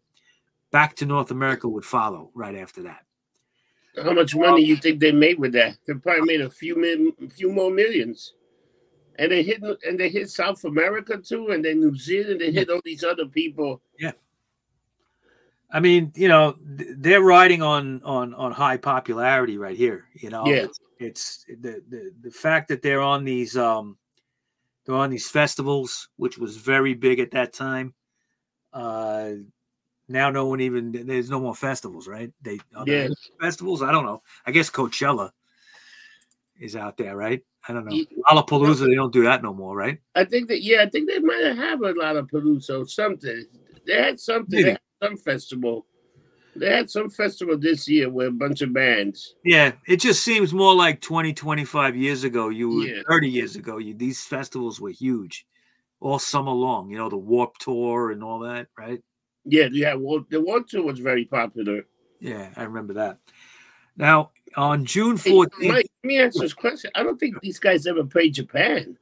Back 0.71 0.95
to 0.97 1.05
North 1.05 1.31
America 1.31 1.67
would 1.67 1.85
follow 1.85 2.29
right 2.33 2.55
after 2.55 2.83
that. 2.83 3.05
How 4.03 4.13
much 4.13 4.35
money 4.35 4.63
you 4.63 4.75
think 4.77 4.99
they 4.99 5.11
made 5.11 5.39
with 5.39 5.51
that? 5.53 5.77
They 5.87 5.95
probably 5.95 6.21
made 6.25 6.41
a 6.41 6.49
few 6.49 6.75
min, 6.75 7.13
few 7.29 7.51
more 7.51 7.71
millions. 7.71 8.33
And 9.17 9.31
they 9.31 9.43
hit 9.43 9.61
and 9.85 9.99
they 9.99 10.09
hit 10.09 10.29
South 10.29 10.63
America 10.63 11.17
too, 11.17 11.49
and 11.49 11.65
then 11.65 11.81
New 11.81 11.97
Zealand. 11.97 12.39
They 12.39 12.51
hit 12.51 12.69
all 12.69 12.79
these 12.85 13.03
other 13.03 13.25
people. 13.25 13.81
Yeah. 13.99 14.13
I 15.71 15.79
mean, 15.81 16.13
you 16.15 16.29
know, 16.29 16.55
they're 16.61 17.21
riding 17.21 17.61
on 17.61 18.01
on 18.03 18.33
on 18.33 18.51
high 18.53 18.77
popularity 18.77 19.57
right 19.57 19.75
here. 19.75 20.05
You 20.13 20.29
know, 20.29 20.45
Yeah. 20.47 20.63
it's, 20.65 20.79
it's 20.99 21.45
the, 21.49 21.83
the 21.89 22.11
the 22.21 22.31
fact 22.31 22.69
that 22.69 22.81
they're 22.81 23.01
on 23.01 23.25
these 23.25 23.57
um 23.57 23.97
they're 24.89 24.97
on 24.97 25.11
these 25.11 25.29
festivals, 25.29 26.09
which 26.17 26.39
was 26.39 26.57
very 26.57 26.95
big 26.95 27.19
at 27.19 27.29
that 27.31 27.53
time. 27.53 27.93
Uh, 28.73 29.33
now 30.07 30.31
no 30.31 30.47
one 30.47 30.61
even 30.61 30.91
there's 30.91 31.29
no 31.29 31.39
more 31.39 31.53
festivals, 31.53 32.07
right? 32.07 32.31
They 32.41 32.59
Yeah. 32.87 33.09
festivals. 33.39 33.83
I 33.83 33.91
don't 33.91 34.05
know. 34.05 34.23
I 34.47 34.51
guess 34.51 34.71
Coachella 34.71 35.29
is 36.59 36.75
out 36.75 36.97
there, 36.97 37.15
right? 37.15 37.41
I 37.67 37.73
don't 37.73 37.85
know. 37.85 37.91
Ye- 37.93 38.07
Lollapalooza, 38.27 38.87
they 38.87 38.95
don't 38.95 39.13
do 39.13 39.23
that 39.23 39.43
no 39.43 39.53
more, 39.53 39.75
right? 39.77 39.99
I 40.15 40.25
think 40.25 40.47
that 40.47 40.63
yeah, 40.63 40.81
I 40.81 40.89
think 40.89 41.07
they 41.07 41.19
might 41.19 41.55
have 41.55 41.83
a 41.83 41.91
lot 41.91 42.15
of 42.15 42.25
Palooza 42.25 42.81
or 42.81 42.87
something. 42.87 43.45
They 43.85 43.93
had 43.93 44.19
something. 44.19 44.59
They 44.59 44.71
had 44.71 44.79
some 45.03 45.17
festival. 45.17 45.85
They 46.59 46.69
had 46.69 46.89
some 46.89 47.09
festival 47.09 47.57
this 47.57 47.87
year 47.87 48.09
with 48.09 48.27
a 48.27 48.31
bunch 48.31 48.61
of 48.61 48.73
bands. 48.73 49.35
Yeah, 49.43 49.71
it 49.87 49.97
just 49.97 50.23
seems 50.23 50.53
more 50.53 50.75
like 50.75 51.01
20, 51.01 51.33
25 51.33 51.95
years 51.95 52.23
ago. 52.23 52.49
You 52.49 52.69
were 52.69 52.83
Yeah. 52.83 53.01
30 53.07 53.29
years 53.29 53.55
ago. 53.55 53.77
You 53.77 53.93
these 53.93 54.23
festivals 54.23 54.79
were 54.79 54.91
huge, 54.91 55.47
all 55.99 56.19
summer 56.19 56.51
long. 56.51 56.89
You 56.89 56.97
know 56.97 57.09
the 57.09 57.17
Warp 57.17 57.57
Tour 57.57 58.11
and 58.11 58.23
all 58.23 58.39
that, 58.39 58.67
right? 58.77 59.01
Yeah, 59.45 59.69
yeah. 59.71 59.93
Well, 59.95 60.25
the 60.29 60.41
one 60.41 60.65
tour 60.65 60.83
was 60.83 60.99
very 60.99 61.25
popular. 61.25 61.85
Yeah, 62.19 62.49
I 62.55 62.63
remember 62.63 62.93
that. 62.95 63.19
Now 63.95 64.31
on 64.55 64.85
June 64.85 65.17
Hey, 65.17 65.31
14th, 65.31 65.67
Mike, 65.67 65.91
let 66.03 66.07
me 66.07 66.19
ask 66.19 66.39
this 66.39 66.53
question. 66.53 66.91
I 66.95 67.03
don't 67.03 67.19
think 67.19 67.39
these 67.41 67.59
guys 67.59 67.87
ever 67.87 68.03
played 68.03 68.33
Japan. 68.33 68.97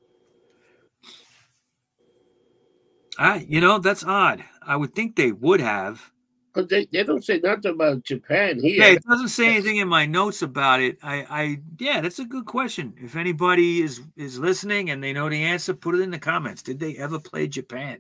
I, 3.18 3.46
you 3.50 3.62
know 3.62 3.80
that's 3.80 4.04
odd. 4.04 4.44
I 4.62 4.76
would 4.76 4.94
think 4.94 5.16
they 5.16 5.32
would 5.32 5.60
have. 5.60 6.12
Because 6.54 6.70
they, 6.70 6.86
they 6.86 7.04
don't 7.04 7.24
say 7.24 7.40
nothing 7.44 7.72
about 7.72 8.04
Japan 8.04 8.60
here. 8.60 8.84
Yeah, 8.84 8.94
it 8.94 9.04
doesn't 9.04 9.30
say 9.30 9.48
anything 9.48 9.78
in 9.78 9.88
my 9.88 10.06
notes 10.06 10.42
about 10.42 10.82
it. 10.82 10.98
I, 11.04 11.26
I, 11.30 11.60
yeah, 11.80 12.02
that's 12.02 12.20
a 12.20 12.26
good 12.26 12.46
question. 12.46 12.94
If 12.98 13.16
anybody 13.16 13.82
is 13.82 14.02
is 14.16 14.40
listening 14.40 14.90
and 14.90 15.04
they 15.04 15.14
know 15.14 15.30
the 15.30 15.44
answer, 15.44 15.74
put 15.74 15.96
it 15.96 16.02
in 16.02 16.12
the 16.12 16.20
comments. 16.20 16.64
Did 16.64 16.80
they 16.80 16.96
ever 16.98 17.20
play 17.20 17.48
Japan? 17.48 18.00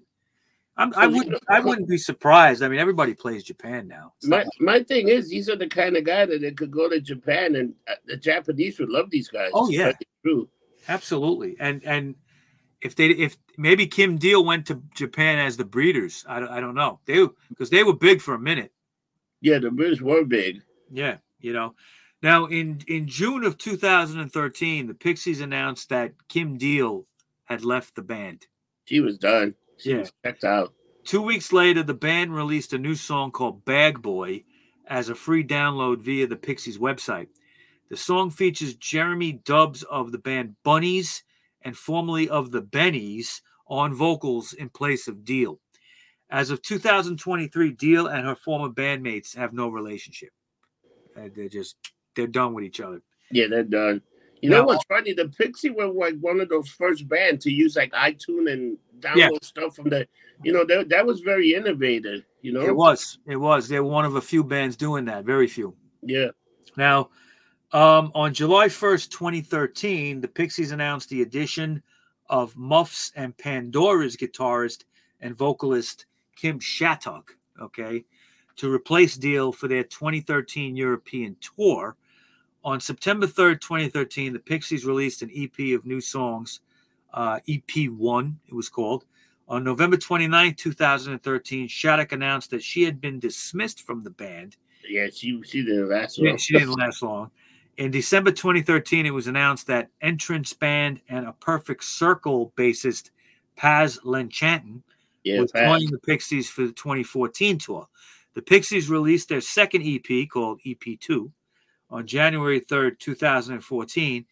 I'm, 0.80 0.94
I 0.96 1.08
wouldn't. 1.08 1.42
I 1.50 1.60
wouldn't 1.60 1.88
be 1.88 1.98
surprised. 1.98 2.62
I 2.62 2.68
mean, 2.68 2.80
everybody 2.80 3.16
plays 3.16 3.44
Japan 3.44 3.88
now. 3.88 4.14
It's 4.18 4.28
My 4.28 4.46
my 4.60 4.84
thing 4.84 5.08
is, 5.08 5.30
these 5.30 5.50
are 5.50 5.56
the 5.56 5.68
kind 5.68 5.98
of 5.98 6.04
guy 6.04 6.26
that 6.28 6.42
they 6.42 6.52
could 6.52 6.72
go 6.72 6.88
to 6.88 7.02
Japan, 7.02 7.56
and 7.56 7.74
uh, 7.88 7.96
the 8.06 8.16
Japanese 8.16 8.80
would 8.80 8.90
love 8.90 9.10
these 9.10 9.28
guys. 9.28 9.50
Oh, 9.54 9.70
yeah. 9.70 9.94
True. 10.24 10.48
Absolutely, 10.88 11.58
and 11.60 11.84
and 11.84 12.16
if 12.82 12.96
they 12.96 13.08
if 13.08 13.38
maybe 13.58 13.88
Kim 13.88 14.18
Deal 14.18 14.44
went 14.44 14.66
to 14.68 14.82
Japan 14.94 15.40
as 15.40 15.58
the 15.58 15.66
breeders, 15.66 16.24
I 16.28 16.40
don't, 16.40 16.50
I 16.50 16.60
don't 16.60 16.76
know 16.76 17.00
they 17.06 17.26
because 17.50 17.70
they 17.70 17.84
were 17.84 17.94
big 17.96 18.22
for 18.22 18.34
a 18.34 18.40
minute. 18.40 18.72
Yeah, 19.42 19.60
the 19.60 19.72
British 19.72 20.02
were 20.02 20.24
big. 20.26 20.62
Yeah, 20.92 21.18
you 21.40 21.54
know. 21.54 21.76
Now 22.22 22.46
in 22.46 22.82
in 22.88 23.08
June 23.08 23.44
of 23.44 23.58
2013, 23.58 24.88
the 24.88 24.94
Pixies 24.94 25.42
announced 25.42 25.90
that 25.90 26.14
Kim 26.28 26.58
Deal 26.58 27.06
had 27.46 27.64
left 27.64 27.96
the 27.96 28.02
band. 28.02 28.46
She 28.86 29.00
was 29.00 29.18
done. 29.18 29.56
She 29.78 29.92
Yeah. 29.92 30.00
was 30.00 30.12
checked 30.26 30.44
out. 30.44 30.74
Two 31.04 31.22
weeks 31.22 31.54
later, 31.54 31.84
the 31.84 31.94
band 31.94 32.36
released 32.36 32.74
a 32.74 32.78
new 32.78 32.96
song 32.96 33.32
called 33.32 33.64
Bag 33.64 34.02
Boy 34.02 34.44
as 34.88 35.10
a 35.10 35.16
free 35.16 35.44
download 35.44 36.02
via 36.02 36.28
the 36.28 36.36
Pixies 36.36 36.78
website. 36.78 37.28
The 37.90 37.98
song 37.98 38.30
features 38.32 38.76
Jeremy 38.76 39.34
Dubs 39.34 39.84
of 39.84 40.12
the 40.12 40.18
band 40.18 40.56
Bunnies 40.64 41.24
and 41.68 41.78
formerly 41.78 42.30
of 42.30 42.50
the 42.50 42.62
Bennies 42.62 43.42
on 43.68 43.94
vocals 43.94 44.54
in 44.54 44.70
place 44.70 45.10
of 45.10 45.26
Deal. 45.26 45.60
As 46.30 46.50
of 46.50 46.62
2023, 46.62 47.72
Deal 47.72 48.08
and 48.08 48.26
her 48.26 48.36
former 48.36 48.70
bandmates 48.70 49.36
have 49.36 49.52
no 49.52 49.68
relationship. 49.68 50.30
Uh, 51.16 51.28
They're 51.36 51.50
just 51.50 51.76
they're 52.16 52.26
done 52.26 52.54
with 52.54 52.64
each 52.64 52.80
other. 52.80 53.02
Yeah, 53.32 53.48
they're 53.50 53.64
done. 53.64 54.02
You 54.42 54.50
Now- 54.50 54.60
know 54.60 54.64
what's 54.68 54.86
funny? 54.86 55.12
The 55.12 55.28
Pixie 55.28 55.70
were 55.72 55.88
like 55.88 56.18
one 56.22 56.40
of 56.40 56.48
those 56.48 56.70
first 56.70 57.08
bands 57.10 57.44
to 57.44 57.52
use 57.52 57.76
like 57.76 57.92
iTunes 57.92 58.50
and 58.52 58.78
download 59.02 59.16
Yeah. 59.18 59.30
stuff 59.42 59.76
from 59.76 59.90
the. 59.90 60.08
You 60.44 60.54
know, 60.54 60.64
that 60.66 60.88
that 60.90 61.06
was 61.06 61.20
very 61.20 61.54
innovative. 61.54 62.24
You 62.44 62.54
know. 62.54 62.62
It 62.62 62.76
was, 62.76 63.20
it 63.28 63.36
was. 63.36 63.68
They're 63.68 63.84
one 63.84 64.06
of 64.06 64.16
a 64.16 64.22
few 64.22 64.44
bands 64.44 64.78
doing 64.78 65.04
that. 65.06 65.26
Very 65.26 65.48
few. 65.48 65.76
Yeah. 66.02 66.30
Now, 66.78 67.10
um, 67.74 68.12
on 68.16 68.34
July 68.34 68.68
1st, 68.68 69.10
2013, 69.10 70.22
the 70.22 70.28
Pixies 70.28 70.72
announced 70.72 71.10
the 71.10 71.22
addition 71.22 71.82
of 72.30 72.56
Muffs 72.56 73.12
and 73.16 73.36
Pandoras 73.38 74.18
guitarist 74.18 74.84
and 75.22 75.36
vocalist 75.36 76.06
Kim 76.36 76.60
Shattuck, 76.60 77.36
okay, 77.62 78.06
to 78.58 78.72
replace 78.72 79.18
Deal 79.18 79.52
for 79.52 79.68
their 79.68 79.84
2013 79.84 80.76
European 80.76 81.36
tour. 81.42 81.96
On 82.64 82.80
September 82.80 83.28
3rd, 83.28 83.62
2013, 83.62 84.34
the 84.34 84.40
Pixies 84.40 84.86
released 84.86 85.22
an 85.22 85.32
EP 85.36 85.76
of 85.76 85.86
new 85.86 86.02
songs, 86.02 86.62
uh, 87.14 87.40
EP1, 87.48 88.36
it 88.48 88.54
was 88.54 88.70
called. 88.70 89.06
On 89.50 89.64
November 89.64 89.96
29, 89.96 90.56
2013, 90.56 91.68
Shattuck 91.68 92.12
announced 92.12 92.50
that 92.52 92.62
she 92.64 92.84
had 92.84 93.00
been 93.00 93.20
dismissed 93.20 93.84
from 93.84 94.04
the 94.04 94.10
band 94.10 94.58
Yeah, 94.88 95.08
she 95.14 95.42
she 95.44 95.64
didn't 95.64 95.90
last 95.90 96.18
long. 96.18 96.28
yeah, 96.28 96.36
she 96.38 96.54
didn't 96.54 96.78
last 96.78 97.02
long. 97.02 97.32
In 97.78 97.92
December 97.92 98.32
2013, 98.32 99.06
it 99.06 99.14
was 99.14 99.28
announced 99.28 99.68
that 99.68 99.90
entrance 100.02 100.52
band 100.52 101.00
and 101.10 101.28
a 101.28 101.34
Perfect 101.34 101.84
Circle 101.84 102.52
bassist 102.58 103.12
Paz 103.56 104.00
Lenchantin 104.04 104.82
Yeah, 105.24 105.42
was 105.42 105.52
joining 105.52 105.92
the 105.92 106.00
Pixies 106.00 106.50
for 106.50 106.64
the 106.64 106.74
2014 106.74 107.60
tour. 107.60 107.88
The 108.34 108.42
Pixies 108.42 108.90
released 108.90 109.30
their 109.30 109.42
second 109.42 109.84
EP 109.84 110.28
called 110.28 110.60
EP2 110.66 111.32
on 111.92 112.08
January 112.08 112.62
3rd, 112.62 112.98
2014. 113.00 114.26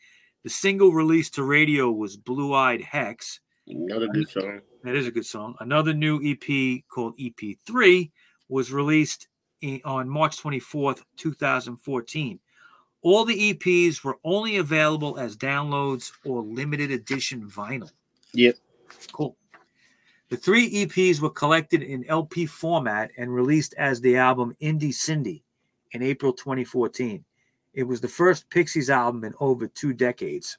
The 0.44 0.50
single 0.50 0.92
released 0.92 1.36
to 1.36 1.44
radio 1.44 1.92
was 1.92 2.18
Blue 2.18 2.54
Eyed 2.54 2.82
Hexe. 2.82 3.40
another 3.68 4.08
good 4.08 4.30
song. 4.30 4.62
That 4.84 4.96
is 4.96 5.08
a 5.08 5.12
good 5.12 5.26
song. 5.26 5.56
Another 5.60 5.94
new 5.94 6.20
EP 6.24 6.84
called 6.88 7.18
EP3 7.18 8.12
was 8.50 8.72
released 8.72 9.28
in, 9.62 9.82
on 9.86 10.10
March 10.10 10.38
24th, 10.38 11.04
2014. 11.18 12.40
All 13.06 13.24
the 13.24 13.54
EPs 13.54 14.04
were 14.04 14.18
only 14.24 14.58
available 14.58 15.20
as 15.20 15.38
downloads 15.38 16.12
or 16.26 16.42
limited 16.42 16.90
edition 16.90 17.48
vinyl. 17.48 17.92
Yep. 18.34 18.58
Cool. 19.12 19.38
The 20.30 20.38
three 20.38 20.88
EPs 20.88 21.20
were 21.20 21.30
collected 21.30 21.84
in 21.84 22.04
LP 22.08 22.48
format 22.48 23.12
and 23.16 23.32
released 23.32 23.76
as 23.78 24.02
the 24.02 24.18
album 24.18 24.56
Indie 24.60 24.92
Cindy 24.92 25.44
in 25.92 26.02
April 26.02 26.34
2014. 26.34 27.24
It 27.76 27.84
was 27.84 28.02
the 28.02 28.08
first 28.08 28.50
Pixies 28.50 28.90
album 28.90 29.24
in 29.24 29.36
over 29.40 29.68
two 29.68 29.94
decades. 29.94 30.58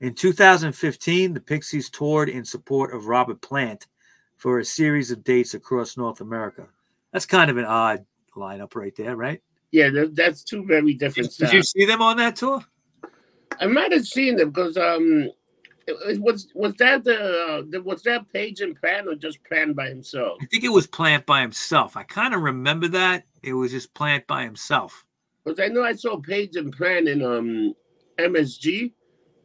In 0.00 0.14
2015, 0.14 1.34
the 1.34 1.40
Pixies 1.40 1.90
toured 1.90 2.28
in 2.28 2.44
support 2.44 2.94
of 2.94 3.08
Robert 3.08 3.40
Plant 3.40 3.88
for 4.36 4.60
a 4.60 4.64
series 4.64 5.10
of 5.10 5.24
dates 5.24 5.54
across 5.54 5.96
North 5.96 6.20
America. 6.20 6.68
That's 7.12 7.26
kind 7.26 7.50
of 7.50 7.56
an 7.56 7.64
odd 7.64 8.06
lineup 8.36 8.76
right 8.76 8.94
there, 8.94 9.16
right? 9.16 9.42
Yeah, 9.70 9.90
that, 9.90 10.16
that's 10.16 10.42
two 10.42 10.64
very 10.64 10.94
different 10.94 11.36
Did 11.36 11.52
you 11.52 11.62
see 11.62 11.84
them 11.84 12.00
on 12.00 12.16
that 12.16 12.36
tour? 12.36 12.64
I 13.60 13.66
might 13.66 13.92
have 13.92 14.06
seen 14.06 14.36
them 14.36 14.50
because 14.50 14.76
um, 14.76 15.30
was 16.20 16.48
was 16.54 16.74
that 16.74 17.04
the, 17.04 17.18
uh, 17.18 17.62
the 17.68 17.82
was 17.82 18.02
that 18.02 18.30
Page 18.32 18.60
and 18.60 18.78
Plant 18.80 19.08
or 19.08 19.14
just 19.14 19.42
Plant 19.44 19.76
by 19.76 19.88
himself? 19.88 20.38
I 20.40 20.46
think 20.46 20.64
it 20.64 20.72
was 20.72 20.86
Plant 20.86 21.26
by 21.26 21.40
himself. 21.40 21.96
I 21.96 22.02
kind 22.04 22.34
of 22.34 22.42
remember 22.42 22.88
that. 22.88 23.24
It 23.42 23.52
was 23.52 23.72
just 23.72 23.92
Plant 23.94 24.26
by 24.26 24.44
himself. 24.44 25.06
Because 25.44 25.60
I 25.60 25.68
know 25.68 25.82
I 25.82 25.94
saw 25.94 26.18
Page 26.18 26.56
and 26.56 26.72
Plant 26.72 27.08
in 27.08 27.22
um 27.22 27.74
MSG. 28.18 28.92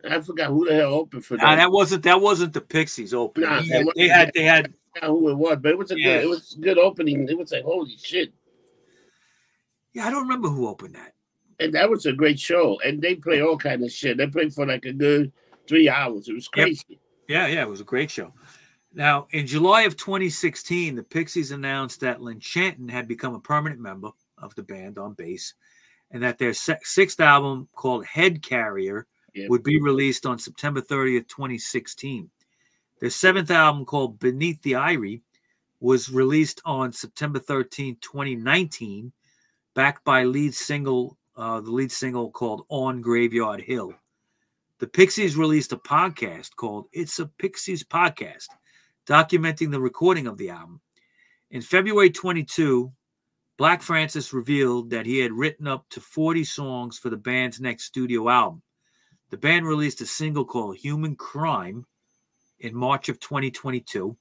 I 0.10 0.20
forgot 0.20 0.50
who 0.50 0.68
the 0.68 0.76
hell 0.76 0.94
opened 0.94 1.26
for 1.26 1.38
that. 1.38 1.44
Nah, 1.44 1.56
that 1.56 1.72
wasn't 1.72 2.04
that 2.04 2.20
wasn't 2.20 2.54
the 2.54 2.62
Pixies 2.62 3.14
opening. 3.14 3.50
Nah, 3.50 3.62
They 3.62 3.78
had, 3.78 3.86
they 3.96 4.08
had 4.08 4.32
they 4.34 4.44
had 4.44 4.74
who 5.02 5.30
it 5.30 5.36
was, 5.36 5.58
but 5.62 5.72
it 5.72 5.78
was 5.78 5.92
a 5.92 6.00
Yeah. 6.00 6.18
good 6.18 6.24
it 6.24 6.30
was 6.30 6.58
good 6.60 6.78
opening. 6.78 7.28
It 7.30 7.38
was 7.38 7.52
like 7.52 7.64
holy 7.64 7.98
shit. 7.98 8.34
Yeah, 9.94 10.08
I 10.08 10.10
don't 10.12 10.24
remember 10.24 10.50
who 10.50 10.68
opened 10.68 10.96
that. 10.96 11.14
And 11.60 11.74
that 11.74 11.90
was 11.90 12.06
a 12.06 12.14
great 12.14 12.40
show. 12.40 12.80
And 12.84 13.02
they 13.02 13.16
play 13.16 13.42
all 13.42 13.58
kind 13.58 13.84
of 13.84 13.92
shit. 13.92 14.18
They 14.18 14.28
played 14.28 14.54
for 14.54 14.66
like 14.66 14.86
a 14.86 14.94
good 14.94 15.32
three 15.68 15.88
hours. 15.88 16.28
It 16.28 16.34
was 16.34 16.50
Yep. 16.56 16.66
crazy. 16.66 17.00
Yeah, 17.28 17.48
yeah, 17.48 17.62
it 17.62 17.70
was 17.70 17.82
a 17.82 17.86
great 17.86 18.12
show. 18.12 18.34
Now, 18.94 19.28
in 19.32 19.48
July 19.48 19.84
of 19.84 19.96
2016, 19.98 20.96
the 20.96 21.04
Pixies 21.04 21.52
announced 21.52 22.00
that 22.02 22.20
Lenchantin 22.20 22.90
had 22.90 23.08
become 23.08 23.34
a 23.34 23.40
permanent 23.40 23.80
member 23.82 24.12
of 24.38 24.54
the 24.56 24.64
band 24.64 24.98
on 24.98 25.14
bass, 25.14 25.54
and 26.12 26.22
that 26.22 26.38
their 26.38 26.54
sixth 26.54 27.20
album, 27.20 27.70
called 27.74 28.06
Head 28.06 28.44
Carrier, 28.44 29.08
Yeah. 29.34 29.48
would 29.50 29.64
be 29.64 29.80
released 29.82 30.26
on 30.28 30.38
September 30.38 30.82
30th, 30.82 31.28
2016. 31.28 32.30
Their 33.00 33.10
seventh 33.10 33.50
album, 33.50 33.86
called 33.86 34.20
Beneath 34.20 34.62
the 34.62 34.76
Eyrie, 34.76 35.24
was 35.80 36.12
released 36.12 36.62
on 36.66 36.94
September 36.94 37.40
13th, 37.40 38.00
2019, 38.02 39.12
backed 39.74 40.04
by 40.04 40.24
lead 40.24 40.54
single, 40.54 41.18
uh, 41.36 41.62
the 41.62 41.72
lead 41.72 41.92
single 41.92 42.32
called 42.32 42.66
On 42.70 43.02
Graveyard 43.02 43.62
Hill. 43.62 43.94
The 44.80 44.88
Pixies 44.88 45.38
released 45.38 45.74
a 45.74 45.78
podcast 45.78 46.56
called 46.56 46.88
It's 46.92 47.20
a 47.20 47.26
Pixies 47.26 47.84
Podcast, 47.84 48.48
documenting 49.08 49.72
the 49.72 49.80
recording 49.80 50.28
of 50.28 50.38
the 50.38 50.50
album. 50.50 50.82
In 51.52 51.62
February 51.62 52.10
22, 52.10 52.92
Black 53.58 53.82
Francis 53.82 54.34
revealed 54.34 54.90
that 54.90 55.06
he 55.06 55.20
had 55.20 55.32
written 55.32 55.68
up 55.68 55.88
to 55.90 56.02
40 56.02 56.44
songs 56.44 56.98
for 56.98 57.10
the 57.10 57.18
band's 57.18 57.62
next 57.62 57.86
studio 57.86 58.28
album. 58.28 58.62
The 59.30 59.38
band 59.38 59.66
released 59.66 60.02
a 60.02 60.06
single 60.06 60.46
called 60.46 60.78
Human 60.78 61.16
Crime 61.16 61.86
in 62.60 62.76
March 62.76 63.10
of 63.10 63.20
2022, 63.20 64.18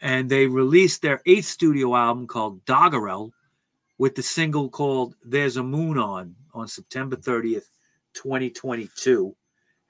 and 0.00 0.30
they 0.30 0.46
released 0.46 1.02
their 1.02 1.22
eighth 1.26 1.46
studio 1.46 1.94
album 1.96 2.26
called 2.26 2.64
Doggerel 2.64 3.32
with 3.98 4.14
the 4.14 4.22
single 4.22 4.68
called 4.68 5.14
There's 5.24 5.56
a 5.56 5.62
Moon 5.62 5.98
On 5.98 6.34
on 6.54 6.68
September 6.68 7.16
30th, 7.16 7.66
2022. 8.14 9.34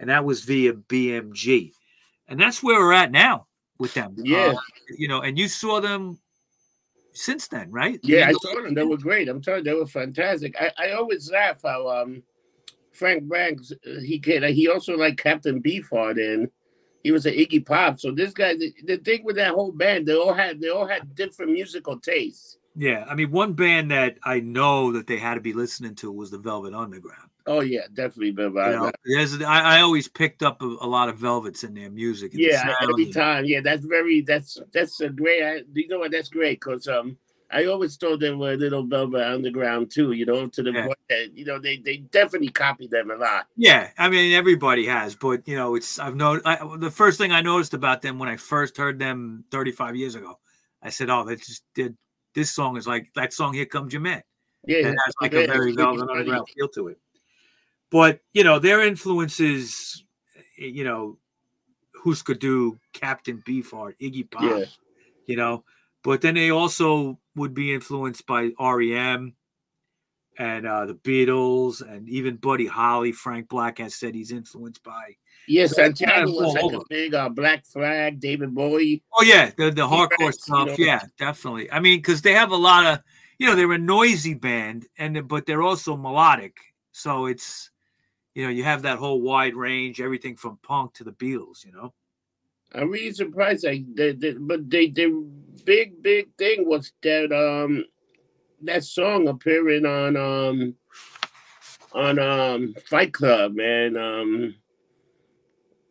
And 0.01 0.11
that 0.11 0.25
was 0.25 0.45
via 0.45 0.73
BMG. 0.73 1.73
And 2.29 2.41
that's 2.41 2.63
where 2.63 2.79
we're 2.79 2.93
at 2.93 3.11
now 3.11 3.47
with 3.79 3.95
them. 3.95 4.15
Yeah. 4.19 4.55
Uh, 4.57 4.61
you 4.97 5.09
know, 5.09 5.23
and 5.23 5.39
you 5.39 5.49
saw 5.49 5.81
them 5.81 6.19
since 7.13 7.49
then, 7.49 7.71
right? 7.71 7.99
Yeah, 8.03 8.29
I 8.29 8.33
saw 8.33 8.63
them. 8.63 8.75
They 8.75 8.85
were 8.85 8.97
great. 8.97 9.29
I'm 9.29 9.43
telling 9.43 9.61
you, 9.61 9.65
they 9.65 9.75
were 9.75 9.87
fantastic. 9.87 10.55
I, 10.61 10.73
I 10.79 10.91
always 10.93 11.31
laugh 11.31 11.63
how 11.63 11.89
um 11.89 12.23
Frank 12.93 13.25
Black 13.25 13.55
uh, 13.55 14.01
he 14.01 14.19
can 14.19 14.43
he 14.55 14.69
also 14.69 14.97
like 14.97 15.17
Captain 15.17 15.63
Beefheart 15.63 16.19
and 16.19 16.49
he 17.03 17.13
was 17.13 17.27
an 17.27 17.35
Iggy 17.35 17.65
Pop. 17.65 17.99
So 17.99 18.11
this 18.11 18.33
guy, 18.33 18.55
the, 18.57 18.73
the 18.85 18.97
thing 18.99 19.25
with 19.25 19.37
that 19.37 19.55
whole 19.55 19.73
band, 19.73 20.07
they 20.07 20.15
all 20.15 20.35
had 20.35 20.61
they 20.61 20.69
all 20.69 20.87
had 20.87 21.15
different 21.15 21.53
musical 21.53 21.99
tastes. 21.99 22.58
Yeah, 22.79 23.05
I 23.09 23.17
mean, 23.17 23.33
one 23.33 23.55
band 23.55 23.91
that 23.91 24.19
I 24.23 24.39
know 24.39 24.93
that 24.93 25.09
they 25.09 25.17
had 25.17 25.35
to 25.35 25.41
be 25.41 25.53
listening 25.53 25.97
to 25.97 26.13
was 26.13 26.31
the 26.31 26.39
Velvet 26.39 26.75
Underground. 26.75 27.29
Oh 27.45 27.61
yeah, 27.61 27.83
definitely. 27.93 28.31
Velvet. 28.31 28.95
You 29.05 29.17
know, 29.17 29.47
I, 29.49 29.79
I 29.79 29.81
always 29.81 30.07
picked 30.07 30.45
up 30.45 30.63
a, 30.63 30.67
a 30.67 30.87
lot 30.87 31.09
of 31.09 31.19
Velvets 31.19 31.65
in 31.65 31.75
their 31.75 31.91
music. 31.91 32.35
and 32.35 32.41
the 32.41 32.47
yeah, 32.47 32.63
sound 32.63 32.91
every 32.91 33.11
time. 33.11 33.47
Yeah, 33.47 33.63
that's 33.63 33.85
very 33.85 34.21
that's 34.21 34.59
that's 34.73 35.01
a 35.01 35.09
great. 35.09 35.43
I, 35.43 35.63
you 35.75 35.89
know 35.89 35.99
what? 35.99 36.13
That's 36.13 36.29
great 36.29 36.61
because 36.61 36.87
um. 36.87 37.19
I 37.51 37.65
always 37.65 37.97
thought 37.97 38.21
they 38.21 38.31
were 38.31 38.53
a 38.53 38.57
little 38.59 38.83
Velvet 38.83 39.27
Underground 39.27 39.91
too, 39.91 40.13
you 40.13 40.27
know, 40.27 40.49
to 40.49 40.63
the 40.63 40.71
Yeah. 40.71 40.85
point 40.85 40.99
that 41.09 41.35
you 41.35 41.47
know 41.47 41.59
they, 41.59 41.79
they 41.79 41.97
definitely 41.97 42.51
copied 42.51 42.91
them 42.91 43.11
a 43.11 43.17
lot. 43.17 43.47
Yeah, 43.57 43.89
I 43.97 44.11
mean 44.11 44.35
everybody 44.35 44.85
has, 44.85 45.17
but 45.17 45.49
you 45.49 45.57
know, 45.57 45.75
it's 45.75 45.99
I've 45.99 46.15
known 46.15 46.43
I, 46.45 46.59
the 46.77 46.91
first 46.91 47.17
thing 47.17 47.33
I 47.33 47.41
noticed 47.41 47.73
about 47.73 48.03
them 48.03 48.19
when 48.19 48.29
I 48.29 48.37
first 48.37 48.77
heard 48.77 48.99
them 48.99 49.45
35 49.51 49.97
years 49.97 50.15
ago. 50.15 50.39
I 50.83 50.91
said, 50.91 51.09
"Oh, 51.09 51.25
they 51.25 51.37
just 51.37 51.65
did 51.75 51.97
this 52.35 52.55
song 52.55 52.77
is 52.77 52.87
like 52.87 53.13
that 53.15 53.33
song 53.33 53.55
Here 53.55 53.67
Comes 53.67 53.93
Your 53.93 54.03
Man." 54.03 54.23
Yeah, 54.67 54.79
It 54.79 54.85
has 54.87 55.15
like 55.21 55.33
yeah, 55.33 55.41
a 55.41 55.47
very 55.47 55.73
Velvet. 55.73 56.09
Underground 56.11 56.49
feel 56.57 56.69
to 56.69 56.89
it. 56.89 56.99
But 57.91 58.21
you 58.33 58.45
know, 58.45 58.59
their 58.59 58.83
influences, 58.83 60.05
eh, 60.59 60.67
you 60.67 60.85
know, 60.85 61.19
Husker 62.05 62.35
Du, 62.35 62.79
Captain 62.93 63.43
Beefheart, 63.47 63.95
Iggy 64.01 64.31
Pop, 64.31 64.43
Yeah. 64.43 64.65
you 65.27 65.37
know, 65.37 65.65
but 66.03 66.21
then 66.21 66.35
they 66.35 66.51
also 66.51 67.19
would 67.35 67.55
be 67.55 67.73
influenced 67.73 68.27
by 68.27 68.51
REM 68.59 69.35
and 70.39 70.67
uh, 70.67 70.87
the 70.87 70.95
Beatles 70.95 71.83
and 71.83 72.09
even 72.09 72.37
Buddy 72.37 72.67
Holly. 72.67 73.13
Frank 73.13 73.49
Black 73.49 73.79
has 73.79 73.95
said 73.95 74.15
he's 74.15 74.33
influenced 74.33 74.83
by. 74.83 75.17
Yes, 75.47 75.75
So 75.75 75.83
it's 75.85 76.01
kind 76.01 76.11
Santiago 76.11 76.31
of 76.31 76.45
was 76.47 76.55
like 76.55 76.65
over. 76.65 76.77
a 76.77 76.81
big 76.89 77.15
uh, 77.15 77.29
Black 77.29 77.65
Flag, 77.67 78.21
David 78.21 78.55
Bowie. 78.55 79.03
Oh 79.15 79.23
yeah, 79.25 79.51
the 79.57 79.71
the 79.71 79.87
hardcore 79.87 80.19
T-Rex, 80.19 80.37
you 80.49 80.55
stuff. 80.55 80.69
know. 80.69 80.75
Yeah, 80.79 81.03
definitely. 81.19 81.71
I 81.73 81.81
mean, 81.81 81.99
because 81.99 82.23
they 82.23 82.35
have 82.35 82.51
a 82.51 82.57
lot 82.57 82.87
of, 82.87 83.03
you 83.39 83.47
know, 83.47 83.55
they're 83.55 83.73
a 83.73 83.79
noisy 83.79 84.35
band, 84.35 84.87
and 84.99 85.27
but 85.27 85.47
they're 85.47 85.63
also 85.63 85.97
melodic. 85.97 86.57
So 86.93 87.27
it's, 87.27 87.71
you 88.35 88.45
know, 88.45 88.51
you 88.51 88.63
have 88.65 88.83
that 88.83 88.99
whole 88.99 89.23
wide 89.23 89.55
range, 89.57 90.01
everything 90.01 90.37
from 90.37 90.59
punk 90.63 90.95
to 90.95 91.05
the 91.05 91.13
Beatles. 91.13 91.65
You 91.65 91.73
know. 91.73 91.95
I'm 92.75 92.91
really 92.91 93.15
surprised. 93.15 93.65
Like, 93.65 93.85
they, 93.95 94.13
they, 94.13 94.33
but 94.33 94.69
they, 94.69 94.89
the 94.89 95.27
big, 95.65 96.03
big 96.03 96.29
thing 96.37 96.69
was 96.69 96.93
that 97.03 97.33
um, 97.33 97.87
that 98.63 98.85
song 98.85 99.29
appearing 99.29 99.87
on 99.87 100.17
um, 100.17 100.75
on 101.93 102.19
um, 102.19 102.75
Fight 102.89 103.13
Club, 103.13 103.55
man. 103.55 103.97
Um, 103.97 104.55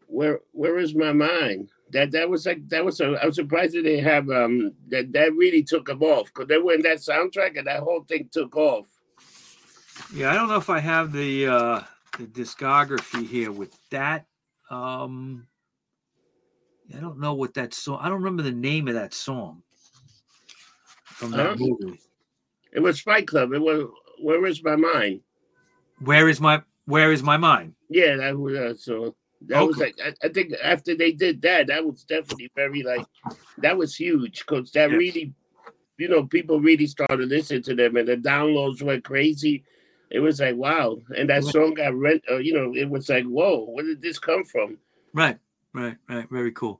where 0.08 0.40
where 0.52 0.78
is 0.78 0.96
my 0.96 1.14
mind? 1.14 1.70
That 1.92 2.12
that 2.12 2.30
was 2.30 2.46
like 2.46 2.68
that 2.70 2.84
was. 2.84 3.00
A, 3.02 3.18
I 3.22 3.26
was 3.26 3.36
surprised 3.36 3.76
that 3.76 3.84
they 3.84 4.00
have 4.00 4.30
um 4.30 4.74
that 4.90 5.12
that 5.14 5.34
really 5.34 5.64
took 5.64 5.86
them 5.86 6.04
off 6.04 6.28
because 6.28 6.48
they 6.48 6.58
were 6.58 6.74
in 6.74 6.82
that 6.84 6.98
soundtrack 6.98 7.58
and 7.58 7.68
that 7.68 7.82
whole 7.82 8.04
thing 8.04 8.30
took 8.32 8.56
off. 8.56 8.88
Yeah, 10.14 10.32
I 10.32 10.36
don't 10.36 10.48
know 10.48 10.58
if 10.58 10.70
I 10.70 10.80
have 10.80 11.12
the 11.12 11.48
uh 11.48 11.82
the 12.18 12.26
discography 12.26 13.28
here 13.28 13.52
with 13.52 13.78
that. 13.90 14.26
Um 14.70 15.48
I 16.96 17.00
don't 17.00 17.20
know 17.20 17.34
what 17.34 17.54
that 17.56 17.74
song. 17.74 18.00
I 18.02 18.10
don't 18.10 18.20
remember 18.20 18.44
the 18.44 18.52
name 18.52 18.88
of 18.88 18.94
that 18.94 19.14
song 19.14 19.64
from 21.04 21.32
that 21.32 21.50
Huh? 21.50 21.56
movie. 21.58 22.00
It 22.78 22.84
was 22.84 23.02
Fight 23.02 23.26
Club. 23.26 23.54
It 23.54 23.60
was 23.60 23.90
Where 24.20 24.46
is 24.46 24.64
my 24.64 24.76
mind? 24.76 25.22
Where 26.00 26.30
is 26.30 26.40
my 26.40 26.62
Where 26.86 27.12
is 27.12 27.24
my 27.24 27.36
mind? 27.36 27.74
Yeah, 27.90 28.18
that 28.18 28.38
was 28.38 28.56
uh, 28.56 28.74
so. 28.78 29.16
That 29.48 29.66
was 29.66 29.78
like 29.80 29.98
I, 30.04 30.14
I 30.24 30.30
think 30.30 30.54
after 30.64 30.94
they 30.96 31.12
did 31.12 31.42
that, 31.42 31.68
that 31.68 31.84
was 31.84 32.04
definitely 32.04 32.52
very 32.56 32.84
like 32.84 33.08
that 33.58 33.76
was 33.76 33.96
huge 33.96 34.46
because 34.46 34.72
that 34.74 34.92
Yeah. 34.92 34.98
really, 34.98 35.34
you 35.98 36.08
know, 36.08 36.28
people 36.28 36.60
really 36.60 36.86
started 36.86 37.30
listening 37.30 37.64
to 37.64 37.74
them 37.74 37.96
and 37.98 38.08
the 38.08 38.16
downloads 38.16 38.84
went 38.84 39.04
crazy. 39.04 39.64
It 40.12 40.20
was 40.20 40.40
like 40.40 40.56
wow, 40.56 41.02
and 41.18 41.28
that 41.32 41.46
Yeah. 41.46 41.52
song 41.52 41.74
got 41.74 41.96
rent. 41.96 42.24
Uh, 42.30 42.38
you 42.38 42.54
know, 42.54 42.76
it 42.76 42.88
was 42.88 43.10
like 43.10 43.26
whoa, 43.26 43.66
where 43.72 43.86
did 43.86 44.04
this 44.04 44.20
come 44.20 44.44
from? 44.46 44.78
Right, 45.16 45.40
right, 45.74 45.98
right. 46.08 46.30
Very 46.30 46.52
cool. 46.52 46.80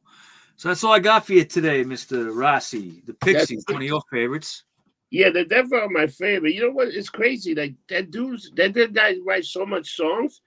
So 0.58 0.68
that's 0.68 0.84
all 0.84 0.94
I 0.94 1.00
got 1.00 1.26
for 1.26 1.34
you 1.34 1.44
today, 1.44 1.84
Mr. 1.84 2.36
Rossi. 2.36 3.02
The 3.08 3.16
Pixies, 3.16 3.66
one 3.68 3.82
of 3.82 3.88
your 3.88 4.04
favorites. 4.12 4.64
Yeah, 5.10 5.30
they're 5.30 5.46
definitely 5.46 5.94
my 5.94 6.08
favorite. 6.08 6.54
You 6.54 6.62
know 6.64 6.72
what? 6.72 6.90
It's 6.90 7.10
crazy. 7.10 7.56
Like 7.56 7.76
that 7.90 8.12
dude's 8.12 8.52
that 8.56 8.74
that 8.74 8.94
guy 8.94 9.16
writes 9.26 9.50
so 9.50 9.66
much 9.66 9.96
songs. 9.96 10.42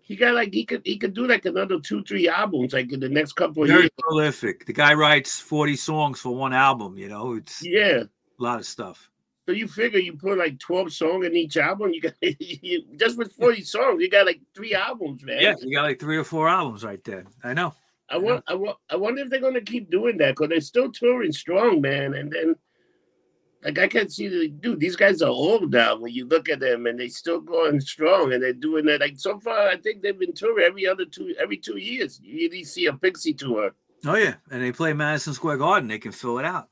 He 0.00 0.16
got 0.16 0.34
like 0.34 0.54
he 0.54 0.64
could 0.64 0.82
he 0.84 0.96
could 0.98 1.14
do 1.14 1.26
like 1.26 1.44
another 1.44 1.80
two 1.80 2.02
three 2.04 2.28
albums 2.28 2.72
like 2.72 2.92
in 2.92 3.00
the 3.00 3.08
next 3.08 3.32
couple 3.32 3.64
of 3.64 3.68
Very 3.68 3.82
years. 3.82 3.90
prolific. 3.98 4.64
The 4.66 4.72
guy 4.72 4.94
writes 4.94 5.40
40 5.40 5.76
songs 5.76 6.20
for 6.20 6.34
one 6.34 6.54
album, 6.54 6.96
you 6.96 7.08
know, 7.08 7.34
it's 7.34 7.62
Yeah. 7.62 8.04
a 8.04 8.42
lot 8.42 8.58
of 8.58 8.66
stuff. 8.66 9.10
So 9.46 9.52
you 9.52 9.66
figure 9.66 9.98
you 9.98 10.12
put 10.12 10.36
like 10.36 10.58
twelve 10.58 10.92
songs 10.92 11.24
in 11.24 11.34
each 11.34 11.56
album. 11.56 11.92
You 11.94 12.02
got 12.02 12.12
you, 12.22 12.84
just 12.96 13.16
with 13.16 13.32
forty 13.32 13.62
songs, 13.62 14.00
you 14.00 14.10
got 14.10 14.26
like 14.26 14.40
three 14.54 14.74
albums, 14.74 15.24
man. 15.24 15.40
Yeah, 15.40 15.54
you 15.60 15.74
got 15.74 15.84
like 15.84 15.98
three 15.98 16.18
or 16.18 16.24
four 16.24 16.48
albums 16.48 16.84
right 16.84 17.02
there. 17.02 17.24
I 17.42 17.54
know. 17.54 17.74
I 18.10 18.16
want, 18.18 18.44
I 18.46 18.54
want, 18.54 18.78
I 18.90 18.96
wonder 18.96 19.22
if 19.22 19.30
they're 19.30 19.40
gonna 19.40 19.60
keep 19.62 19.90
doing 19.90 20.18
that 20.18 20.32
because 20.32 20.48
they're 20.50 20.60
still 20.60 20.90
touring 20.92 21.32
strong, 21.32 21.80
man. 21.80 22.12
And 22.14 22.30
then, 22.30 22.56
like, 23.64 23.78
I 23.78 23.88
can't 23.88 24.12
see 24.12 24.28
the 24.28 24.48
dude. 24.48 24.80
These 24.80 24.96
guys 24.96 25.20
are 25.22 25.28
old 25.30 25.72
now. 25.72 25.96
When 25.98 26.12
you 26.12 26.26
look 26.26 26.48
at 26.48 26.60
them, 26.60 26.86
and 26.86 26.98
they 26.98 27.08
still 27.08 27.40
going 27.40 27.80
strong, 27.80 28.32
and 28.32 28.42
they're 28.42 28.52
doing 28.52 28.84
that. 28.86 29.00
Like 29.00 29.18
so 29.18 29.38
far, 29.40 29.68
I 29.68 29.76
think 29.76 30.02
they've 30.02 30.18
been 30.18 30.32
touring 30.34 30.64
every 30.64 30.86
other 30.86 31.04
two, 31.04 31.34
every 31.40 31.56
two 31.56 31.76
years. 31.78 32.20
You 32.22 32.34
usually 32.42 32.64
see 32.64 32.86
a 32.86 32.92
Pixie 32.92 33.34
tour. 33.34 33.72
Oh 34.06 34.14
yeah, 34.16 34.34
and 34.50 34.62
they 34.62 34.70
play 34.72 34.92
Madison 34.92 35.34
Square 35.34 35.56
Garden. 35.58 35.88
They 35.88 35.98
can 35.98 36.12
fill 36.12 36.38
it 36.38 36.44
out. 36.44 36.68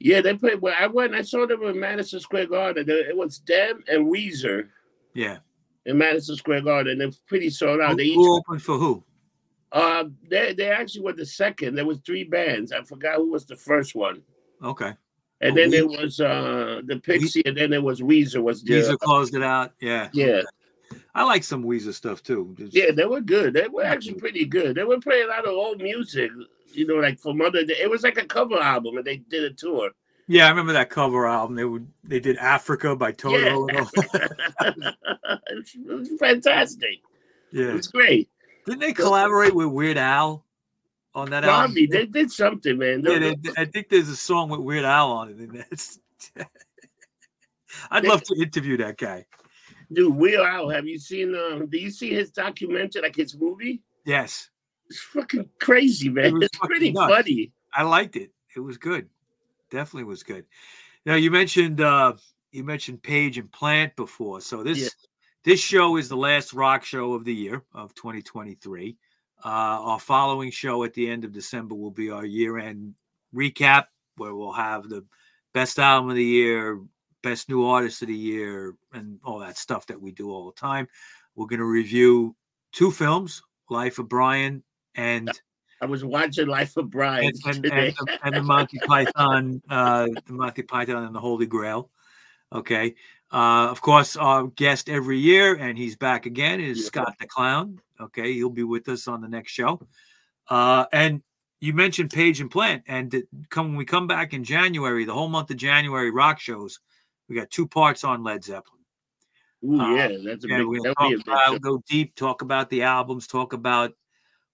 Yeah, 0.00 0.20
they 0.20 0.34
played. 0.34 0.60
Well, 0.62 0.74
I 0.78 0.86
went. 0.86 1.14
I 1.14 1.22
saw 1.22 1.46
them 1.46 1.62
in 1.64 1.78
Madison 1.78 2.18
Square 2.18 2.46
Garden. 2.46 2.86
It 2.88 3.16
was 3.16 3.40
them 3.46 3.84
and 3.88 4.06
Weezer 4.06 4.68
Yeah. 5.14 5.38
in 5.86 5.98
Madison 5.98 6.34
Square 6.36 6.62
Garden. 6.62 6.98
They're 6.98 7.10
pretty 7.28 7.50
sold 7.50 7.80
out. 7.80 7.90
Who, 7.92 7.96
They 7.98 8.04
each 8.04 8.14
who 8.14 8.36
opened 8.38 8.62
for 8.62 8.78
who? 8.78 9.04
Uh, 9.70 10.04
they 10.28 10.54
they 10.54 10.70
actually 10.70 11.02
were 11.02 11.12
the 11.12 11.24
second. 11.26 11.74
There 11.74 11.86
was 11.86 11.98
three 12.04 12.24
bands. 12.24 12.72
I 12.72 12.82
forgot 12.82 13.16
who 13.16 13.30
was 13.30 13.44
the 13.46 13.56
first 13.56 13.94
one. 13.94 14.22
Okay. 14.62 14.92
And 15.42 15.56
then 15.56 15.70
there 15.70 15.84
Weezer. 15.84 16.02
was 16.02 16.20
uh 16.20 16.82
the 16.84 16.98
Pixie, 17.00 17.42
and 17.44 17.56
then 17.56 17.70
there 17.70 17.82
was 17.82 18.00
Weezer. 18.00 18.42
Was 18.42 18.62
the 18.62 18.74
Weezer 18.74 18.98
closed 18.98 19.34
it 19.34 19.42
out. 19.42 19.72
Yeah. 19.80 20.08
yeah 20.12 20.42
I 21.14 21.24
like 21.24 21.44
some 21.44 21.64
Weezer 21.64 21.92
stuff 21.92 22.22
too. 22.22 22.54
Just- 22.58 22.74
yeah 22.74 22.92
they 22.92 23.04
were 23.04 23.20
good. 23.20 23.54
They 23.54 23.68
were 23.68 23.84
actually 23.84 24.14
pretty 24.14 24.44
good. 24.44 24.76
They 24.76 24.84
were 24.84 25.00
playing 25.00 25.24
a 25.24 25.28
lot 25.28 25.44
of 25.44 25.52
old 25.52 25.78
music. 25.80 26.30
You 26.72 26.86
know, 26.86 26.94
like 26.94 27.18
from 27.18 27.42
other. 27.42 27.58
It 27.58 27.90
was 27.90 28.02
like 28.02 28.16
a 28.16 28.24
cover 28.24 28.58
album, 28.58 28.96
and 28.96 29.04
they 29.04 29.18
did 29.18 29.44
a 29.44 29.50
tour. 29.50 29.90
Yeah, 30.28 30.46
I 30.46 30.50
remember 30.50 30.72
that 30.72 30.88
cover 30.88 31.26
album. 31.26 31.56
They 31.56 31.64
would 31.64 31.86
they 32.04 32.20
did 32.20 32.36
Africa 32.38 32.96
by 32.96 33.12
Toto. 33.12 33.66
and 33.66 33.78
all. 33.78 33.90
it, 33.96 34.96
was, 35.84 36.10
it 36.10 36.18
fantastic. 36.18 37.00
It 37.52 37.66
yeah. 37.66 37.72
was 37.74 37.88
great. 37.88 38.30
Didn't 38.64 38.80
they 38.80 38.92
collaborate 38.92 39.54
with 39.54 39.66
Weird 39.66 39.98
Al? 39.98 40.44
On 41.14 41.30
that 41.30 41.44
album. 41.44 41.72
Probably 41.72 41.86
they 41.86 42.06
did 42.06 42.30
something, 42.30 42.78
man. 42.78 43.02
Yeah, 43.04 43.18
They- 43.18 43.36
I 43.56 43.64
think 43.64 43.88
there's 43.88 44.08
a 44.08 44.16
song 44.16 44.48
with 44.48 44.60
Weird 44.60 44.84
Al 44.84 45.10
on 45.12 45.28
it, 45.30 45.36
and 45.36 45.52
that's. 45.70 45.98
I'd 47.90 48.04
love 48.04 48.22
to 48.24 48.34
interview 48.40 48.76
that 48.78 48.98
guy. 48.98 49.24
Dude, 49.92 50.14
Weird 50.14 50.40
Al, 50.40 50.68
have 50.70 50.86
you 50.86 50.98
seen? 50.98 51.34
Um, 51.34 51.66
do 51.68 51.78
you 51.78 51.90
see 51.90 52.10
his 52.10 52.30
documentary, 52.30 53.02
like 53.02 53.16
his 53.16 53.36
movie? 53.36 53.82
Yes, 54.04 54.50
It's 54.88 55.00
fucking 55.00 55.48
crazy, 55.60 56.08
man. 56.08 56.34
was 56.34 56.44
It's 56.44 56.58
pretty 56.58 56.92
nuts. 56.92 57.12
funny. 57.14 57.52
I 57.74 57.82
liked 57.82 58.16
it. 58.16 58.30
It 58.56 58.60
was 58.60 58.76
good. 58.78 59.08
Definitely 59.70 60.04
was 60.04 60.22
good. 60.22 60.44
Now 61.06 61.14
you 61.14 61.30
mentioned 61.30 61.80
uh 61.80 62.14
you 62.50 62.64
mentioned 62.64 63.02
Page 63.02 63.38
and 63.38 63.50
Plant 63.50 63.96
before. 63.96 64.40
So 64.42 64.62
this 64.62 64.78
Yeah. 64.78 64.88
this 65.44 65.60
show 65.60 65.96
is 65.96 66.08
the 66.08 66.16
last 66.16 66.52
rock 66.52 66.84
show 66.84 67.14
of 67.14 67.24
the 67.24 67.34
year 67.34 67.62
of 67.72 67.94
2023. 67.94 68.96
Uh 69.44 69.78
our 69.82 70.00
following 70.00 70.50
show 70.50 70.84
at 70.84 70.94
the 70.94 71.08
end 71.08 71.24
of 71.24 71.32
December 71.32 71.74
will 71.74 71.90
be 71.90 72.10
our 72.10 72.24
year-end 72.24 72.94
recap 73.34 73.84
where 74.16 74.34
we'll 74.34 74.52
have 74.52 74.88
the 74.88 75.04
best 75.52 75.78
album 75.78 76.10
of 76.10 76.16
the 76.16 76.24
year, 76.24 76.80
best 77.22 77.48
new 77.48 77.64
artist 77.64 78.02
of 78.02 78.08
the 78.08 78.14
year, 78.14 78.74
and 78.92 79.18
all 79.24 79.38
that 79.38 79.56
stuff 79.56 79.86
that 79.86 80.00
we 80.00 80.12
do 80.12 80.30
all 80.30 80.46
the 80.46 80.60
time. 80.60 80.86
We're 81.34 81.46
going 81.46 81.60
to 81.60 81.64
review 81.64 82.36
two 82.72 82.90
films, 82.90 83.42
Life 83.70 83.98
of 83.98 84.08
Brian 84.08 84.62
and 84.94 85.30
I 85.80 85.86
was 85.86 86.04
watching 86.04 86.46
Life 86.46 86.76
of 86.76 86.90
Brian 86.90 87.24
and, 87.24 87.34
and, 87.44 87.62
today. 87.64 87.94
and, 87.98 88.06
the, 88.06 88.18
and 88.26 88.36
the 88.36 88.42
Monty 88.42 88.78
Python, 88.86 89.60
uh, 89.68 90.06
the 90.26 90.32
Monty 90.32 90.62
Python 90.62 91.04
and 91.04 91.14
the 91.14 91.20
Holy 91.20 91.46
Grail. 91.46 91.90
Okay. 92.52 92.94
Uh, 93.32 93.66
of 93.68 93.80
course, 93.80 94.14
our 94.14 94.46
guest 94.48 94.88
every 94.88 95.18
year, 95.18 95.56
and 95.56 95.76
he's 95.76 95.96
back 95.96 96.26
again, 96.26 96.60
is 96.60 96.78
Yeah. 96.78 96.84
Scott 96.84 97.14
the 97.18 97.26
Clown. 97.26 97.80
Okay. 98.02 98.32
He'll 98.34 98.50
be 98.50 98.64
with 98.64 98.88
us 98.88 99.08
on 99.08 99.20
the 99.20 99.28
next 99.28 99.52
show. 99.52 99.80
Uh, 100.48 100.86
and 100.92 101.22
you 101.60 101.72
mentioned 101.72 102.10
Page 102.10 102.40
and 102.40 102.50
Plant, 102.50 102.82
and 102.88 103.22
come 103.48 103.68
when 103.68 103.76
we 103.76 103.84
come 103.84 104.06
back 104.08 104.34
in 104.34 104.42
January, 104.42 105.04
the 105.04 105.14
whole 105.14 105.28
month 105.28 105.50
of 105.50 105.56
January 105.56 106.10
rock 106.10 106.40
shows, 106.40 106.80
we 107.28 107.36
got 107.36 107.50
two 107.50 107.68
parts 107.68 108.02
on 108.02 108.24
Led 108.24 108.42
Zeppelin. 108.44 108.80
Ooh, 109.64 109.80
uh, 109.80 109.94
yeah, 109.94 110.08
that's 110.24 110.44
a 110.44 110.48
big. 110.48 110.66
we'll 110.66 110.82
That'll 110.82 110.94
talk 110.96 111.08
be 111.10 111.14
a 111.14 111.52
big 111.52 111.62
go 111.62 111.82
deep, 111.88 112.16
talk 112.16 112.42
about 112.42 112.68
the 112.68 112.82
albums, 112.82 113.28
talk 113.28 113.52
about 113.52 113.92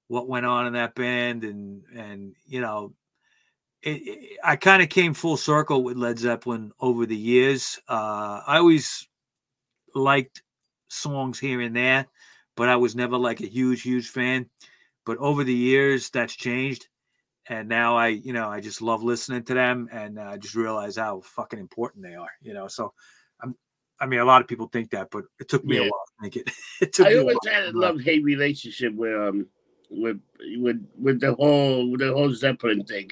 what 0.09 0.29
went 0.29 0.45
on 0.45 0.67
in 0.67 0.75
that 0.75 0.95
band, 0.95 1.45
and 1.45 1.83
and 1.95 2.35
you 2.47 2.61
know, 2.61 2.93
it, 3.83 4.03
it- 4.07 4.39
I 4.45 4.57
kind 4.57 4.83
of 4.83 4.91
came 4.91 5.15
full 5.15 5.39
circle 5.39 5.83
with 5.83 5.97
Led 5.97 6.19
Zeppelin 6.19 6.73
over 6.79 7.07
the 7.07 7.17
years. 7.17 7.79
Uh, 7.89 8.43
I 8.47 8.59
always 8.59 9.09
liked 9.95 10.43
songs 10.89 11.39
here 11.39 11.63
and 11.63 11.75
there, 11.75 12.07
but 12.59 12.69
I 12.69 12.77
was 12.77 12.97
never 12.97 13.17
like 13.17 13.41
a 13.41 13.47
huge, 13.47 13.83
huge 13.83 14.09
fan. 14.09 14.51
But 15.07 15.17
over 15.19 15.45
the 15.45 15.55
years, 15.55 16.11
that's 16.11 16.35
changed, 16.35 16.89
and 17.49 17.69
now 17.69 17.97
I, 17.97 18.09
you 18.09 18.35
know, 18.35 18.49
I 18.49 18.61
just 18.61 18.83
love 18.83 19.03
listening 19.03 19.45
to 19.45 19.55
them, 19.55 19.89
and 19.91 20.21
I 20.21 20.37
just 20.37 20.55
realize 20.55 20.97
how 20.97 21.21
fucking 21.21 21.59
important 21.59 22.05
they 22.05 22.15
are. 22.17 22.33
You 22.43 22.53
know, 22.53 22.69
so. 22.69 22.93
I'm, 23.41 23.55
I 24.01 24.07
mean, 24.07 24.21
a 24.21 24.25
lot 24.25 24.43
of 24.43 24.49
people 24.49 24.67
think 24.67 24.91
that, 24.91 25.09
but 25.11 25.25
it 25.41 25.49
took 25.49 25.65
me 25.65 25.77
a 25.79 25.83
while 25.83 25.91
to 25.91 26.13
think 26.23 26.37
it. 26.37 26.51
it 26.81 26.93
took 26.93 27.07
I 27.07 27.11
me 27.11 27.17
a 27.17 27.21
always 27.21 27.37
while 27.43 27.55
had 27.55 27.65
a 27.65 27.73
love 27.73 28.01
hate 28.01 28.25
relationship 28.25 28.93
with 28.95 29.15
um 29.15 29.47
with 29.91 30.21
with 30.57 30.85
with 31.01 31.21
the 31.21 31.35
whole 31.35 31.91
with 31.91 32.01
the 32.01 32.13
whole 32.13 32.33
Zeppelin 32.33 32.85
thing. 32.85 33.11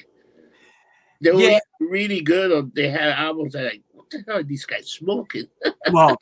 They 1.21 1.31
were 1.31 1.41
Yeah. 1.41 1.59
really 1.79 2.21
good. 2.21 2.51
Or 2.51 2.69
they 2.73 2.89
had 2.89 3.09
albums 3.11 3.53
that 3.53 3.65
like, 3.65 3.83
what 3.91 4.09
the 4.09 4.23
hell 4.27 4.37
are 4.37 4.43
these 4.43 4.65
guys 4.65 4.91
smoking? 4.91 5.47
well, 5.91 6.17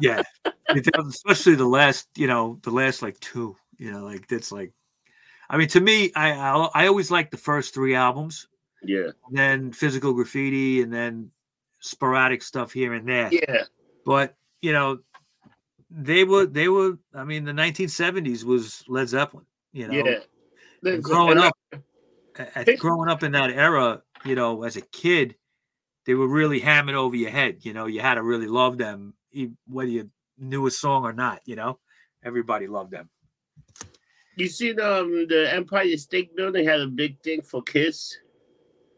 yeah, 0.00 0.22
especially 1.08 1.54
the 1.54 1.66
last, 1.66 2.08
you 2.16 2.26
know, 2.26 2.58
the 2.62 2.70
last 2.70 3.02
like 3.02 3.18
two, 3.20 3.56
you 3.78 3.90
know, 3.90 4.04
like 4.04 4.26
that's 4.28 4.52
like, 4.52 4.72
I 5.48 5.56
mean, 5.56 5.68
to 5.68 5.80
me, 5.80 6.12
I 6.14 6.32
I, 6.32 6.68
I 6.74 6.86
always 6.86 7.10
like 7.10 7.30
the 7.30 7.36
first 7.36 7.74
three 7.74 7.94
albums, 7.94 8.46
Yeah, 8.82 9.10
and 9.28 9.36
then 9.36 9.72
Physical 9.72 10.12
Graffiti, 10.12 10.82
and 10.82 10.92
then 10.92 11.30
sporadic 11.80 12.42
stuff 12.42 12.72
here 12.72 12.94
and 12.94 13.08
there. 13.08 13.30
yeah, 13.32 13.64
But 14.04 14.34
you 14.60 14.72
know, 14.72 15.00
they 15.90 16.24
were 16.24 16.46
they 16.46 16.68
were. 16.68 16.98
I 17.14 17.24
mean, 17.24 17.44
the 17.44 17.52
1970s 17.52 18.44
was 18.44 18.84
Led 18.88 19.08
Zeppelin. 19.08 19.46
You 19.72 19.88
know, 19.88 20.04
yeah. 20.04 20.92
and 20.92 21.02
growing 21.02 21.38
up, 21.38 21.56
at, 22.36 22.78
growing 22.78 23.08
up 23.08 23.22
in 23.22 23.32
that 23.32 23.50
era, 23.50 24.02
you 24.24 24.34
know, 24.34 24.62
as 24.62 24.76
a 24.76 24.80
kid, 24.80 25.36
they 26.06 26.14
were 26.14 26.28
really 26.28 26.60
hammered 26.60 26.94
over 26.94 27.16
your 27.16 27.30
head. 27.30 27.58
You 27.62 27.72
know, 27.72 27.86
you 27.86 28.00
had 28.00 28.14
to 28.14 28.22
really 28.22 28.46
love 28.46 28.78
them, 28.78 29.14
whether 29.66 29.90
you 29.90 30.10
knew 30.40 30.66
a 30.66 30.70
song 30.70 31.04
or 31.04 31.12
not. 31.12 31.40
You 31.44 31.56
know, 31.56 31.78
everybody 32.24 32.66
loved 32.66 32.90
them. 32.92 33.08
you 34.36 34.48
seen 34.48 34.80
um 34.80 35.26
the 35.28 35.52
Empire 35.52 35.96
State 35.96 36.34
Building 36.36 36.66
had 36.66 36.80
a 36.80 36.86
big 36.86 37.20
thing 37.22 37.42
for 37.42 37.62
Kiss. 37.62 38.16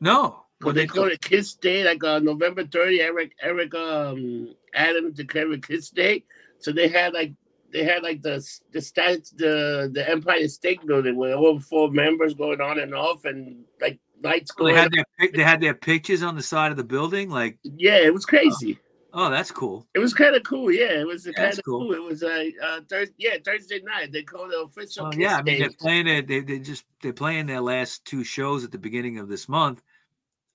No, 0.00 0.44
Well, 0.60 0.74
they 0.74 0.86
call 0.86 1.04
it 1.04 1.20
Kiss 1.20 1.54
Day, 1.54 1.84
like 1.84 2.02
uh, 2.02 2.18
November 2.18 2.64
30. 2.66 3.00
Eric 3.00 3.32
Eric 3.40 3.74
um 3.74 4.54
Adams 4.74 5.14
declared 5.16 5.66
Kiss 5.66 5.90
Day. 5.90 6.24
So 6.58 6.72
they 6.72 6.88
had 6.88 7.12
like 7.12 7.32
they 7.72 7.84
had 7.84 8.02
like 8.02 8.22
the 8.22 8.36
the 8.72 8.78
stats 8.80 9.34
the 9.36 9.90
the 9.92 10.08
Empire 10.08 10.46
State 10.48 10.84
Building 10.86 11.16
with 11.16 11.32
all 11.32 11.58
four 11.60 11.90
members 11.90 12.34
going 12.34 12.60
on 12.60 12.78
and 12.78 12.94
off 12.94 13.24
and 13.24 13.64
like 13.80 13.98
lights 14.22 14.52
Oh, 14.58 14.64
they 14.66 14.72
going. 14.72 14.82
had 14.82 14.92
their 14.92 15.30
they 15.34 15.42
had 15.42 15.60
their 15.60 15.74
pictures 15.74 16.22
on 16.22 16.36
the 16.36 16.42
side 16.42 16.70
of 16.70 16.76
the 16.76 16.84
building. 16.84 17.30
Like, 17.30 17.58
yeah, 17.64 17.96
it 17.98 18.12
was 18.14 18.24
crazy. 18.24 18.78
Oh, 19.12 19.30
that's 19.30 19.50
cool. 19.50 19.86
It 19.94 19.98
was 19.98 20.14
kind 20.14 20.34
of 20.34 20.42
cool. 20.44 20.70
Yeah, 20.72 21.00
it 21.00 21.06
was 21.06 21.28
kind 21.36 21.52
of 21.52 21.64
cool. 21.64 21.80
cool. 21.80 21.92
It 21.94 22.02
was 22.02 22.22
uh, 22.22 22.44
uh 22.64 22.80
Thursday. 22.88 23.14
Yeah, 23.18 23.36
Thursday 23.44 23.80
night. 23.82 24.12
They 24.12 24.22
called 24.22 24.52
it 24.52 24.58
official. 24.62 25.04
Well, 25.04 25.14
yeah, 25.14 25.36
I 25.36 25.42
mean, 25.42 25.60
they're 25.60 25.70
playing 25.78 26.06
it. 26.06 26.26
They 26.26 26.40
they 26.40 26.58
just 26.58 26.84
they're 27.00 27.12
playing 27.12 27.46
their 27.46 27.60
last 27.60 28.04
two 28.04 28.24
shows 28.24 28.64
at 28.64 28.70
the 28.72 28.78
beginning 28.78 29.18
of 29.18 29.28
this 29.28 29.48
month. 29.48 29.82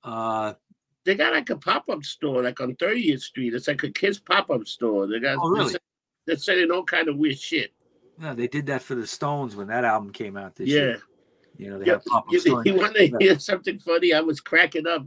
Uh, 0.04 0.54
they 1.06 1.16
got 1.16 1.34
like 1.34 1.50
a 1.50 1.56
pop 1.58 1.88
up 1.90 2.04
store, 2.04 2.44
like 2.44 2.60
on 2.60 2.76
30th 2.76 3.22
Street. 3.22 3.54
It's 3.54 3.68
like 3.68 3.84
a 3.84 3.90
Kiss 3.92 4.20
pop 4.20 4.50
up 4.50 4.68
store. 4.68 5.08
They 5.08 5.20
got 5.20 5.38
Oh, 5.42 5.50
really? 5.50 5.76
they're 6.26 6.36
selling 6.38 6.70
all 6.72 6.84
kind 6.84 7.08
of 7.08 7.18
weird 7.18 7.40
shit. 7.40 7.72
no, 8.18 8.34
they 8.34 8.48
did 8.48 8.66
that 8.66 8.82
for 8.82 8.96
the 8.96 9.08
Stones 9.08 9.56
when 9.56 9.68
that 9.68 9.86
album 9.86 10.12
came 10.12 10.36
out 10.36 10.56
this 10.56 10.68
year. 10.68 10.80
Yeah. 10.80 10.88
year. 10.92 11.02
You 11.60 11.70
know, 11.72 11.80
they 11.80 11.86
Yeah, 11.86 11.94
have 11.94 12.06
pop 12.06 12.26
up 12.28 12.34
You, 12.34 12.40
stores. 12.40 12.66
you 12.66 12.76
want 12.76 12.96
to 12.96 13.08
hear 13.20 13.40
something 13.40 13.80
funny? 13.80 14.14
I 14.14 14.20
was 14.20 14.40
cracking 14.42 14.86
up 14.86 15.06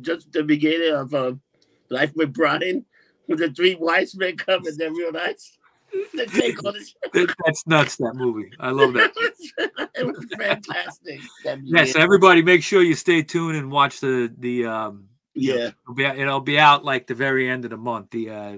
just 0.00 0.32
the 0.32 0.42
beginning 0.42 0.92
of 0.94 1.14
uh, 1.14 1.34
Life 1.90 2.12
with 2.14 2.32
Brian, 2.32 2.84
when 3.26 3.38
the 3.38 3.50
three 3.50 3.74
wise 3.74 4.14
men 4.16 4.36
come 4.36 4.66
and 4.66 4.76
they 4.76 4.88
realize 4.88 5.58
they 6.14 6.26
take 6.26 6.64
all 6.64 6.72
this. 6.72 6.94
That's 7.44 7.66
nuts. 7.66 7.96
That 7.96 8.14
movie. 8.14 8.50
I 8.60 8.70
love 8.70 8.92
that. 8.94 9.12
it 9.94 10.06
was 10.06 10.26
fantastic. 10.36 11.20
That 11.44 11.60
Yes, 11.64 11.88
beginning. 11.88 12.02
everybody, 12.02 12.42
make 12.42 12.62
sure 12.62 12.82
you 12.82 12.94
stay 12.94 13.22
tuned 13.22 13.56
and 13.56 13.70
watch 13.70 14.00
the 14.00 14.32
the. 14.38 14.66
um 14.66 15.08
yeah. 15.34 15.70
It'll 15.84 15.94
be, 15.94 16.04
it'll 16.04 16.40
be 16.40 16.58
out 16.58 16.84
like 16.84 17.06
the 17.06 17.14
very 17.14 17.48
end 17.48 17.64
of 17.64 17.70
the 17.70 17.76
month. 17.76 18.10
The 18.10 18.30
uh 18.30 18.52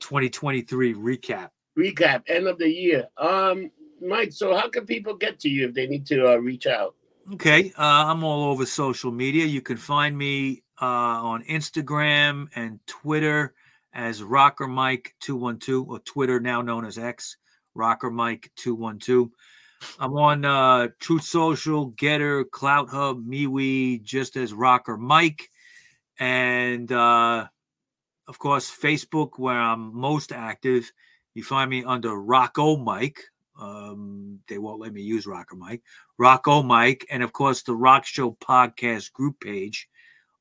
2023 0.00 0.94
recap. 0.94 1.50
Recap, 1.76 2.22
end 2.28 2.46
of 2.46 2.58
the 2.58 2.68
year. 2.68 3.08
Um, 3.16 3.70
Mike, 4.00 4.32
so 4.32 4.54
how 4.56 4.68
can 4.68 4.86
people 4.86 5.14
get 5.14 5.38
to 5.40 5.48
you 5.48 5.68
if 5.68 5.74
they 5.74 5.86
need 5.86 6.06
to 6.06 6.32
uh, 6.32 6.36
reach 6.36 6.66
out? 6.66 6.94
Okay, 7.34 7.72
uh, 7.76 8.06
I'm 8.06 8.24
all 8.24 8.50
over 8.50 8.64
social 8.64 9.12
media. 9.12 9.44
You 9.44 9.60
can 9.60 9.76
find 9.76 10.16
me 10.16 10.62
uh, 10.80 10.84
on 10.84 11.44
Instagram 11.44 12.48
and 12.54 12.78
Twitter 12.86 13.54
as 13.92 14.22
Rocker 14.22 14.68
Mike 14.68 15.14
212, 15.20 15.88
or 15.88 15.98
Twitter 16.00 16.40
now 16.40 16.62
known 16.62 16.84
as 16.84 16.98
X, 16.98 17.36
Rocker 17.74 18.10
Mike 18.10 18.50
212. 18.56 19.30
I'm 19.98 20.14
on 20.14 20.44
uh, 20.44 20.88
Truth 20.98 21.24
Social, 21.24 21.92
Gettr, 21.92 22.48
Clout 22.50 22.88
Hub, 22.90 23.24
MeWe, 23.24 24.02
just 24.02 24.36
as 24.36 24.52
Rocker 24.52 24.96
Mike, 24.96 25.50
and 26.18 26.90
uh, 26.90 27.46
of 28.26 28.38
course 28.38 28.70
Facebook, 28.70 29.38
where 29.38 29.60
I'm 29.60 29.96
most 29.96 30.32
active. 30.32 30.90
You 31.34 31.44
find 31.44 31.70
me 31.70 31.84
under 31.84 32.14
Rocco 32.14 32.76
Mike. 32.76 33.20
Um, 33.60 34.40
they 34.48 34.58
won't 34.58 34.80
let 34.80 34.92
me 34.92 35.02
use 35.02 35.26
Rocker 35.26 35.56
Mike. 35.56 35.82
Rocco 36.18 36.62
Mike, 36.62 37.06
and 37.10 37.22
of 37.22 37.32
course 37.32 37.62
the 37.62 37.74
Rock 37.74 38.04
Show 38.04 38.36
podcast 38.40 39.12
group 39.12 39.40
page 39.40 39.88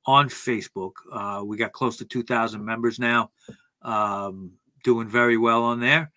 on 0.08 0.30
Facebook. 0.30 0.93
Uh, 1.12 1.43
we 1.43 1.58
got 1.58 1.74
close 1.74 1.97
to 1.97 2.05
2,000 2.05 2.64
members 2.64 2.97
now, 2.97 3.30
um, 3.84 4.51
doing 4.84 5.08
very 5.08 5.38
well 5.38 5.64
on 5.64 5.80
there. 5.80 6.12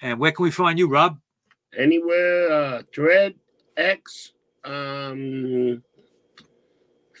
And 0.00 0.18
where 0.18 0.32
can 0.32 0.44
we 0.44 0.50
find 0.50 0.78
you, 0.78 0.88
Rob? 0.88 1.18
Anywhere, 1.76 2.50
uh, 2.50 2.82
Thread, 2.94 3.34
X, 3.76 4.32
um, 4.64 5.82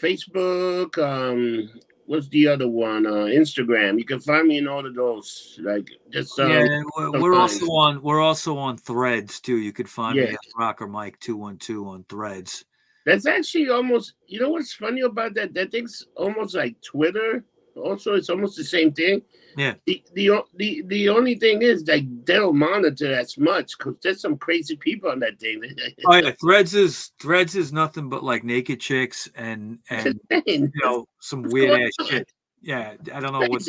Facebook, 0.00 0.98
um, 0.98 1.70
what's 2.06 2.28
the 2.28 2.48
other 2.48 2.68
one? 2.68 3.06
Uh, 3.06 3.26
Instagram. 3.30 3.98
You 3.98 4.04
can 4.04 4.20
find 4.20 4.46
me 4.46 4.58
in 4.58 4.68
all 4.68 4.84
of 4.84 4.94
those. 4.94 5.58
Like 5.62 5.88
just 6.10 6.38
uh, 6.38 6.46
yeah, 6.46 6.82
we're, 6.96 7.20
we're 7.20 7.34
also 7.34 7.66
on 7.66 8.02
we're 8.02 8.20
also 8.20 8.58
on 8.58 8.76
Threads 8.76 9.40
too. 9.40 9.56
You 9.56 9.72
could 9.72 9.88
find 9.88 10.16
me 10.16 10.24
Yeah. 10.24 10.32
at 10.32 10.38
Rocker 10.58 10.86
Mike 10.86 11.18
212 11.20 11.86
on 11.86 12.04
Threads. 12.08 12.64
That's 13.06 13.26
actually 13.26 13.68
almost. 13.68 14.14
You 14.26 14.40
know 14.40 14.50
what's 14.50 14.74
funny 14.74 15.00
about 15.02 15.34
that? 15.34 15.54
That 15.54 15.70
thing's 15.70 16.06
almost 16.16 16.54
like 16.54 16.76
Twitter, 16.82 17.44
Also, 17.76 18.14
it's 18.14 18.30
almost 18.30 18.56
the 18.56 18.64
same 18.64 18.92
thing. 18.92 19.22
Yeah. 19.56 19.74
The 19.86 20.02
the 20.14 20.42
the, 20.56 20.82
the 20.86 21.08
only 21.08 21.34
thing 21.34 21.62
is 21.62 21.86
like 21.86 22.04
they 22.24 22.32
don't 22.34 22.56
monitor 22.56 23.12
as 23.12 23.36
much 23.36 23.76
because 23.76 23.98
there's 24.02 24.20
some 24.20 24.38
crazy 24.38 24.76
people 24.76 25.10
on 25.10 25.20
that 25.20 25.38
thing. 25.40 25.62
Oh 26.06 26.14
yeah, 26.16 26.32
Threads 26.40 26.74
is 26.74 27.10
Threads 27.20 27.54
is 27.56 27.72
nothing 27.72 28.08
but 28.08 28.22
like 28.24 28.44
naked 28.44 28.80
chicks 28.80 29.28
and 29.34 29.78
and 29.90 30.20
you 30.46 30.70
know 30.82 31.06
some 31.20 31.42
What's 31.42 31.52
weird 31.52 31.80
ass 31.80 31.92
on? 32.00 32.06
shit. 32.06 32.32
Yeah, 32.62 32.94
I 33.12 33.20
don't 33.20 33.32
know 33.32 33.40
what 33.48 33.68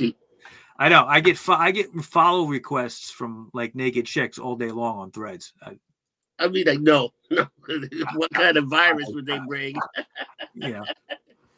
I 0.80 0.90
know. 0.90 1.06
I 1.06 1.20
get 1.20 1.38
fo- 1.38 1.54
I 1.54 1.72
get 1.72 1.92
follow 2.04 2.46
requests 2.46 3.12
from 3.12 3.50
like 3.54 3.76
naked 3.76 4.06
chicks 4.06 4.40
all 4.40 4.56
day 4.56 4.72
long 4.72 4.98
on 5.00 5.12
Threads. 5.12 5.54
I, 5.62 5.78
I'd 6.40 6.54
be 6.54 6.64
like, 6.64 6.80
no, 6.80 7.12
no. 7.32 7.48
what 8.16 8.32
kind 8.34 8.58
of 8.58 8.68
virus 8.68 9.10
would 9.10 9.26
they 9.26 9.40
bring? 9.48 9.76
know. 10.56 10.84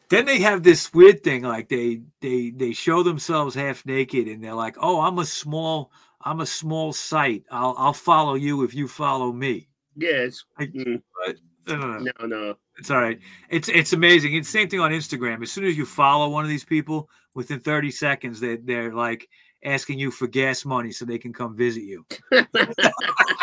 then 0.08 0.24
they 0.24 0.38
have 0.40 0.62
this 0.62 0.92
weird 0.94 1.22
thing 1.22 1.42
like 1.42 1.68
they 1.68 2.02
they 2.20 2.50
they 2.50 2.72
show 2.72 3.02
themselves 3.02 3.54
half 3.54 3.84
naked 3.86 4.28
and 4.28 4.42
they're 4.42 4.54
like, 4.54 4.76
"Oh, 4.80 5.00
I'm 5.00 5.18
a 5.18 5.24
small 5.24 5.90
I'm 6.22 6.40
a 6.40 6.46
small 6.46 6.92
site. 6.92 7.44
I'll 7.50 7.74
I'll 7.78 7.92
follow 7.92 8.34
you 8.34 8.62
if 8.64 8.74
you 8.74 8.86
follow 8.88 9.32
me." 9.32 9.68
Yes. 9.96 10.44
Like, 10.58 10.72
Mm, 10.72 11.02
I 11.26 11.34
don't 11.66 12.04
know. 12.04 12.12
no, 12.20 12.26
no. 12.26 12.54
It's 12.78 12.90
all 12.90 13.00
right. 13.00 13.18
It's 13.50 13.68
it's 13.68 13.92
amazing. 13.92 14.34
It's 14.34 14.46
the 14.52 14.58
same 14.60 14.68
thing 14.68 14.80
on 14.80 14.92
Instagram. 14.92 15.42
As 15.42 15.50
soon 15.50 15.64
as 15.64 15.76
you 15.76 15.84
follow 15.84 16.28
one 16.28 16.44
of 16.44 16.50
these 16.50 16.64
people, 16.64 17.08
within 17.34 17.58
30 17.60 17.90
seconds, 17.90 18.38
they 18.38 18.56
they're 18.56 18.94
like 18.94 19.28
asking 19.64 19.98
you 19.98 20.10
for 20.12 20.26
gas 20.28 20.64
money 20.64 20.92
so 20.92 21.04
they 21.04 21.18
can 21.18 21.32
come 21.32 21.56
visit 21.56 21.82
you. 21.82 22.06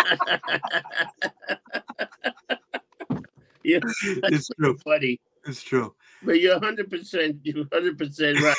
yeah, 3.63 3.79
It's 4.27 4.49
true. 4.59 4.77
funny. 4.83 5.19
It's 5.45 5.63
true. 5.63 5.93
But 6.21 6.39
you're 6.39 6.59
100%, 6.59 7.39
you're 7.43 7.65
100% 7.65 8.41
right. 8.41 8.55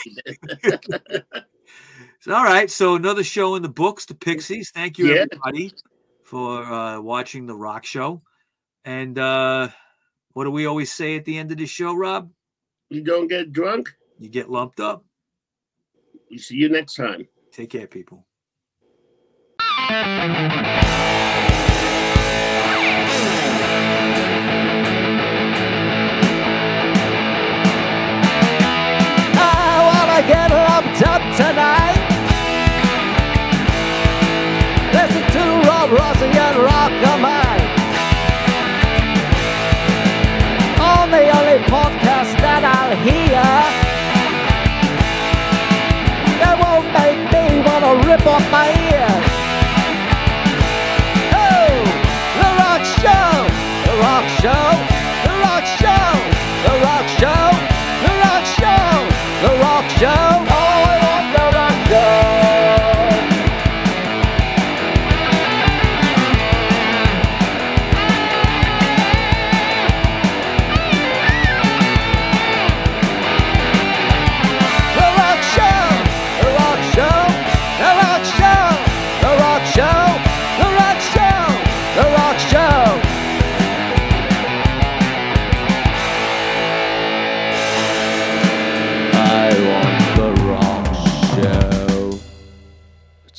So, 2.21 2.29
all 2.35 2.45
right. 2.45 2.71
So 2.71 2.97
another 2.97 3.25
show 3.25 3.55
in 3.55 3.63
the 3.63 3.69
books, 3.69 4.05
the 4.05 4.15
Pixies. 4.15 4.71
Thank 4.71 4.99
you 4.99 5.15
Yeah. 5.15 5.25
everybody 5.33 5.73
for 6.25 6.65
uh, 6.65 7.01
watching 7.01 7.47
the 7.47 7.55
Rock 7.55 7.85
Show. 7.85 8.21
And 8.85 9.19
uh, 9.19 9.69
what 10.35 10.45
do 10.45 10.51
we 10.51 10.67
always 10.67 10.93
say 10.93 11.17
at 11.17 11.25
the 11.25 11.39
end 11.39 11.53
of 11.53 11.59
the 11.59 11.67
show, 11.67 11.95
Rob? 11.95 12.31
you 12.91 13.03
don't 13.03 13.29
get 13.29 13.53
drunk. 13.53 13.93
You 14.19 14.29
get 14.29 14.51
lumped 14.51 14.79
up. 14.79 15.05
We 16.31 16.39
see 16.39 16.57
you 16.57 16.69
next 16.69 16.95
time. 16.95 17.27
Take 17.51 17.71
care, 17.71 17.87
people. 17.87 18.27
Get 30.27 30.51
lumped 30.51 31.03
up 31.03 31.23
tonight. 31.37 32.01
Listen 34.93 35.25
to 35.37 35.45
Rob 35.69 35.91
Rossi 35.91 36.31
and 36.47 36.57
Rock 36.57 36.93
of 37.11 37.19
Mine. 37.21 37.65
On 40.81 41.11
the 41.11 41.25
only 41.29 41.61
podcast 41.69 42.33
that 42.41 42.63
I'll 42.65 42.97
hear. 43.05 43.45
That 46.41 46.57
won't 46.63 46.89
make 46.97 47.21
me 47.33 47.61
wanna 47.67 47.93
rip 48.09 48.27
off 48.27 48.45
my 48.51 48.84